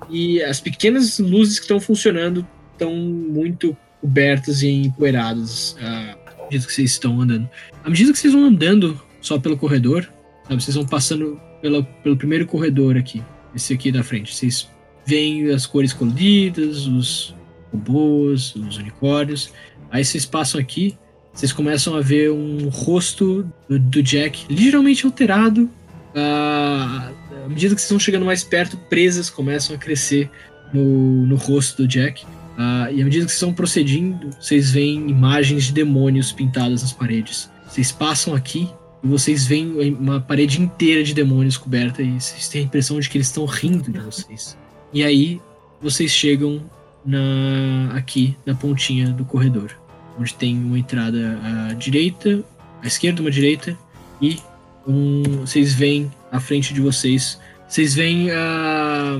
[0.09, 6.65] E as pequenas luzes que estão funcionando estão muito cobertas e empoeiradas ah, à medida
[6.65, 7.49] que vocês estão andando.
[7.83, 10.11] À medida que vocês vão andando só pelo corredor,
[10.47, 13.23] sabe, vocês vão passando pela, pelo primeiro corredor aqui,
[13.55, 14.35] esse aqui da frente.
[14.35, 14.67] Vocês
[15.05, 17.35] veem as cores coloridas, os
[17.71, 19.53] robôs, os unicórnios.
[19.89, 20.97] Aí vocês passam aqui,
[21.33, 25.69] vocês começam a ver um rosto do, do Jack ligeiramente alterado.
[26.15, 27.11] Ah,
[27.45, 30.29] à medida que vocês estão chegando mais perto, presas começam a crescer
[30.73, 32.25] no, no rosto do Jack.
[32.57, 36.91] Ah, e à medida que vocês estão procedindo, vocês veem imagens de demônios pintadas nas
[36.91, 37.49] paredes.
[37.67, 38.69] Vocês passam aqui
[39.03, 43.09] e vocês veem uma parede inteira de demônios coberta e vocês têm a impressão de
[43.09, 44.57] que eles estão rindo de vocês.
[44.93, 45.41] E aí
[45.81, 46.61] vocês chegam
[47.03, 49.71] na aqui na pontinha do corredor,
[50.19, 52.43] onde tem uma entrada à direita,
[52.81, 53.77] à esquerda uma direita
[54.21, 54.39] e
[54.87, 59.19] um, vocês veem à frente de vocês, vocês veem a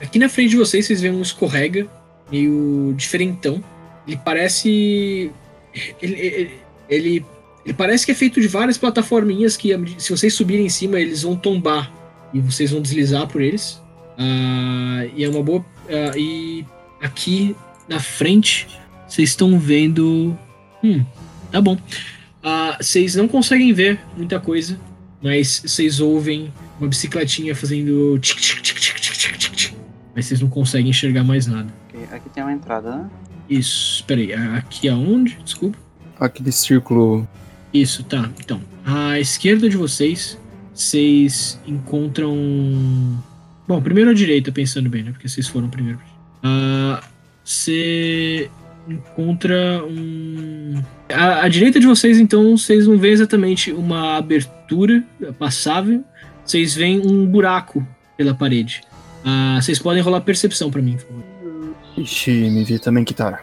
[0.00, 1.86] aqui na frente de vocês vocês veem um escorrega
[2.30, 3.62] meio diferentão.
[4.06, 5.30] Ele parece
[6.00, 6.50] ele, ele,
[6.88, 7.26] ele
[7.64, 11.22] ele parece que é feito de várias plataforminhas que, se vocês subirem em cima, eles
[11.22, 11.90] vão tombar
[12.32, 13.80] e vocês vão deslizar por eles.
[14.18, 15.64] Ah, e é uma boa.
[15.88, 16.64] ah, e
[17.00, 17.56] aqui
[17.88, 18.68] na frente,
[19.14, 20.36] vocês estão vendo.
[20.82, 21.04] Hum,
[21.52, 21.78] tá bom.
[22.42, 24.78] Ah, vocês não conseguem ver muita coisa,
[25.22, 28.18] mas vocês ouvem uma bicicletinha fazendo.
[28.18, 29.74] tic, tic, tic, tic, tic, tic, tic, tic.
[30.16, 31.72] Mas vocês não conseguem enxergar mais nada.
[31.88, 33.10] Ok, Aqui tem uma entrada, né?
[33.48, 35.38] Isso, peraí, aqui aonde?
[35.44, 35.78] Desculpa.
[36.18, 37.28] Aquele círculo.
[37.72, 38.28] Isso, tá.
[38.40, 40.36] Então, à esquerda de vocês,
[40.74, 42.36] vocês encontram.
[43.68, 45.12] Bom, primeiro à direita, pensando bem, né?
[45.12, 46.00] Porque vocês foram primeiro.
[46.42, 47.00] Ah,
[47.44, 48.50] Você
[48.88, 50.82] encontra um.
[51.08, 55.04] À, à direita de vocês, então, vocês não veem exatamente uma abertura
[55.38, 56.04] passável.
[56.44, 57.86] Vocês veem um buraco
[58.16, 58.82] pela parede.
[59.24, 61.24] Ah, vocês podem rolar percepção pra mim, por favor.
[61.96, 63.42] Ixi, me vi também que tá.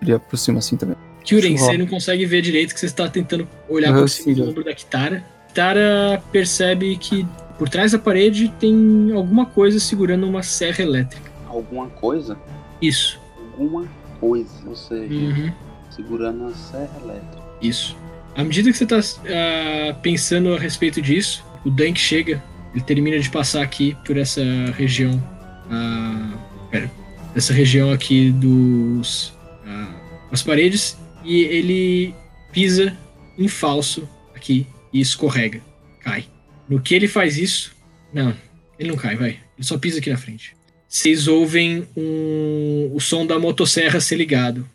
[0.00, 0.96] Ele aproxima assim também.
[1.30, 4.64] Eu você não consegue ver direito que você está tentando olhar por cima do ombro
[4.64, 5.22] da Kitara.
[5.48, 7.26] Kitara percebe que
[7.58, 11.30] por trás da parede tem alguma coisa segurando uma serra elétrica.
[11.46, 12.38] Alguma coisa?
[12.80, 13.20] Isso.
[13.36, 13.86] Alguma
[14.20, 14.50] coisa.
[14.66, 15.52] Ou seja, Uhum.
[15.90, 17.42] segurando uma serra elétrica.
[17.62, 17.96] Isso.
[18.36, 19.00] À medida que você está
[20.02, 22.42] pensando a respeito disso, o Dank chega.
[22.74, 24.42] Ele termina de passar aqui por essa
[24.76, 25.20] região.
[25.70, 26.32] ah,
[26.70, 26.90] pera.
[27.34, 29.32] Essa região aqui dos.
[29.66, 29.94] ah,
[30.30, 30.96] as paredes.
[31.24, 32.14] E ele
[32.52, 32.96] pisa
[33.36, 35.60] em falso aqui e escorrega.
[36.00, 36.24] Cai.
[36.68, 37.74] No que ele faz isso.
[38.12, 38.34] Não,
[38.78, 39.30] ele não cai, vai.
[39.30, 40.54] Ele só pisa aqui na frente.
[40.88, 44.66] Vocês ouvem um, o som da motosserra ser ligado.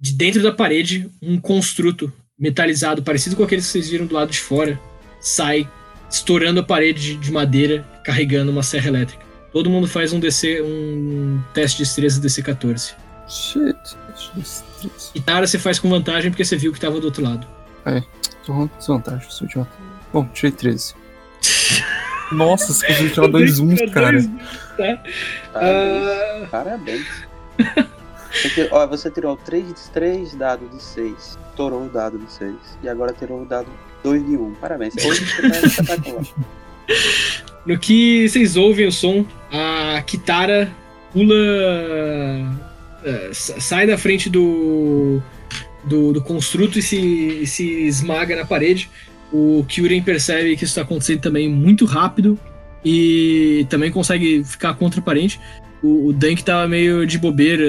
[0.00, 4.30] De dentro da parede, um construto metalizado, parecido com aqueles que vocês viram do lado
[4.30, 4.80] de fora,
[5.20, 5.68] sai
[6.10, 9.24] estourando a parede de- de madeira, carregando uma serra elétrica.
[9.52, 12.94] Todo mundo faz um DC, um teste de destreza DC14.
[13.28, 13.76] Shit.
[15.14, 17.46] E Tara você faz com vantagem porque você viu que tava do outro lado.
[18.44, 19.70] Tô com desvantagem, sou idiota.
[20.12, 20.94] Bom, tirei 13.
[22.32, 24.18] Nossa, você conseguiu tirar dois uns, cara.
[25.54, 26.46] Ah.
[26.50, 26.50] Parabéns.
[26.50, 27.06] Parabéns.
[28.32, 31.38] Você tirou- ó, você tirou 3, três dados de 6.
[31.56, 32.54] Torou o dado de 6.
[32.82, 33.68] E agora tirou o dado
[34.04, 34.42] 2 de 1.
[34.44, 34.54] Um.
[34.54, 34.94] Parabéns.
[34.96, 36.24] Hoje você tá espetacular.
[37.66, 40.70] No que vocês ouvem o som, a Kitara
[41.12, 41.34] pula.
[43.32, 45.20] sa- sai da frente do.
[45.82, 46.96] do, do construto e se,
[47.42, 48.88] e se esmaga na parede.
[49.32, 52.38] O Kyurem percebe que isso está acontecendo também muito rápido
[52.84, 55.40] e também consegue ficar contra a parede.
[55.82, 57.66] O, o Dunk tava meio de bobeira,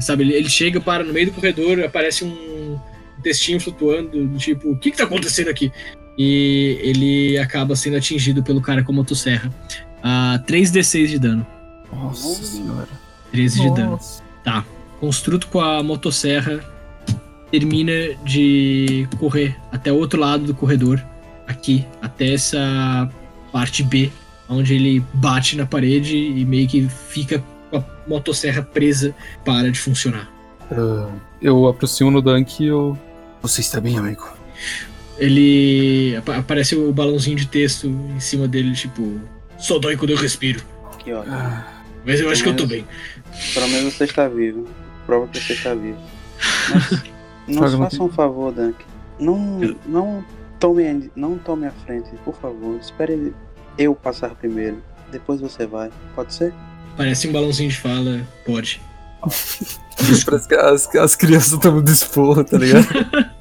[0.00, 0.22] sabe?
[0.22, 2.78] Ele, ele chega, para no meio do corredor, aparece um
[3.22, 5.72] textinho flutuando, do tipo, o que que tá acontecendo aqui?
[6.16, 9.52] E ele acaba sendo atingido pelo cara com a motosserra.
[10.02, 11.46] Ah, 3d6 de dano.
[11.92, 12.88] Nossa senhora.
[13.32, 13.90] 13 de dano.
[13.92, 14.22] Nossa.
[14.44, 14.64] Tá.
[15.00, 16.73] Construto com a motosserra
[17.58, 17.92] termina
[18.24, 21.00] de correr até o outro lado do corredor,
[21.46, 23.08] aqui, até essa
[23.52, 24.10] parte B,
[24.48, 29.14] onde ele bate na parede e meio que fica com a motosserra presa,
[29.44, 30.28] para de funcionar.
[30.70, 31.08] Ah,
[31.40, 32.98] eu aproximo no Dunk e eu.
[33.42, 34.26] Você está bem, amigo?
[35.18, 36.16] Ele.
[36.16, 39.20] apa- aparece o balãozinho de texto em cima dele, tipo.
[39.58, 40.60] Só dói quando eu respiro.
[40.98, 41.34] Que ótimo.
[41.34, 41.66] Ah,
[42.04, 42.84] Mas eu acho que eu tô bem.
[43.52, 44.66] Pelo menos você está vivo.
[45.06, 45.98] Prova que você está vivo.
[46.70, 47.02] Mas
[47.46, 48.76] nos faça um favor, Dunk.
[49.18, 50.24] Não, não,
[50.58, 52.78] tome, não tome a frente, por favor.
[52.80, 53.34] Espere
[53.78, 54.82] eu passar primeiro.
[55.10, 55.90] Depois você vai.
[56.14, 56.54] Pode ser?
[56.96, 58.26] Parece um balãozinho de fala.
[58.44, 58.80] Pode.
[60.26, 62.86] parece que as, as crianças estão no esporro, tá ligado?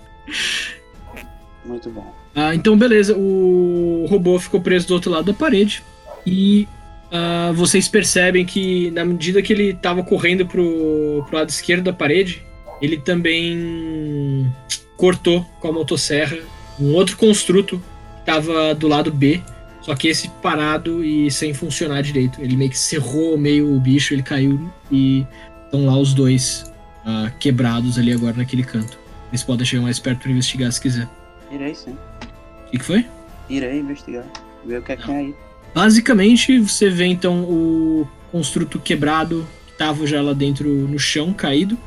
[1.66, 2.14] Muito bom.
[2.36, 3.16] Ah, então, beleza.
[3.16, 5.84] O robô ficou preso do outro lado da parede.
[6.26, 6.68] E
[7.12, 11.94] ah, vocês percebem que, na medida que ele tava correndo pro, pro lado esquerdo da
[11.94, 12.44] parede,
[12.84, 14.54] ele também
[14.98, 16.38] cortou com a motosserra
[16.78, 17.82] um outro construto
[18.20, 19.42] que tava do lado B.
[19.82, 22.42] Só que esse parado e sem funcionar direito.
[22.42, 25.26] Ele meio que cerrou meio o bicho, ele caiu e
[25.66, 26.70] estão lá os dois
[27.06, 29.00] ah, quebrados ali agora naquele canto.
[29.30, 31.08] Vocês podem chegar mais perto pra investigar se quiser.
[31.52, 31.92] Irei sim.
[31.92, 33.06] O que, que foi?
[33.50, 34.26] Irei investigar.
[34.66, 35.36] Ver o que é que tem aí.
[35.74, 41.78] Basicamente, você vê então o construto quebrado que tava já lá dentro no chão, caído,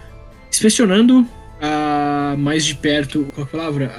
[0.56, 1.28] inspecionando
[1.60, 3.26] ah, mais de perto.
[3.34, 3.94] Qual é a palavra?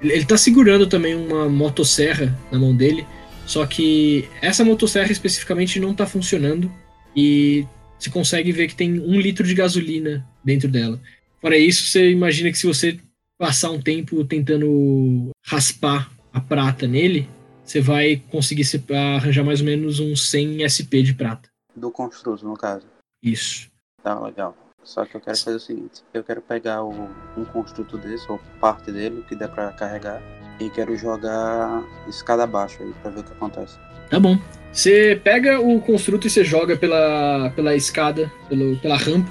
[0.00, 3.04] Ele tá segurando também uma motosserra na mão dele,
[3.44, 6.70] só que essa motosserra especificamente não tá funcionando
[7.16, 7.66] e
[7.98, 11.00] você consegue ver que tem um litro de gasolina dentro dela.
[11.40, 12.98] Fora isso, você imagina que se você
[13.36, 17.28] passar um tempo tentando raspar a prata nele,
[17.64, 18.82] você vai conseguir se-
[19.16, 21.48] arranjar mais ou menos uns 100 SP de prata.
[21.76, 22.86] Do construto, no caso.
[23.22, 23.68] Isso.
[24.02, 24.56] Tá, legal.
[24.88, 28.40] Só que eu quero fazer o seguinte: eu quero pegar o, um construto desse, ou
[28.58, 30.22] parte dele, que der pra carregar,
[30.58, 33.76] e quero jogar escada abaixo aí pra ver o que acontece.
[34.08, 34.38] Tá bom.
[34.72, 39.30] Você pega o construto e você joga pela, pela escada, pelo, pela rampa.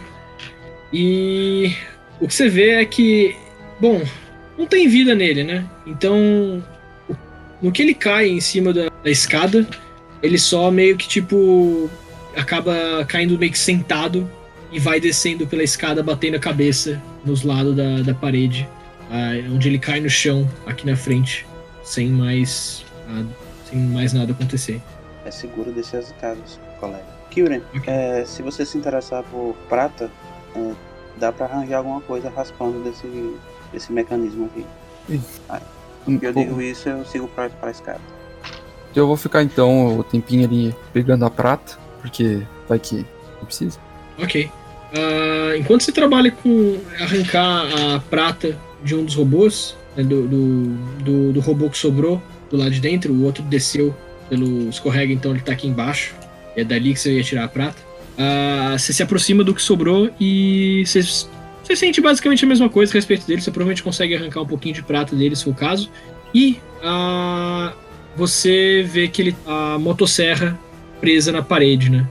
[0.93, 1.75] E
[2.21, 3.35] o que você vê é que,
[3.79, 3.99] bom,
[4.57, 5.67] não tem vida nele, né?
[5.87, 6.63] Então,
[7.63, 9.67] no que ele cai em cima da, da escada,
[10.21, 11.89] ele só meio que tipo
[12.35, 14.29] acaba caindo meio que sentado
[14.71, 18.67] e vai descendo pela escada, batendo a cabeça nos lados da, da parede,
[19.09, 21.45] ah, onde ele cai no chão aqui na frente,
[21.83, 23.23] sem mais, ah,
[23.69, 24.81] sem mais nada acontecer.
[25.25, 27.05] É seguro descer as escadas, colega.
[27.29, 27.83] Kyuren, Ok.
[27.93, 30.09] é, se você se interessar por prata,
[30.55, 30.71] é,
[31.19, 33.35] dá pra arranjar alguma coisa raspando desse,
[33.71, 34.65] desse mecanismo aqui.
[36.07, 37.99] Um Eu digo isso, eu sigo pra, pra escada.
[38.95, 43.05] Eu vou ficar então o tempinho ali pegando a prata, porque vai que
[43.39, 43.79] eu preciso.
[44.17, 44.49] Ok.
[44.93, 50.63] Ah, enquanto você trabalha com arrancar a prata de um dos robôs, né, do, do,
[51.03, 53.95] do, do robô que sobrou do lado de dentro, o outro desceu
[54.29, 56.15] pelo escorrega, então ele tá aqui embaixo.
[56.55, 57.77] É dali que você ia tirar a prata.
[58.17, 62.91] Ah, você se aproxima do que sobrou e você, você sente basicamente a mesma coisa
[62.91, 63.41] a respeito dele.
[63.41, 65.89] Você provavelmente consegue arrancar um pouquinho de prata dele, se for o caso.
[66.33, 67.73] E ah,
[68.15, 70.57] você vê que ele a motosserra
[70.99, 72.07] presa na parede, né?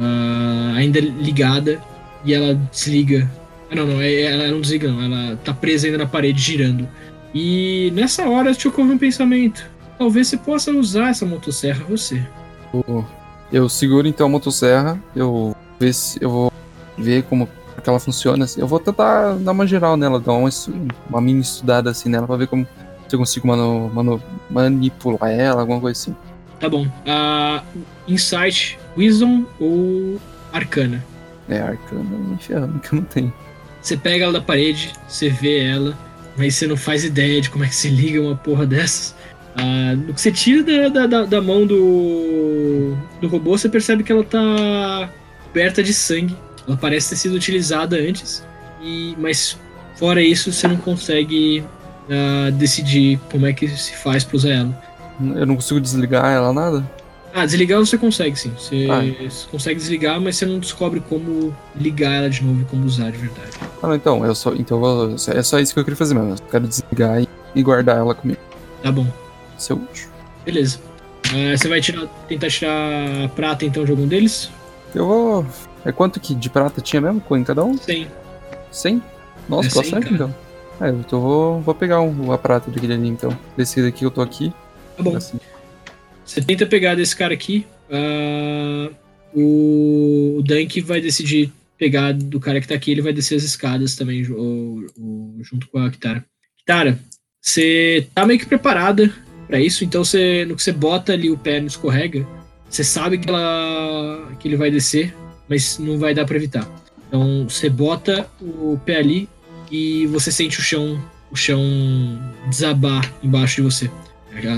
[0.00, 1.80] Ah, ainda ligada
[2.24, 3.30] e ela desliga.
[3.70, 5.02] Ah, não, não, é- ela não desliga, não.
[5.02, 6.88] Ela tá presa ainda na parede girando.
[7.34, 9.64] E nessa hora te ocorre um pensamento.
[9.98, 12.22] Talvez você possa usar essa motosserra você.
[12.72, 13.04] Eu-
[13.52, 16.52] Eu seguro então a motosserra, eu ver se eu vou
[16.96, 17.48] ver como
[17.82, 18.44] que ela funciona.
[18.44, 18.60] assim.
[18.60, 20.48] Eu vou tentar dar uma geral nela, dar uma,
[21.08, 22.64] uma mini estudada assim nela pra ver como
[23.08, 26.16] se eu consigo manu- manu- manipular ela, alguma coisa assim.
[26.60, 26.86] Tá bom.
[27.04, 27.62] Ah,
[28.06, 30.20] Insight, Wisdom ou
[30.52, 31.04] Arcana?
[31.48, 33.32] É, arcana, me ferrando que eu não tenho.
[33.80, 35.96] Você pega ela da parede, você vê ela,
[36.36, 39.14] mas você não faz ideia de como é que se liga uma porra dessas.
[39.56, 44.04] Ah, no que você tira da, da, da- da mão do, do robô, você percebe
[44.04, 45.10] que ela tá
[45.44, 46.36] coberta de sangue.
[46.68, 48.44] Ela parece ter sido utilizada antes,
[48.82, 49.58] e, mas
[49.96, 51.64] fora isso, você não consegue
[52.08, 54.82] ah, decidir como é que se faz pra usar ela.
[55.34, 56.88] Eu não consigo desligar ela nada?
[57.32, 58.50] Ah, desligar você consegue sim.
[58.58, 59.48] Você Ah.
[59.50, 63.18] consegue desligar, mas você não descobre como ligar ela de novo e como usar de
[63.18, 63.50] verdade.
[63.82, 66.14] Ah, não, então, eu só, então eu vou- é só isso que eu queria fazer
[66.14, 66.30] mesmo.
[66.32, 68.40] Eu quero desligar e, e guardar ela comigo.
[68.82, 69.06] Tá bom.
[69.56, 70.08] Isso é útil.
[70.44, 70.80] Beleza.
[71.26, 74.50] Ah, você vai tirar, tentar tirar prata então de algum deles?
[74.94, 75.46] Eu vou.
[75.84, 77.78] É quanto que de prata tinha mesmo em cada um?
[77.78, 78.06] Sim.
[78.72, 79.02] 100?
[79.48, 80.14] Nossa, É 100, bastante cara.
[80.14, 80.34] então.
[80.80, 83.36] É, eu vou, vou pegar um, a prata daquele ali então.
[83.56, 84.52] Desse daqui que eu tô aqui.
[84.96, 85.16] Tá bom.
[85.16, 85.38] Assim.
[86.30, 87.66] Você tenta pegar desse cara aqui.
[87.90, 88.88] ah,
[89.34, 92.92] o, Dunk vai decidir pegar do cara que tá aqui.
[92.92, 96.24] Ele vai descer as escadas também, junto com a Kitara.
[96.56, 97.00] Kitara,
[97.42, 99.12] você tá meio que preparada
[99.48, 99.84] pra isso.
[99.84, 102.24] Então, você, no que você bota ali o pé no escorrega,
[102.68, 105.12] você sabe que, ela, que ele vai descer,
[105.48, 106.70] mas não vai dar pra evitar.
[107.08, 109.28] Então, você bota o pé ali
[109.68, 111.60] e você sente o chão, o chão
[112.48, 113.90] desabar embaixo de você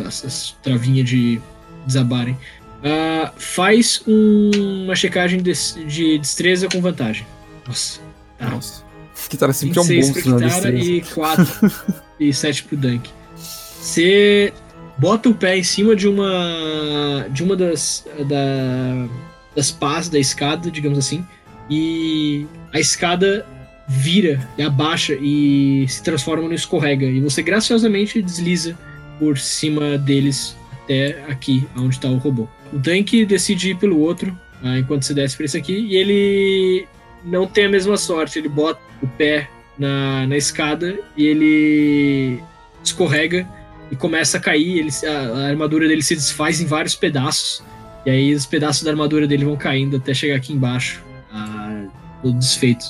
[0.06, 1.40] as, as travinhas de
[1.86, 2.36] desabarem.
[2.84, 5.52] Ah, faz um- uma checagem de,
[5.86, 7.26] de destreza com vantagem.
[7.66, 8.00] Nossa.
[8.38, 8.50] Tá.
[8.50, 8.82] Nossa.
[9.30, 11.72] Que tá sempre é um 26 monstro na pra Kitara e 4
[12.20, 13.08] e 7 pro Dunk.
[13.36, 14.52] Você
[14.98, 19.08] bota o pé em cima de uma de uma das da,
[19.56, 21.24] das pás da escada, digamos assim,
[21.70, 23.46] e a escada
[23.88, 28.76] vira e abaixa e se transforma no escorrega e você graciosamente desliza
[29.18, 32.46] por cima deles até aqui, onde está o robô.
[32.72, 36.86] O Dunk decide ir pelo outro, ah, enquanto você desce por esse aqui, e ele
[37.24, 38.38] não tem a mesma sorte.
[38.38, 39.48] Ele bota o pé
[39.78, 42.40] na, na escada e ele
[42.82, 43.46] escorrega
[43.90, 44.78] e começa a cair.
[44.78, 47.62] Ele, se- a, a armadura dele se desfaz em vários pedaços.
[48.04, 51.02] E aí os pedaços da armadura dele vão caindo até chegar aqui embaixo,
[51.32, 51.84] ah,
[52.22, 52.84] todo desfeito.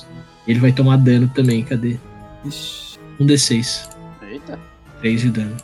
[0.47, 1.97] Ele vai tomar dano também, cadê?
[2.45, 2.97] Ixi.
[3.19, 3.89] Um D6.
[4.29, 4.59] Eita.
[5.01, 5.55] 3 de dano.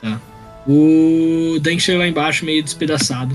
[0.00, 0.20] Tá.
[0.66, 3.34] O Dank lá embaixo meio despedaçado.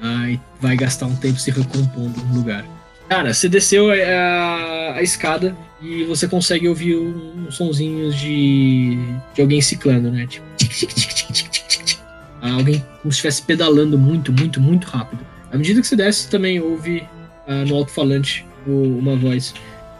[0.00, 2.64] Aí vai gastar um tempo se recompondo no lugar.
[3.08, 8.98] Cara, você desceu é, a, a escada e você consegue ouvir uns um, sonzinhos de,
[9.34, 10.26] de alguém ciclando, né?
[10.26, 11.98] Tipo, tic, tic, tic, tic, tic, tic, tic.
[12.42, 15.24] Ah, alguém como se estivesse pedalando muito, muito, muito rápido.
[15.52, 17.04] À medida que você desce, também ouve
[17.46, 19.54] uh, no alto-falante uma voz.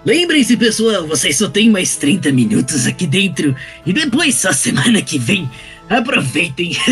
[0.04, 5.18] Lembrem-se, pessoal, vocês só têm mais 30 minutos aqui dentro e depois, só semana que
[5.18, 5.48] vem,
[5.88, 6.72] Aproveitem.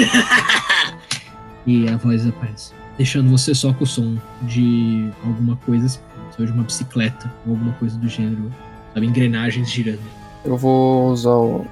[1.67, 2.73] E a voz desaparece.
[2.99, 5.99] Deixando você só com o som de alguma coisa,
[6.37, 8.53] seja uma bicicleta ou alguma coisa do gênero.
[8.93, 10.03] Sabe, engrenagens girando.
[10.45, 11.67] Eu vou usar o.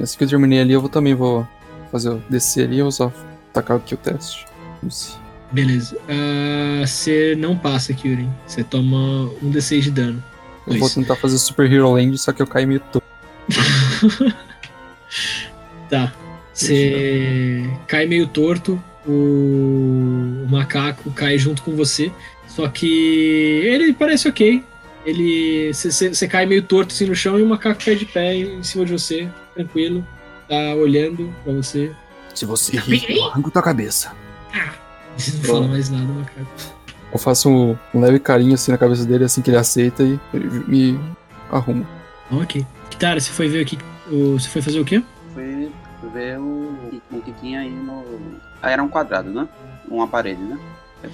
[0.00, 1.44] Assim que eu terminei ali, eu vou também vou
[1.90, 3.12] fazer o descer ali e usar.
[3.52, 4.46] Tacar aqui o teste.
[4.80, 5.14] Use.
[5.50, 5.98] Beleza.
[6.08, 8.32] Ah, Você não passa, Kyurem.
[8.46, 8.96] Você toma
[9.42, 10.22] um D6 de dano.
[10.68, 13.08] Eu vou tentar fazer Super Hero Land, só que eu caio meio torto.
[15.90, 16.10] Tá.
[16.66, 19.10] Você cai meio torto, o...
[20.44, 22.10] o macaco cai junto com você.
[22.48, 24.62] Só que ele parece ok.
[25.04, 25.72] Ele.
[25.72, 28.84] Você cai meio torto assim no chão e o macaco cai de pé em cima
[28.84, 30.06] de você, tranquilo.
[30.48, 31.92] Tá olhando pra você.
[32.34, 34.12] Se você Tá rir, eu arranco tua cabeça.
[35.16, 36.46] Você não fala mais nada, macaco.
[37.12, 40.18] Eu faço um, um leve carinho assim na cabeça dele, assim que ele aceita e
[40.32, 41.00] ele me
[41.50, 41.86] arruma.
[42.30, 42.64] Ok.
[42.90, 43.78] Kitara, você foi ver o que.
[44.10, 45.02] o- Você foi fazer o quê?
[46.12, 48.04] Ver o, o que tinha aí no.
[48.60, 49.48] Ah, era um quadrado, né?
[49.88, 50.58] Uma parede, né?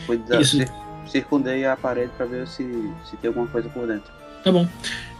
[0.06, 0.56] Fui da, Isso.
[0.58, 0.70] cir-
[1.06, 2.62] circundei a parede pra ver se,
[3.08, 4.12] se tem alguma coisa por dentro.
[4.44, 4.68] Tá bom.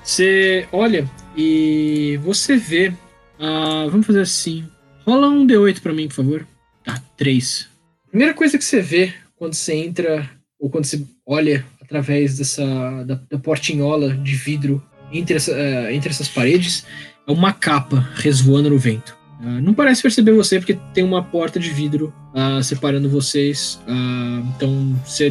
[0.05, 2.93] Você olha e você vê.
[3.39, 4.67] ah, vamos fazer assim.
[5.07, 6.47] Rola um D8 pra mim, por favor.
[6.85, 7.69] Tá, 3.
[8.11, 10.29] Primeira coisa que você vê quando você entra,
[10.59, 12.65] ou quando você olha através dessa
[13.05, 14.83] da, da portinhola de vidro
[15.13, 16.85] entre, essa, eh, entre essas paredes,
[17.27, 19.17] é uma capa resvoando no vento.
[19.41, 23.81] Ah, não parece perceber você porque tem uma porta de vidro ah, separando vocês.
[23.87, 25.27] ah, então você,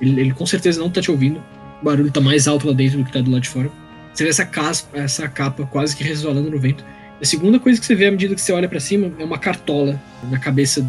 [0.00, 1.42] ele, ele com certeza não tá te ouvindo.
[1.80, 3.70] O barulho tá mais alto lá dentro do que tá do lado de fora.
[4.12, 6.84] Você vê essa, caspa, essa capa quase que resvalando no vento.
[7.20, 9.38] A segunda coisa que você vê à medida que você olha pra cima é uma
[9.38, 10.84] cartola na cabeça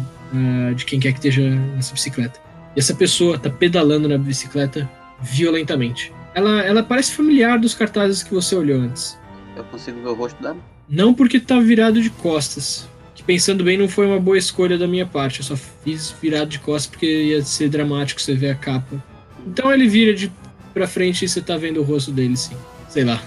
[0.76, 1.42] de quem quer que esteja
[1.76, 2.40] nessa bicicleta.
[2.76, 4.88] E essa pessoa tá pedalando na bicicleta
[5.20, 6.12] violentamente.
[6.34, 9.18] Ela, ela parece familiar dos cartazes que você olhou antes.
[9.56, 10.56] Eu consigo ver o rosto dela?
[10.90, 12.88] Não porque tá virado de costas.
[13.14, 15.38] Que pensando bem, não foi uma boa escolha da minha parte.
[15.40, 19.02] Eu só fiz virado de costas porque ia ser dramático você ver a capa.
[19.46, 20.30] Então ele vira de
[20.74, 22.56] pra frente e você tá vendo o rosto dele, sim.
[22.88, 23.22] Sei lá.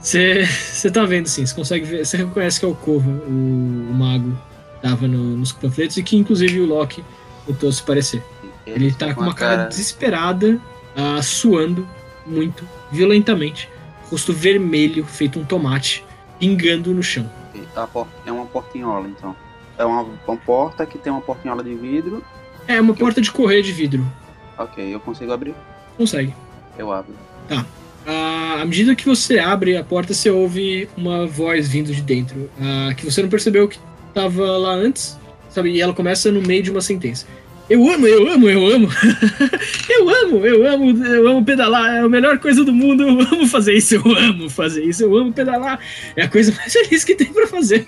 [0.00, 1.44] Você, você tá vendo, sim.
[1.44, 2.06] Você consegue ver.
[2.06, 3.30] Você reconhece que é o Kova, o,
[3.90, 4.38] o mago,
[4.76, 7.04] que tava no- nos panfletos e que inclusive o Loki
[7.46, 8.22] tentou se parecer.
[8.66, 10.60] Ele tá com uma cara desesperada,
[10.96, 11.88] ah, suando
[12.26, 13.68] muito, violentamente.
[14.10, 16.04] Rosto vermelho, feito um tomate,
[16.38, 17.30] pingando no chão.
[17.74, 17.88] Tá,
[18.24, 19.34] É uma portinhola, então.
[19.78, 22.24] É uma, uma porta que tem uma portinhola de vidro.
[22.66, 24.06] É uma porta de correr de vidro.
[24.58, 25.54] Ok, eu consigo abrir?
[25.96, 26.34] Consegue.
[26.78, 27.14] Eu abro.
[28.06, 32.48] Ah, à medida que você abre a porta, você ouve uma voz vindo de dentro,
[32.60, 33.78] ah, que você não percebeu que
[34.08, 35.18] estava lá antes,
[35.50, 35.70] sabe?
[35.72, 37.26] E ela começa no meio de uma sentença.
[37.68, 38.88] Eu amo, eu amo, eu amo.
[39.90, 43.02] eu amo, eu amo, eu amo pedalar, é a melhor coisa do mundo.
[43.02, 45.80] Eu amo fazer isso, eu amo fazer isso, eu amo pedalar.
[46.14, 47.84] É a coisa mais feliz que tem pra fazer.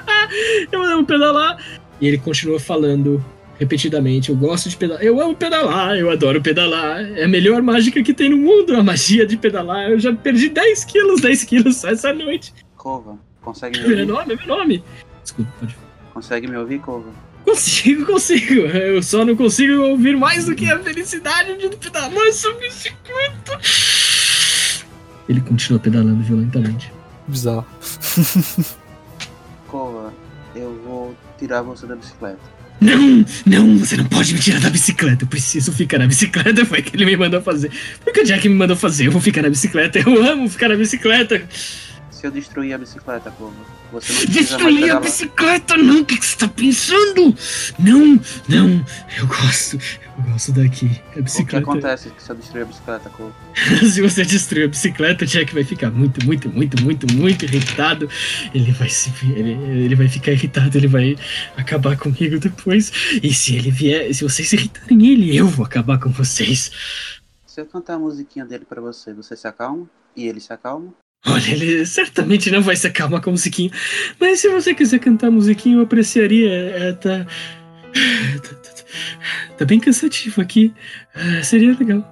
[0.72, 1.62] eu amo pedalar.
[2.00, 3.22] E ele continua falando
[3.58, 4.30] repetidamente.
[4.30, 5.02] Eu gosto de pedalar.
[5.04, 7.00] Eu amo pedalar, eu adoro pedalar.
[7.14, 9.90] É a melhor mágica que tem no mundo, a magia de pedalar.
[9.90, 12.54] Eu já perdi 10 quilos, 10 quilos só essa noite.
[12.74, 14.12] Cova, consegue me É meu ouvir?
[14.12, 14.84] nome, é meu nome.
[15.22, 15.76] Desculpa, pode.
[16.14, 17.29] Consegue me ouvir, Cova?
[17.44, 18.54] Consigo, consigo.
[18.66, 23.58] Eu só não consigo ouvir mais do que a felicidade de pedalar essa bicicleta.
[25.28, 26.92] Ele continua pedalando violentamente.
[27.26, 27.66] Bizarro.
[29.68, 30.12] Cova,
[30.54, 32.40] eu vou tirar você da bicicleta.
[32.80, 35.24] Não, não, você não pode me tirar da bicicleta.
[35.24, 36.64] Eu preciso ficar na bicicleta.
[36.64, 37.70] Foi o que ele me mandou fazer.
[38.02, 39.06] Foi o que o Jack me mandou fazer.
[39.06, 39.98] Eu vou ficar na bicicleta.
[39.98, 41.46] Eu amo ficar na bicicleta.
[42.20, 43.54] Se eu destruir a bicicleta, Cova,
[43.90, 46.02] você não Destruir a bicicleta, não.
[46.02, 47.34] O que que você tá pensando?
[47.78, 48.84] Não, não.
[49.18, 49.78] Eu gosto.
[50.18, 50.84] Eu gosto daqui.
[50.84, 51.64] A O que bicicleta.
[51.64, 53.32] acontece se eu destruir a bicicleta, Cova?
[53.90, 58.06] Se você destruir a bicicleta, o Jack vai ficar muito, muito, muito, muito, muito irritado.
[58.54, 59.10] Ele vai se.
[59.34, 61.16] Ele, ele vai ficar irritado, ele vai
[61.56, 62.92] acabar comigo depois.
[63.22, 66.70] E se ele vier, se vocês irritarem ele, eu vou acabar com vocês.
[67.46, 69.88] Se eu cantar a musiquinha dele pra você, você se acalma?
[70.14, 70.92] E ele se acalma?
[71.26, 73.70] Olha, ele certamente não vai se acalmar com a musiquinha.
[74.18, 76.50] Mas se você quiser cantar a musiquinha, eu apreciaria.
[76.50, 77.26] É, tá,
[78.42, 78.84] tá, tá-
[79.58, 80.72] tá bem cansativo aqui.
[81.14, 82.02] Ah, seria legal.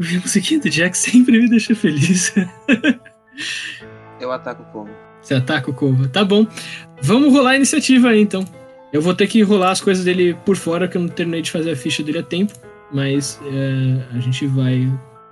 [0.00, 2.34] Ouvir a musiquinha do Jack sempre me deixa feliz.
[4.20, 4.90] Eu ataco o Cova.
[5.22, 6.08] Você ataca o Cova.
[6.08, 6.44] Tá bom.
[7.00, 8.44] Vamos rolar a iniciativa aí, então.
[8.92, 11.50] Eu vou ter que rolar as coisas dele por fora, que eu não terminei de
[11.52, 12.52] fazer a ficha dele a tempo.
[12.92, 14.90] Mas é, a gente vai.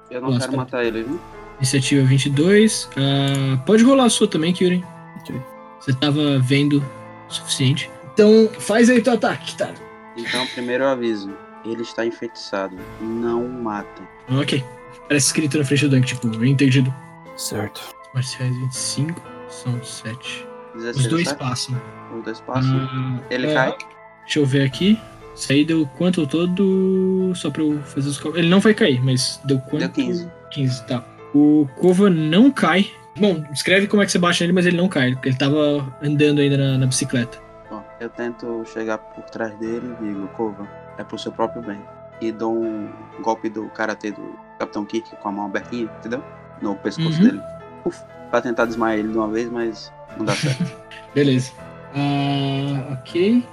[0.09, 1.21] Eu não quero matar ele, viu?
[1.59, 2.89] Iniciativa 22.
[2.97, 4.85] Ah, pode rolar a sua também, Kyurem.
[5.21, 5.41] Ok.
[5.81, 6.83] Você tava vendo
[7.29, 7.91] o suficiente.
[8.13, 9.73] Então, faz aí teu ataque, tá?
[10.17, 11.31] Então, primeiro eu aviso.
[11.65, 12.77] Ele está enfeitiçado.
[13.01, 14.07] Não o matem.
[14.31, 14.65] Ok.
[15.09, 16.93] Parece escrito na frente do Dunk, tipo, entendido.
[17.37, 17.81] Certo.
[18.15, 20.47] Marciais 25, são 7.
[20.75, 21.39] 16, Os dois certo?
[21.39, 21.83] passam.
[22.17, 22.89] Os dois passam.
[22.93, 23.77] Ah, Ele é, cai?
[24.25, 24.99] Deixa eu ver aqui.
[25.35, 27.33] Isso aí deu quanto todo?
[27.35, 28.39] Só pra eu fazer os cálculos.
[28.39, 29.81] Ele não vai cair, mas deu quanto?
[29.81, 30.31] Deu 15.
[30.51, 31.05] 15, tá.
[31.37, 32.91] O Kova não cai.
[33.19, 35.87] Bom, escreve como é que você bate nele, mas ele não cai, porque ele tava
[36.03, 37.39] andando ainda na, na bicicleta.
[37.71, 40.67] Ó, eu tento chegar por trás dele e digo, Cova,
[40.99, 41.79] é pro seu próprio bem.
[42.21, 42.89] E dou um
[43.23, 46.23] golpe do karatê do Capitão Kirk com a mão abertinha, entendeu?
[46.63, 47.25] No pescoço Uhum.
[47.27, 47.41] dele.
[47.85, 50.65] Uf, pra tentar desmaiar ele de uma vez, mas não dá certo.
[51.15, 51.53] Beleza.
[51.95, 53.45] Ah, ok.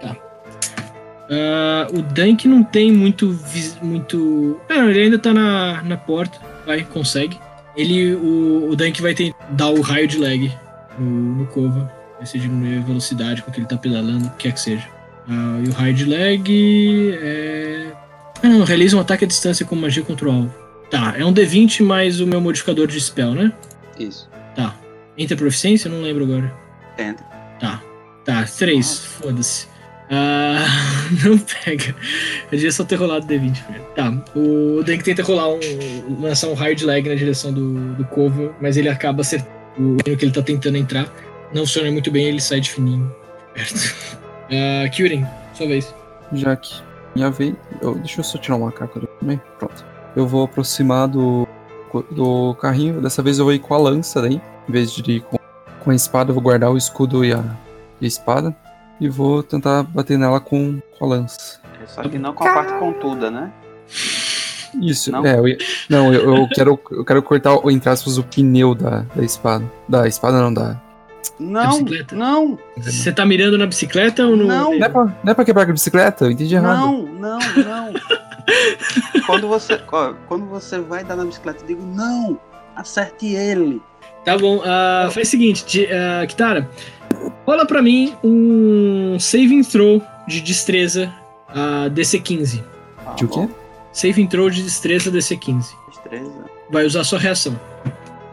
[0.00, 0.16] Tá.
[1.30, 3.34] Ah, o Dunk não tem muito.
[3.82, 4.60] muito...
[4.68, 6.38] Não, ele ainda tá na, na porta.
[6.66, 7.38] Vai, consegue.
[7.76, 10.52] Ele, o, o Dunk vai ter, dar o raio de lag
[10.98, 11.92] no, no Kova.
[12.16, 14.88] Vai ser diminuir a velocidade com que ele tá pedalando, o que quer que seja.
[15.28, 17.92] Ah, e o raio de lag é.
[18.42, 20.54] Ah, não, realiza um ataque à distância com magia contra o alvo.
[20.90, 23.52] Tá, é um D20 mais o meu modificador de spell, né?
[23.98, 24.28] Isso.
[24.54, 24.74] Tá.
[25.16, 25.90] Entra proficiência?
[25.90, 26.54] Não lembro agora.
[26.98, 27.24] Entra.
[27.58, 27.82] Tá.
[28.24, 29.00] Tá, três.
[29.00, 29.66] Foda-se.
[30.10, 30.64] Ah,
[31.24, 31.94] não pega.
[32.50, 33.86] Eu devia só ter rolado D20 primeiro.
[33.94, 34.12] Tá.
[34.36, 35.60] O Dank tenta rolar um.
[36.20, 40.24] lançar um de lag na direção do, do Corvo, mas ele acaba acertando o que
[40.24, 41.06] ele tá tentando entrar.
[41.52, 43.10] Não funciona muito bem, ele sai de fininho.
[43.54, 43.74] Perto.
[44.52, 45.92] Ah, Kyurem, sua vez.
[46.34, 46.74] Já que
[47.16, 47.54] minha vez.
[47.80, 49.40] eu- deixa eu só tirar o macaco ali também.
[49.58, 49.82] Pronto.
[50.14, 51.48] Eu vou aproximar do,
[52.10, 53.00] do carrinho.
[53.00, 54.40] Dessa vez eu vou ir com a lança daí.
[54.68, 55.38] Em vez de ir com,
[55.80, 57.42] com a espada, eu vou guardar o escudo e a,
[58.02, 58.54] e a espada.
[59.00, 61.60] E vou tentar bater nela com, com a lança.
[61.86, 63.52] Só que não com a parte contuda, né?
[64.80, 65.24] Isso, Não?
[65.24, 65.38] é.
[65.38, 65.58] Eu, ia-
[65.88, 69.64] não, eu, eu quero, eu quero cortar, entre aspas, o pneu da, da espada.
[69.88, 70.80] Da espada não, da.
[71.38, 72.14] Não, bicicleta?
[72.16, 74.46] não, Você tá mirando na bicicleta ou no.
[74.46, 74.76] Não.
[74.76, 76.24] Não é pra, não é pra quebrar a bicicleta?
[76.26, 76.78] Eu entendi errado.
[76.80, 77.92] não, não, não.
[79.26, 82.38] quando, você, ó, quando você vai dar na bicicleta, eu digo, não,
[82.76, 83.80] acerte ele.
[84.24, 86.68] Tá bom, ah, faz o seguinte, ah, Kitara,
[87.46, 91.12] rola pra mim um saving throw de destreza
[91.48, 92.62] ah, DC15.
[93.06, 93.36] Ah, De o quê?
[93.40, 93.48] bom,
[93.92, 95.66] Saving throw de destreza DC15.
[95.88, 96.32] Destreza,
[96.70, 97.58] Vai usar sua reação.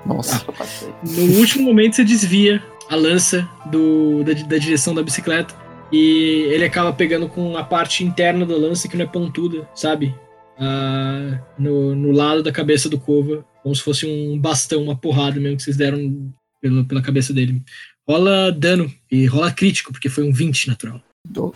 [0.06, 0.44] Nossa.
[0.48, 0.90] eu passei.
[1.04, 5.54] No último momento você desvia a lança do, da, da direção da bicicleta
[5.92, 10.16] e ele acaba pegando com a parte interna da lança que não é pontuda, sabe?
[10.58, 15.40] Ah, no, no lado da cabeça do Kova, como se fosse um bastão, uma porrada
[15.40, 17.62] mesmo que vocês deram pela, pela cabeça dele.
[18.08, 21.02] Rola dano e rola crítico, porque foi um 20 natural.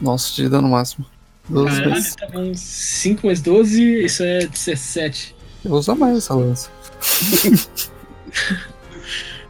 [0.02, 1.06] Nossa, de dano máximo.
[1.50, 2.16] 12 Caralho, mais.
[2.16, 2.54] tá bom.
[2.54, 5.36] 5 mais 12, isso é 17.
[5.64, 6.70] Eu vou usar mais essa lança.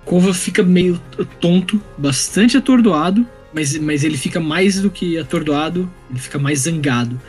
[0.05, 1.01] Kova fica meio
[1.39, 7.19] tonto, bastante atordoado, mas, mas ele fica mais do que atordoado, ele fica mais zangado.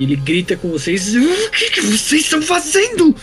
[0.00, 3.14] Ele grita com vocês: O que, que vocês estão fazendo?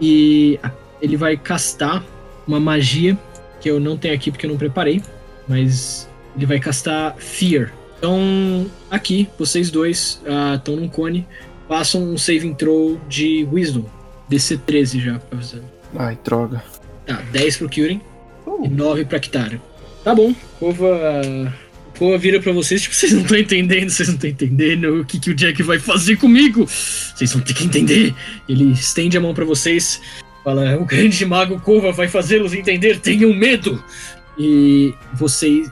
[0.00, 0.60] E
[1.00, 2.04] ele vai castar
[2.46, 3.18] uma magia
[3.60, 5.02] que eu não tenho aqui porque eu não preparei,
[5.52, 7.70] mas ele vai castar Fear.
[7.98, 10.20] Então, aqui, vocês dois
[10.56, 11.26] estão num cone,
[11.68, 13.84] façam um saving throw de Wisdom,
[14.28, 15.60] DC 13 já, pra avisar.
[15.94, 16.64] Ai, droga.
[17.06, 18.00] Tá, 10 pro Kyurem
[18.64, 19.60] e 9 pra Kitara.
[20.02, 20.88] Tá bom, Kova.
[21.98, 25.20] Kova vira pra vocês, tipo, vocês não estão entendendo, vocês não estão entendendo o que,
[25.20, 26.66] que o Jack vai fazer comigo.
[26.66, 28.14] Vocês vão ter que entender.
[28.48, 30.00] Ele estende a mão pra vocês,
[30.42, 33.84] fala: O grande mago Kova vai fazê-los entender, tenham medo.
[34.42, 35.70] E vocês.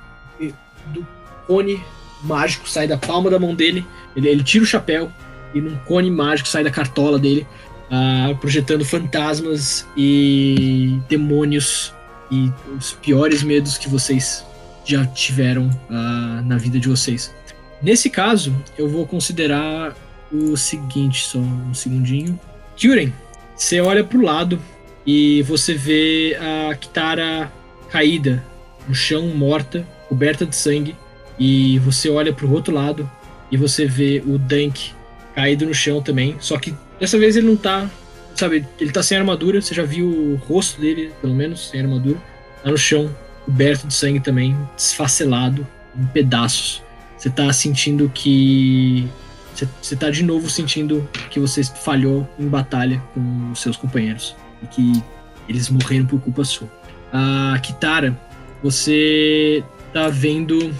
[0.86, 1.06] Do
[1.47, 1.82] cone
[2.22, 3.84] mágico sai da palma da mão dele,
[4.14, 5.10] ele, ele tira o chapéu
[5.55, 7.47] e num cone mágico sai da cartola dele
[7.90, 11.92] ah, projetando fantasmas e demônios
[12.30, 14.47] e os piores medos que vocês
[14.84, 17.34] já tiveram ah, na vida de vocês.
[17.82, 19.97] Nesse caso, eu vou considerar
[20.30, 22.38] o seguinte, só um segundinho.
[22.76, 23.12] Kyuren,
[23.56, 24.60] você olha pro lado
[25.06, 27.51] e você vê a Kitara
[27.88, 28.44] caída
[28.91, 30.97] no chão, morta, coberta de sangue.
[31.39, 33.11] E você olha pro outro lado
[33.51, 34.93] e você vê o Dank
[35.35, 36.37] caído no chão também.
[36.41, 37.89] Só que dessa vez ele não tá.
[38.35, 39.62] Sabe, ele tá sem armadura.
[39.62, 42.19] Você já viu o rosto dele, pelo menos, sem armadura.
[42.62, 43.15] Tá no chão,
[43.45, 46.83] coberto de sangue também, desfacelado, em pedaços.
[47.17, 49.09] Você tá sentindo que.
[49.81, 54.35] Você, tá de novo sentindo que você falhou em batalha com os seus companheiros.
[54.62, 55.03] E que
[55.49, 56.69] eles morreram por culpa sua.
[57.12, 58.19] A Kitara,
[58.62, 59.62] você
[59.93, 60.74] tá vendo.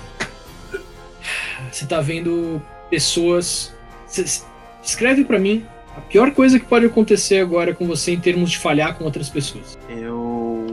[1.71, 3.73] Você tá vendo pessoas.
[4.07, 4.43] Cê-
[4.83, 5.65] Escreve pra mim
[5.97, 9.29] a pior coisa que pode acontecer agora com você em termos de falhar com outras
[9.29, 9.79] pessoas.
[9.89, 10.67] Eu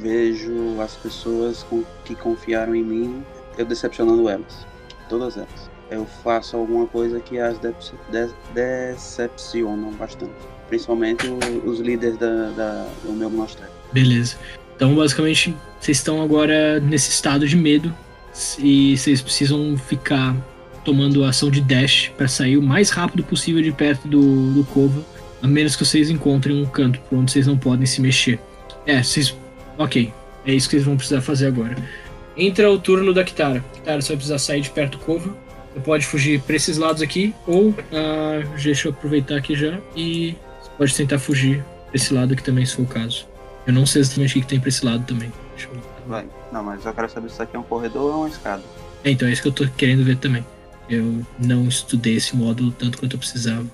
[0.00, 3.22] vejo as pessoas com- que confiaram em mim,
[3.58, 4.66] eu decepcionando elas.
[5.08, 5.70] Todas elas.
[5.90, 10.32] Eu faço alguma coisa que as dece- de- decepcionam bastante.
[10.68, 11.26] Principalmente
[11.64, 13.70] os líderes da, da- do meu monastério.
[13.92, 14.36] Beleza.
[14.80, 17.94] Então, basicamente, vocês estão agora nesse estado de medo
[18.58, 20.34] e vocês precisam ficar
[20.82, 25.06] tomando ação de dash para sair o mais rápido possível de perto do, do
[25.42, 28.40] a menos que vocês encontrem um canto por onde vocês não podem se mexer.
[28.86, 29.36] É, vocês.
[29.76, 30.10] Ok,
[30.46, 31.76] é isso que vocês vão precisar fazer agora.
[32.34, 33.62] Entra o turno da Kitara.
[33.74, 35.36] Kitara, você vai precisar sair de perto do Cova.
[35.74, 40.34] Você pode fugir para esses lados aqui, ou ah, deixa eu aproveitar aqui já e
[40.58, 43.28] você pode tentar fugir pra esse lado aqui também, se for o caso.
[43.66, 45.32] Eu não sei exatamente o que, tem pra esse lado também.
[46.06, 46.26] Vai.
[46.52, 48.62] Não, mas eu quero saber se isso aqui é um corredor ou uma escada.
[49.04, 50.44] É, então é isso que eu tô querendo ver também.
[50.88, 53.64] Eu não estudei esse módulo tanto quanto eu precisava.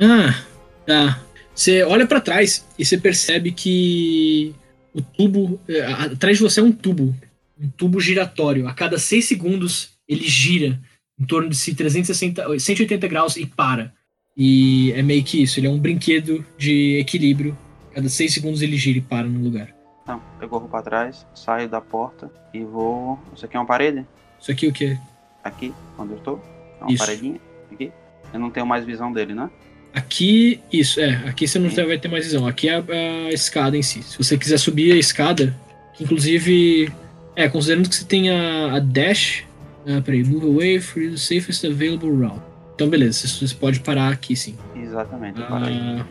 [0.00, 0.42] Ah,
[0.84, 1.22] tá.
[1.54, 4.54] Você olha pra trás e você percebe que
[4.92, 5.58] o tubo.
[5.68, 7.16] é, a- Atrás de você é um tubo.
[7.58, 8.68] Um tubo giratório.
[8.68, 10.78] A cada 6 segundos ele gira
[11.18, 13.92] em torno de si 360, 180 graus e para.
[14.36, 15.58] E é meio que isso.
[15.58, 17.56] Ele é um brinquedo de equilíbrio.
[17.96, 19.74] Cada 6 segundos ele gira e para no lugar.
[20.06, 23.18] Não, eu corro pra trás, saio da porta e vou.
[23.34, 24.04] Isso aqui é uma parede?
[24.38, 24.98] Isso aqui o que?
[25.42, 26.38] Aqui, onde eu tô?
[26.78, 27.02] É uma Isso.
[27.02, 27.40] paredinha?
[27.72, 27.90] Aqui?
[28.34, 29.48] Eu não tenho mais visão dele, né?
[29.94, 31.26] Aqui, isso, é.
[31.26, 32.46] Aqui você não vai ter mais visão.
[32.46, 32.84] Aqui é a,
[33.28, 34.02] a escada em si.
[34.02, 35.56] Se você quiser subir a escada,
[35.98, 36.92] inclusive.
[37.34, 39.42] É, considerando que você tem a, a dash.
[39.86, 42.42] Ah, peraí, move away for the safest available route.
[42.74, 44.54] Então, beleza, você, você pode parar aqui sim.
[44.74, 45.74] Exatamente, eu parei.
[45.74, 46.04] Ah,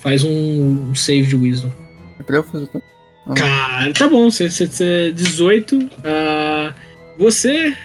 [0.00, 1.70] faz um, um save de wisdom.
[2.18, 2.96] É pra eu fazer também.
[3.34, 5.90] Cara, tá bom, você, você, você 18.
[6.04, 6.72] ah,
[7.18, 7.76] você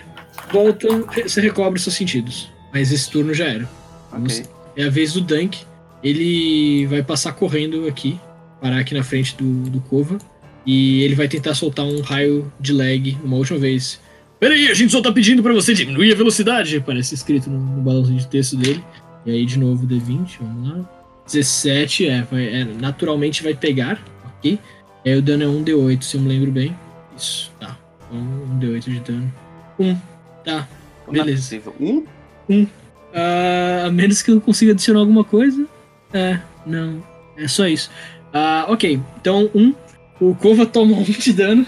[0.52, 0.88] volta,
[1.24, 2.50] você recobre os seus sentidos.
[2.74, 3.70] Mas esse turno já era.
[4.12, 4.44] Ok.
[4.78, 5.60] É a vez do Dunk.
[6.04, 8.20] Ele vai passar correndo aqui,
[8.60, 10.18] parar aqui na frente do, do Cova.
[10.66, 14.00] E ele vai tentar soltar um raio de lag uma última vez.
[14.40, 16.84] Peraí, a gente só tá pedindo pra você diminuir a velocidade.
[16.86, 18.84] Parece escrito no, no balãozinho de texto dele.
[19.26, 21.01] E aí, de novo, D20, vamos lá.
[21.26, 24.04] 17, é, vai, é, naturalmente vai pegar,
[24.38, 24.60] ok?
[25.04, 26.76] E aí o dano é 1D8, se eu me lembro bem.
[27.18, 27.78] Isso, tá.
[28.08, 29.34] Então, 1D8 de dano.
[29.80, 29.96] 1,
[30.44, 30.68] tá.
[31.06, 31.42] Como é beleza.
[31.42, 31.76] possível?
[31.80, 32.68] Um?
[33.14, 35.66] Ah, a menos que eu consiga adicionar alguma coisa.
[36.14, 37.04] É, não.
[37.38, 37.90] É só isso.
[38.34, 39.74] Ah, ok, então um.
[40.20, 41.66] O Kova toma um de dano.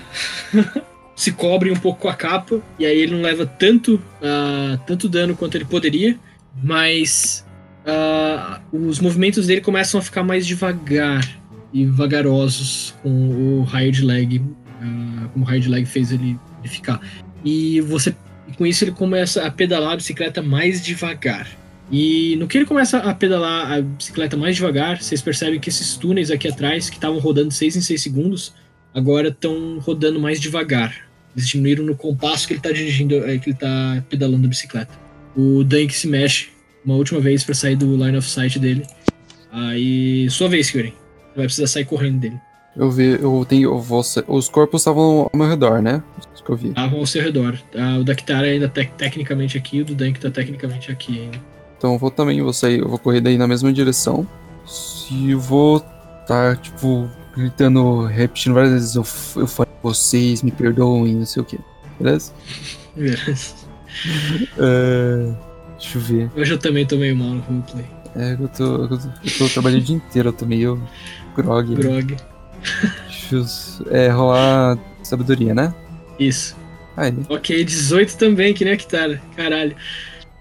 [1.15, 2.61] se cobre um pouco com a capa.
[2.77, 6.17] E aí ele não leva tanto, ah, tanto dano quanto ele poderia.
[6.61, 7.42] Mas
[7.85, 11.27] ah, os movimentos dele começam a ficar mais devagar
[11.73, 14.41] e vagarosos com o raio de lag
[14.81, 16.99] ah, como o raio de lag fez ele, ele ficar.
[17.43, 18.15] E você
[18.57, 21.47] com isso ele começa a pedalar a bicicleta mais devagar.
[21.91, 25.95] E no que ele começa a pedalar a bicicleta mais devagar, vocês percebem que esses
[25.95, 28.53] túneis aqui atrás, que estavam rodando 6 em 6 segundos,
[28.93, 30.95] agora estão rodando mais devagar.
[31.35, 34.93] Eles diminuíram no compasso que ele está dirigindo, é, que ele tá pedalando a bicicleta.
[35.35, 36.49] O Dunk se mexe
[36.85, 38.85] uma última vez para sair do line of sight dele.
[39.51, 40.91] Aí, sua vez, Kyurem.
[40.91, 42.39] Você vai precisar sair correndo dele.
[42.75, 43.69] Eu vi, eu tenho.
[43.69, 46.01] eu vou os corpos estavam ao meu redor, né?
[46.33, 46.69] Isso que eu vi.
[46.69, 47.57] Estavam ao seu redor.
[47.75, 51.39] Ah, o da Kitara ainda tá tecnicamente aqui, o do Dunk tá tecnicamente aqui ainda.
[51.77, 54.27] Então eu vou também, vou sair, eu vou correr daí na mesma direção.
[55.11, 55.79] E eu vou
[56.25, 59.05] tá, tipo, gritando, repetindo várias vezes, eu,
[59.41, 61.59] eu falei, vocês me perdoem, não sei o que.
[61.99, 62.31] Beleza?
[64.57, 65.33] É,
[65.83, 66.31] deixa eu ver.
[66.35, 67.85] Hoje eu também tô meio mal no roleplay.
[68.15, 70.81] É, eu tô, eu tô, eu tô trabalhando o dia inteiro, eu tô meio
[71.35, 71.69] grog.
[71.69, 71.75] né?
[71.75, 72.15] Grog.
[73.07, 75.73] Deixa eu, é, rolar sabedoria, né?
[76.19, 76.55] Isso.
[76.95, 79.21] Aí, Ok, 18 também, que nem a Kitara.
[79.35, 79.75] Caralho.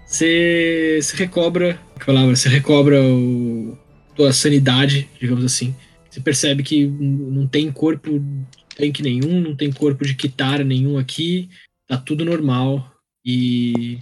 [0.05, 1.79] Você se recobra.
[1.99, 2.35] Que palavra?
[2.35, 3.75] Você recobra o,
[4.15, 5.75] tua sanidade, digamos assim.
[6.09, 8.45] Você percebe que não tem corpo de
[8.75, 11.49] tanque nenhum, não tem corpo de Kitara nenhum aqui.
[11.87, 12.87] Tá tudo normal.
[13.25, 13.97] E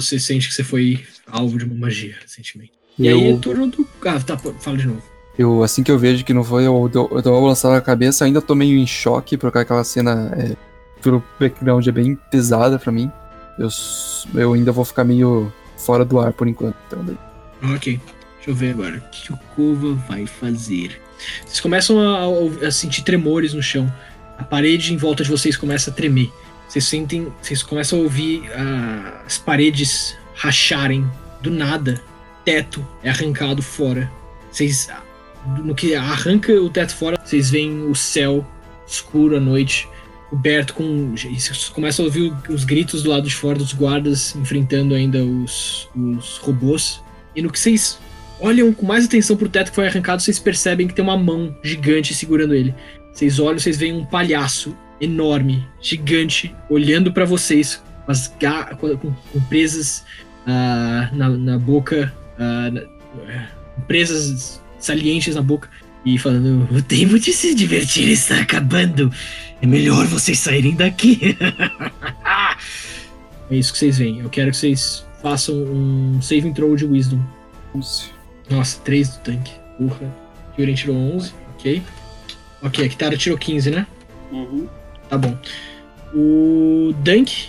[0.00, 2.72] você sente que você foi alvo de uma magia recentemente.
[2.98, 3.86] E aí é eu, turno do.
[4.04, 5.02] Ah, tá, fala de novo.
[5.38, 7.80] eu, assim que eu vejo que não foi, eu dou, eu dou uma balançada na
[7.80, 10.56] cabeça, ainda tô meio em choque, porque aquela cena, é,
[11.02, 13.10] pelo background, é bem pesada pra mim.
[13.58, 13.68] Eu,
[14.34, 16.76] eu ainda vou ficar meio fora do ar por enquanto.
[16.86, 17.18] Então, daí-
[17.74, 18.00] Ok,
[18.36, 18.96] deixa eu ver agora.
[18.98, 21.00] O que o Kova vai fazer?
[21.46, 23.92] Vocês começam a, a sentir tremores no chão.
[24.38, 26.30] A parede em volta de vocês começa a tremer.
[26.68, 27.32] Vocês sentem.
[27.40, 31.08] Vocês começam a ouvir ah, as paredes racharem
[31.40, 32.00] do nada.
[32.44, 34.10] Teto é arrancado fora.
[34.50, 34.88] Vocês.
[35.58, 38.44] No que arranca o teto fora, vocês veem o céu
[38.86, 39.88] escuro à noite,
[40.28, 41.14] coberto com.
[41.14, 45.88] Vocês começam a ouvir os gritos do lado de fora dos guardas enfrentando ainda os,
[45.94, 47.00] os robôs.
[47.34, 47.98] E no que vocês
[48.40, 51.56] olham com mais atenção pro teto que foi arrancado, vocês percebem que tem uma mão
[51.62, 52.74] gigante segurando ele.
[53.12, 58.28] Vocês olham, vocês veem um palhaço enorme, gigante, olhando pra vocês, com as
[58.80, 59.14] com, com-
[59.48, 60.04] presas
[60.46, 62.80] ah, na, na boca, ah, na-
[63.28, 63.46] eh,
[63.86, 65.68] presas salientes na boca,
[66.04, 69.12] e falando: O tempo de se divertir está acabando.
[69.60, 71.36] É melhor vocês saírem daqui.
[73.48, 74.18] É isso que vocês veem.
[74.20, 77.20] Eu quero que vocês façam um saving throw de wisdom.
[77.74, 78.10] Onze.
[78.50, 79.52] Nossa, 3 do tanque.
[79.78, 80.14] Porra.
[80.56, 81.82] Kyurem tirou 11, ok.
[82.62, 83.86] Ok, a Kitara tirou 15, né?
[84.32, 84.66] Uhum.
[85.08, 85.36] Tá bom.
[86.14, 87.48] O Dunk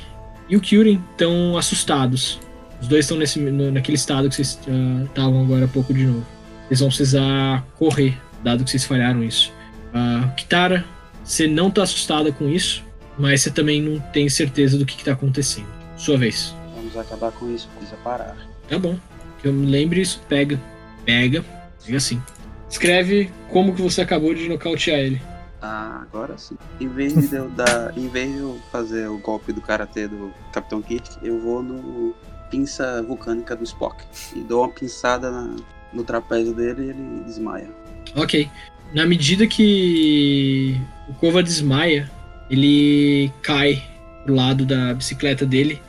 [0.49, 2.39] e o Kyurem estão assustados.
[2.81, 6.05] Os dois estão nesse, no- naquele estado que vocês ah, estavam agora há pouco de
[6.05, 6.25] novo.
[6.67, 9.51] Eles vão precisar correr, dado que vocês falharam isso.
[9.93, 10.85] Ah, Kitara,
[11.23, 12.83] você não tá assustada com isso,
[13.17, 15.67] mas você também não tem certeza do que, que tá acontecendo.
[15.95, 16.53] Sua vez.
[16.75, 18.35] Vamos acabar com isso, precisa parar.
[18.69, 18.97] Tá bom.
[19.41, 20.21] Que eu me lembre isso.
[20.29, 20.59] Pega.
[21.05, 21.43] Pega.
[21.83, 22.21] Pega assim.
[22.69, 25.21] Escreve como que você acabou de nocautear ele.
[25.61, 26.55] Ah, agora sim.
[26.79, 27.97] Em vez de eu dar.
[27.97, 32.13] Em vez de eu fazer o golpe do karatê do Capitão Kirk, eu vou no
[32.51, 34.03] pinça vulcânica do Spock.
[34.35, 35.55] E dou uma pinçada na-
[35.91, 37.69] no trapézio dele e ele desmaia.
[38.15, 38.49] Ok.
[38.93, 40.79] Na medida que
[41.09, 42.09] o Kova desmaia,
[42.49, 43.83] ele cai
[44.23, 45.81] pro lado da bicicleta dele.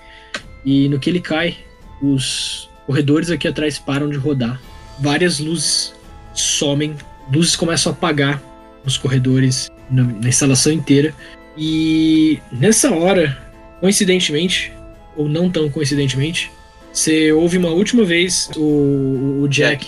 [0.64, 1.56] E no que ele cai,
[2.02, 4.60] os corredores aqui atrás param de rodar.
[4.98, 5.94] Várias luzes
[6.34, 6.96] somem,
[7.32, 8.42] luzes começam a apagar
[8.84, 11.14] nos corredores, na, na instalação inteira.
[11.56, 13.36] E nessa hora,
[13.80, 14.72] coincidentemente,
[15.16, 16.50] ou não tão coincidentemente,
[16.92, 19.86] você ouve uma última vez o, o Jack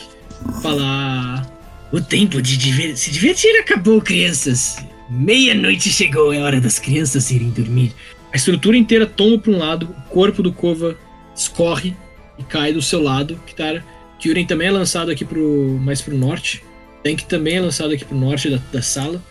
[0.62, 1.48] falar.
[1.92, 4.76] O tempo de diver- se divertir acabou, crianças.
[5.08, 7.92] Meia-noite chegou, é hora das crianças irem dormir.
[8.32, 10.96] A estrutura inteira tomba para um lado, o corpo do Kova
[11.34, 11.96] escorre
[12.38, 13.40] e cai do seu lado.
[13.44, 13.84] Kitara.
[14.20, 16.62] Kyurem também é lançado aqui pro, mais pro norte.
[17.02, 19.22] Tank também é lançado aqui pro norte da, da sala.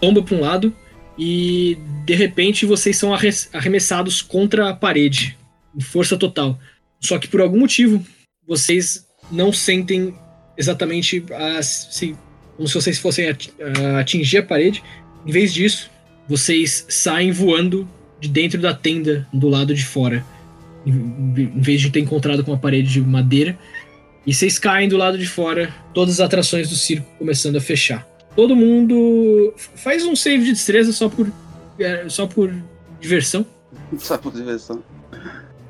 [0.00, 0.74] Tomba para um lado
[1.18, 5.36] e de repente vocês são arre- arremessados contra a parede,
[5.76, 6.58] em força total.
[7.00, 8.04] Só que por algum motivo
[8.46, 10.14] vocês não sentem
[10.56, 11.24] exatamente
[11.56, 11.88] as,
[12.56, 14.82] como se vocês fossem ati- a- atingir a parede.
[15.26, 15.90] Em vez disso,
[16.28, 17.88] vocês saem voando
[18.20, 20.24] de dentro da tenda do lado de fora,
[20.86, 23.58] em, vez de ter encontrado com uma parede de madeira.
[24.28, 28.06] E vocês caem do lado de fora, todas as atrações do circo começando a fechar.
[28.36, 31.32] Todo mundo faz um save de destreza só por
[31.78, 32.54] é, só por
[33.00, 33.46] diversão.
[33.96, 34.82] Só por diversão.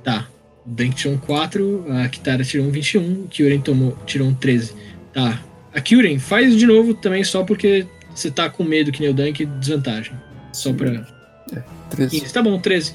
[0.03, 0.27] Tá.
[0.67, 4.35] O Dank tirou um 4, a Kitara tirou um 21, o Kyuren tomou, tirou um
[4.35, 4.75] 13.
[5.13, 5.41] Tá.
[5.73, 9.15] A Kyuren, faz de novo também só porque você tá com medo que nem o
[9.15, 10.15] Dank, desvantagem.
[10.53, 11.07] Só pra.
[11.91, 12.21] 13.
[12.21, 12.93] 15, tá bom, 13.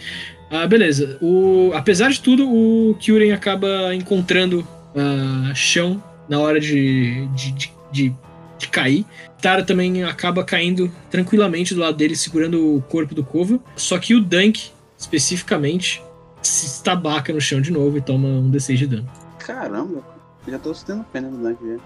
[0.52, 1.18] Ah, beleza.
[1.22, 7.74] O, apesar de tudo, o Kyuren acaba encontrando ah, chão na hora de, de, de,
[7.92, 8.16] de,
[8.58, 9.06] de cair.
[9.42, 13.60] Tara também acaba caindo tranquilamente do lado dele, segurando o corpo do Kova.
[13.76, 16.02] Só que o Dunk, especificamente,
[16.42, 19.10] se estabaca no chão de novo e toma um D6 de dano.
[19.40, 20.02] Caramba,
[20.48, 21.78] já tô tendo pena do Dunk já.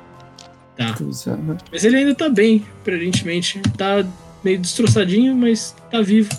[0.77, 0.95] Tá.
[0.99, 1.57] É, né?
[1.71, 3.59] Mas ele ainda tá bem, aparentemente.
[3.75, 4.05] Tá
[4.43, 6.29] meio destroçadinho, mas tá vivo.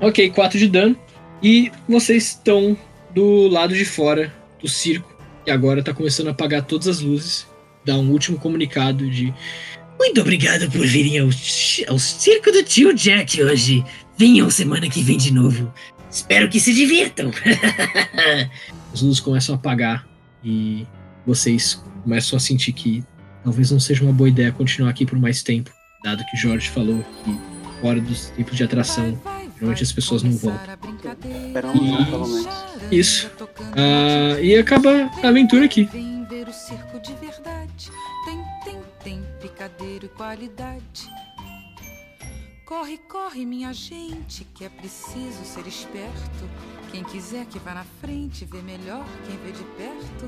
[0.00, 0.96] Ok, 4 de dano.
[1.42, 2.76] E vocês estão
[3.12, 5.09] do lado de fora do circo.
[5.46, 7.46] E agora tá começando a apagar todas as luzes.
[7.84, 9.32] Dá um último comunicado de.
[9.98, 11.28] Muito obrigado por virem ao,
[11.88, 13.84] ao circo do tio Jack hoje.
[14.16, 15.72] Venham semana que vem de novo.
[16.10, 17.30] Espero que se divirtam.
[18.92, 20.06] As luzes começam a apagar.
[20.44, 20.86] E
[21.26, 23.04] vocês começam a sentir que
[23.44, 25.70] talvez não seja uma boa ideia continuar aqui por mais tempo.
[26.02, 27.49] Dado que Jorge falou que
[27.80, 29.18] fora dos tempos de atração,
[29.56, 30.78] normalmente as pessoas não voltam.
[32.90, 32.98] E-.
[32.98, 33.30] Isso.
[33.76, 35.88] Ah, e acaba a aventura aqui.
[40.16, 41.10] Qualidade.
[42.66, 46.48] Corre, corre, minha gente, que é preciso ser esperto.
[46.92, 50.26] Quem quiser que vá na frente, vê melhor quem vê de perto.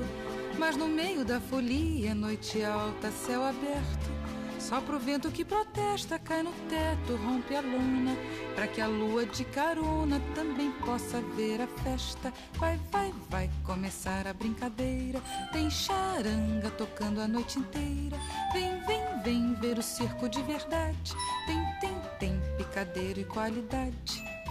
[0.59, 4.22] Mas no meio da folia, noite alta, céu aberto.
[4.63, 8.15] Só pro vento que protesta, cai no teto, rompe a lona.
[8.55, 12.31] Pra que a lua de carona também possa ver a festa.
[12.53, 15.21] Vai, vai, vai começar a brincadeira.
[15.51, 18.17] Tem charanga tocando a noite inteira.
[18.53, 21.13] Vem, vem, vem ver o circo de verdade.
[21.45, 24.42] Tem, tem, tem picadeiro e qualidade.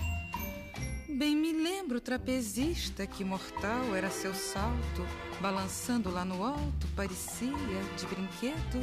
[1.14, 5.06] Bem me lembro o trapezista que mortal era seu salto,
[5.43, 7.52] balançando lá no alto, parecia
[7.98, 8.80] de brinquedo,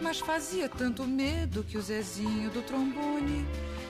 [0.00, 3.44] mas fazia tanto medo que o Zezinho do trombone,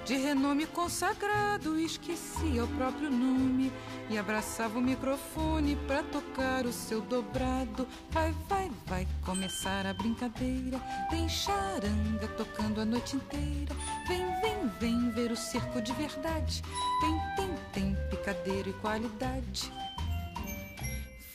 [0.05, 3.73] de renome consagrado, esquecia o próprio nome
[4.11, 7.87] e abraçava o microfone pra tocar o seu dobrado.
[8.11, 10.81] Vai, vai, vai começar a brincadeira.
[11.09, 13.77] Tem charanga tocando a noite inteira.
[14.09, 16.63] Vem, vem, vem ver o circo de verdade.
[17.01, 19.73] Tem, tem, tem picadeiro e qualidade.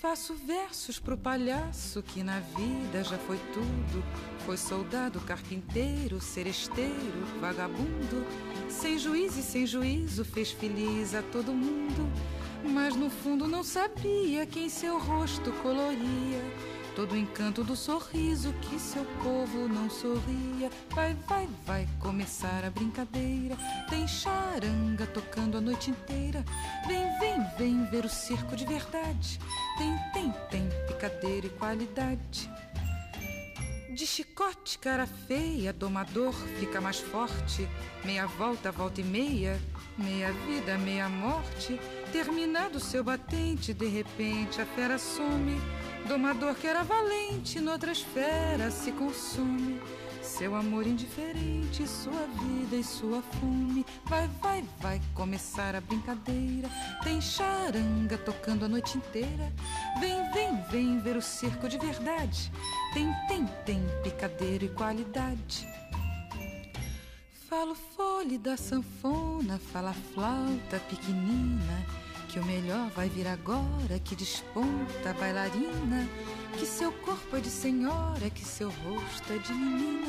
[0.02, 4.03] Faço versos pro palhaço que na vida já foi tudo.
[4.45, 8.24] Foi soldado, carpinteiro, seresteiro, vagabundo.
[8.69, 12.07] Sem juiz e sem juízo fez feliz a todo mundo.
[12.64, 16.44] Mas no fundo não sabia quem seu rosto coloria.
[16.98, 20.72] Todo o encanto do sorriso que seu povo não sorria.
[20.95, 23.56] Vai, vai, vai começar a brincadeira.
[23.88, 26.44] Tem charanga tocando a noite inteira.
[26.88, 29.40] Vem, vem, vem ver o circo de verdade.
[29.78, 32.49] Tem, tem, tem picadeira e qualidade.
[33.94, 37.69] De chicote, cara feia, domador fica mais forte.
[38.03, 39.61] Meia volta, volta e meia,
[39.99, 41.80] meia vida, meia morte.
[42.11, 45.61] Terminado seu batente, de repente a fera some.
[46.07, 49.81] Domador que era valente, noutra esfera se consume.
[50.21, 53.85] Seu amor indiferente, sua vida e sua fome.
[54.05, 56.69] Vai, vai, vai começar a brincadeira.
[57.03, 59.51] Tem charanga tocando a noite inteira.
[59.99, 62.51] Vem, vem, vem ver o circo de verdade.
[62.93, 65.67] Tem, tem, tem picadeiro e qualidade.
[67.49, 72.06] Falo fole da sanfona, fala flauta pequenina.
[72.38, 76.07] Que o melhor vai vir agora, que desponta a bailarina.
[76.55, 80.05] Que seu corpo é de senhora, que seu rosto é de menina.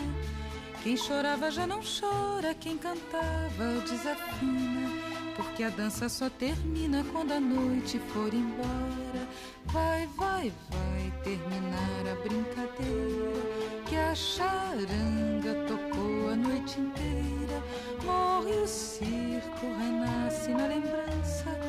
[0.82, 4.90] Quem chorava já não chora, quem cantava desafina.
[5.36, 9.26] Porque a dança só termina quando a noite for embora.
[9.64, 13.40] Vai, vai, vai terminar a brincadeira.
[13.86, 17.64] Que a charanga tocou a noite inteira.
[18.05, 21.68] Morre o circo, renasce na lembrança.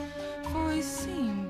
[0.52, 1.49] Foi-se embora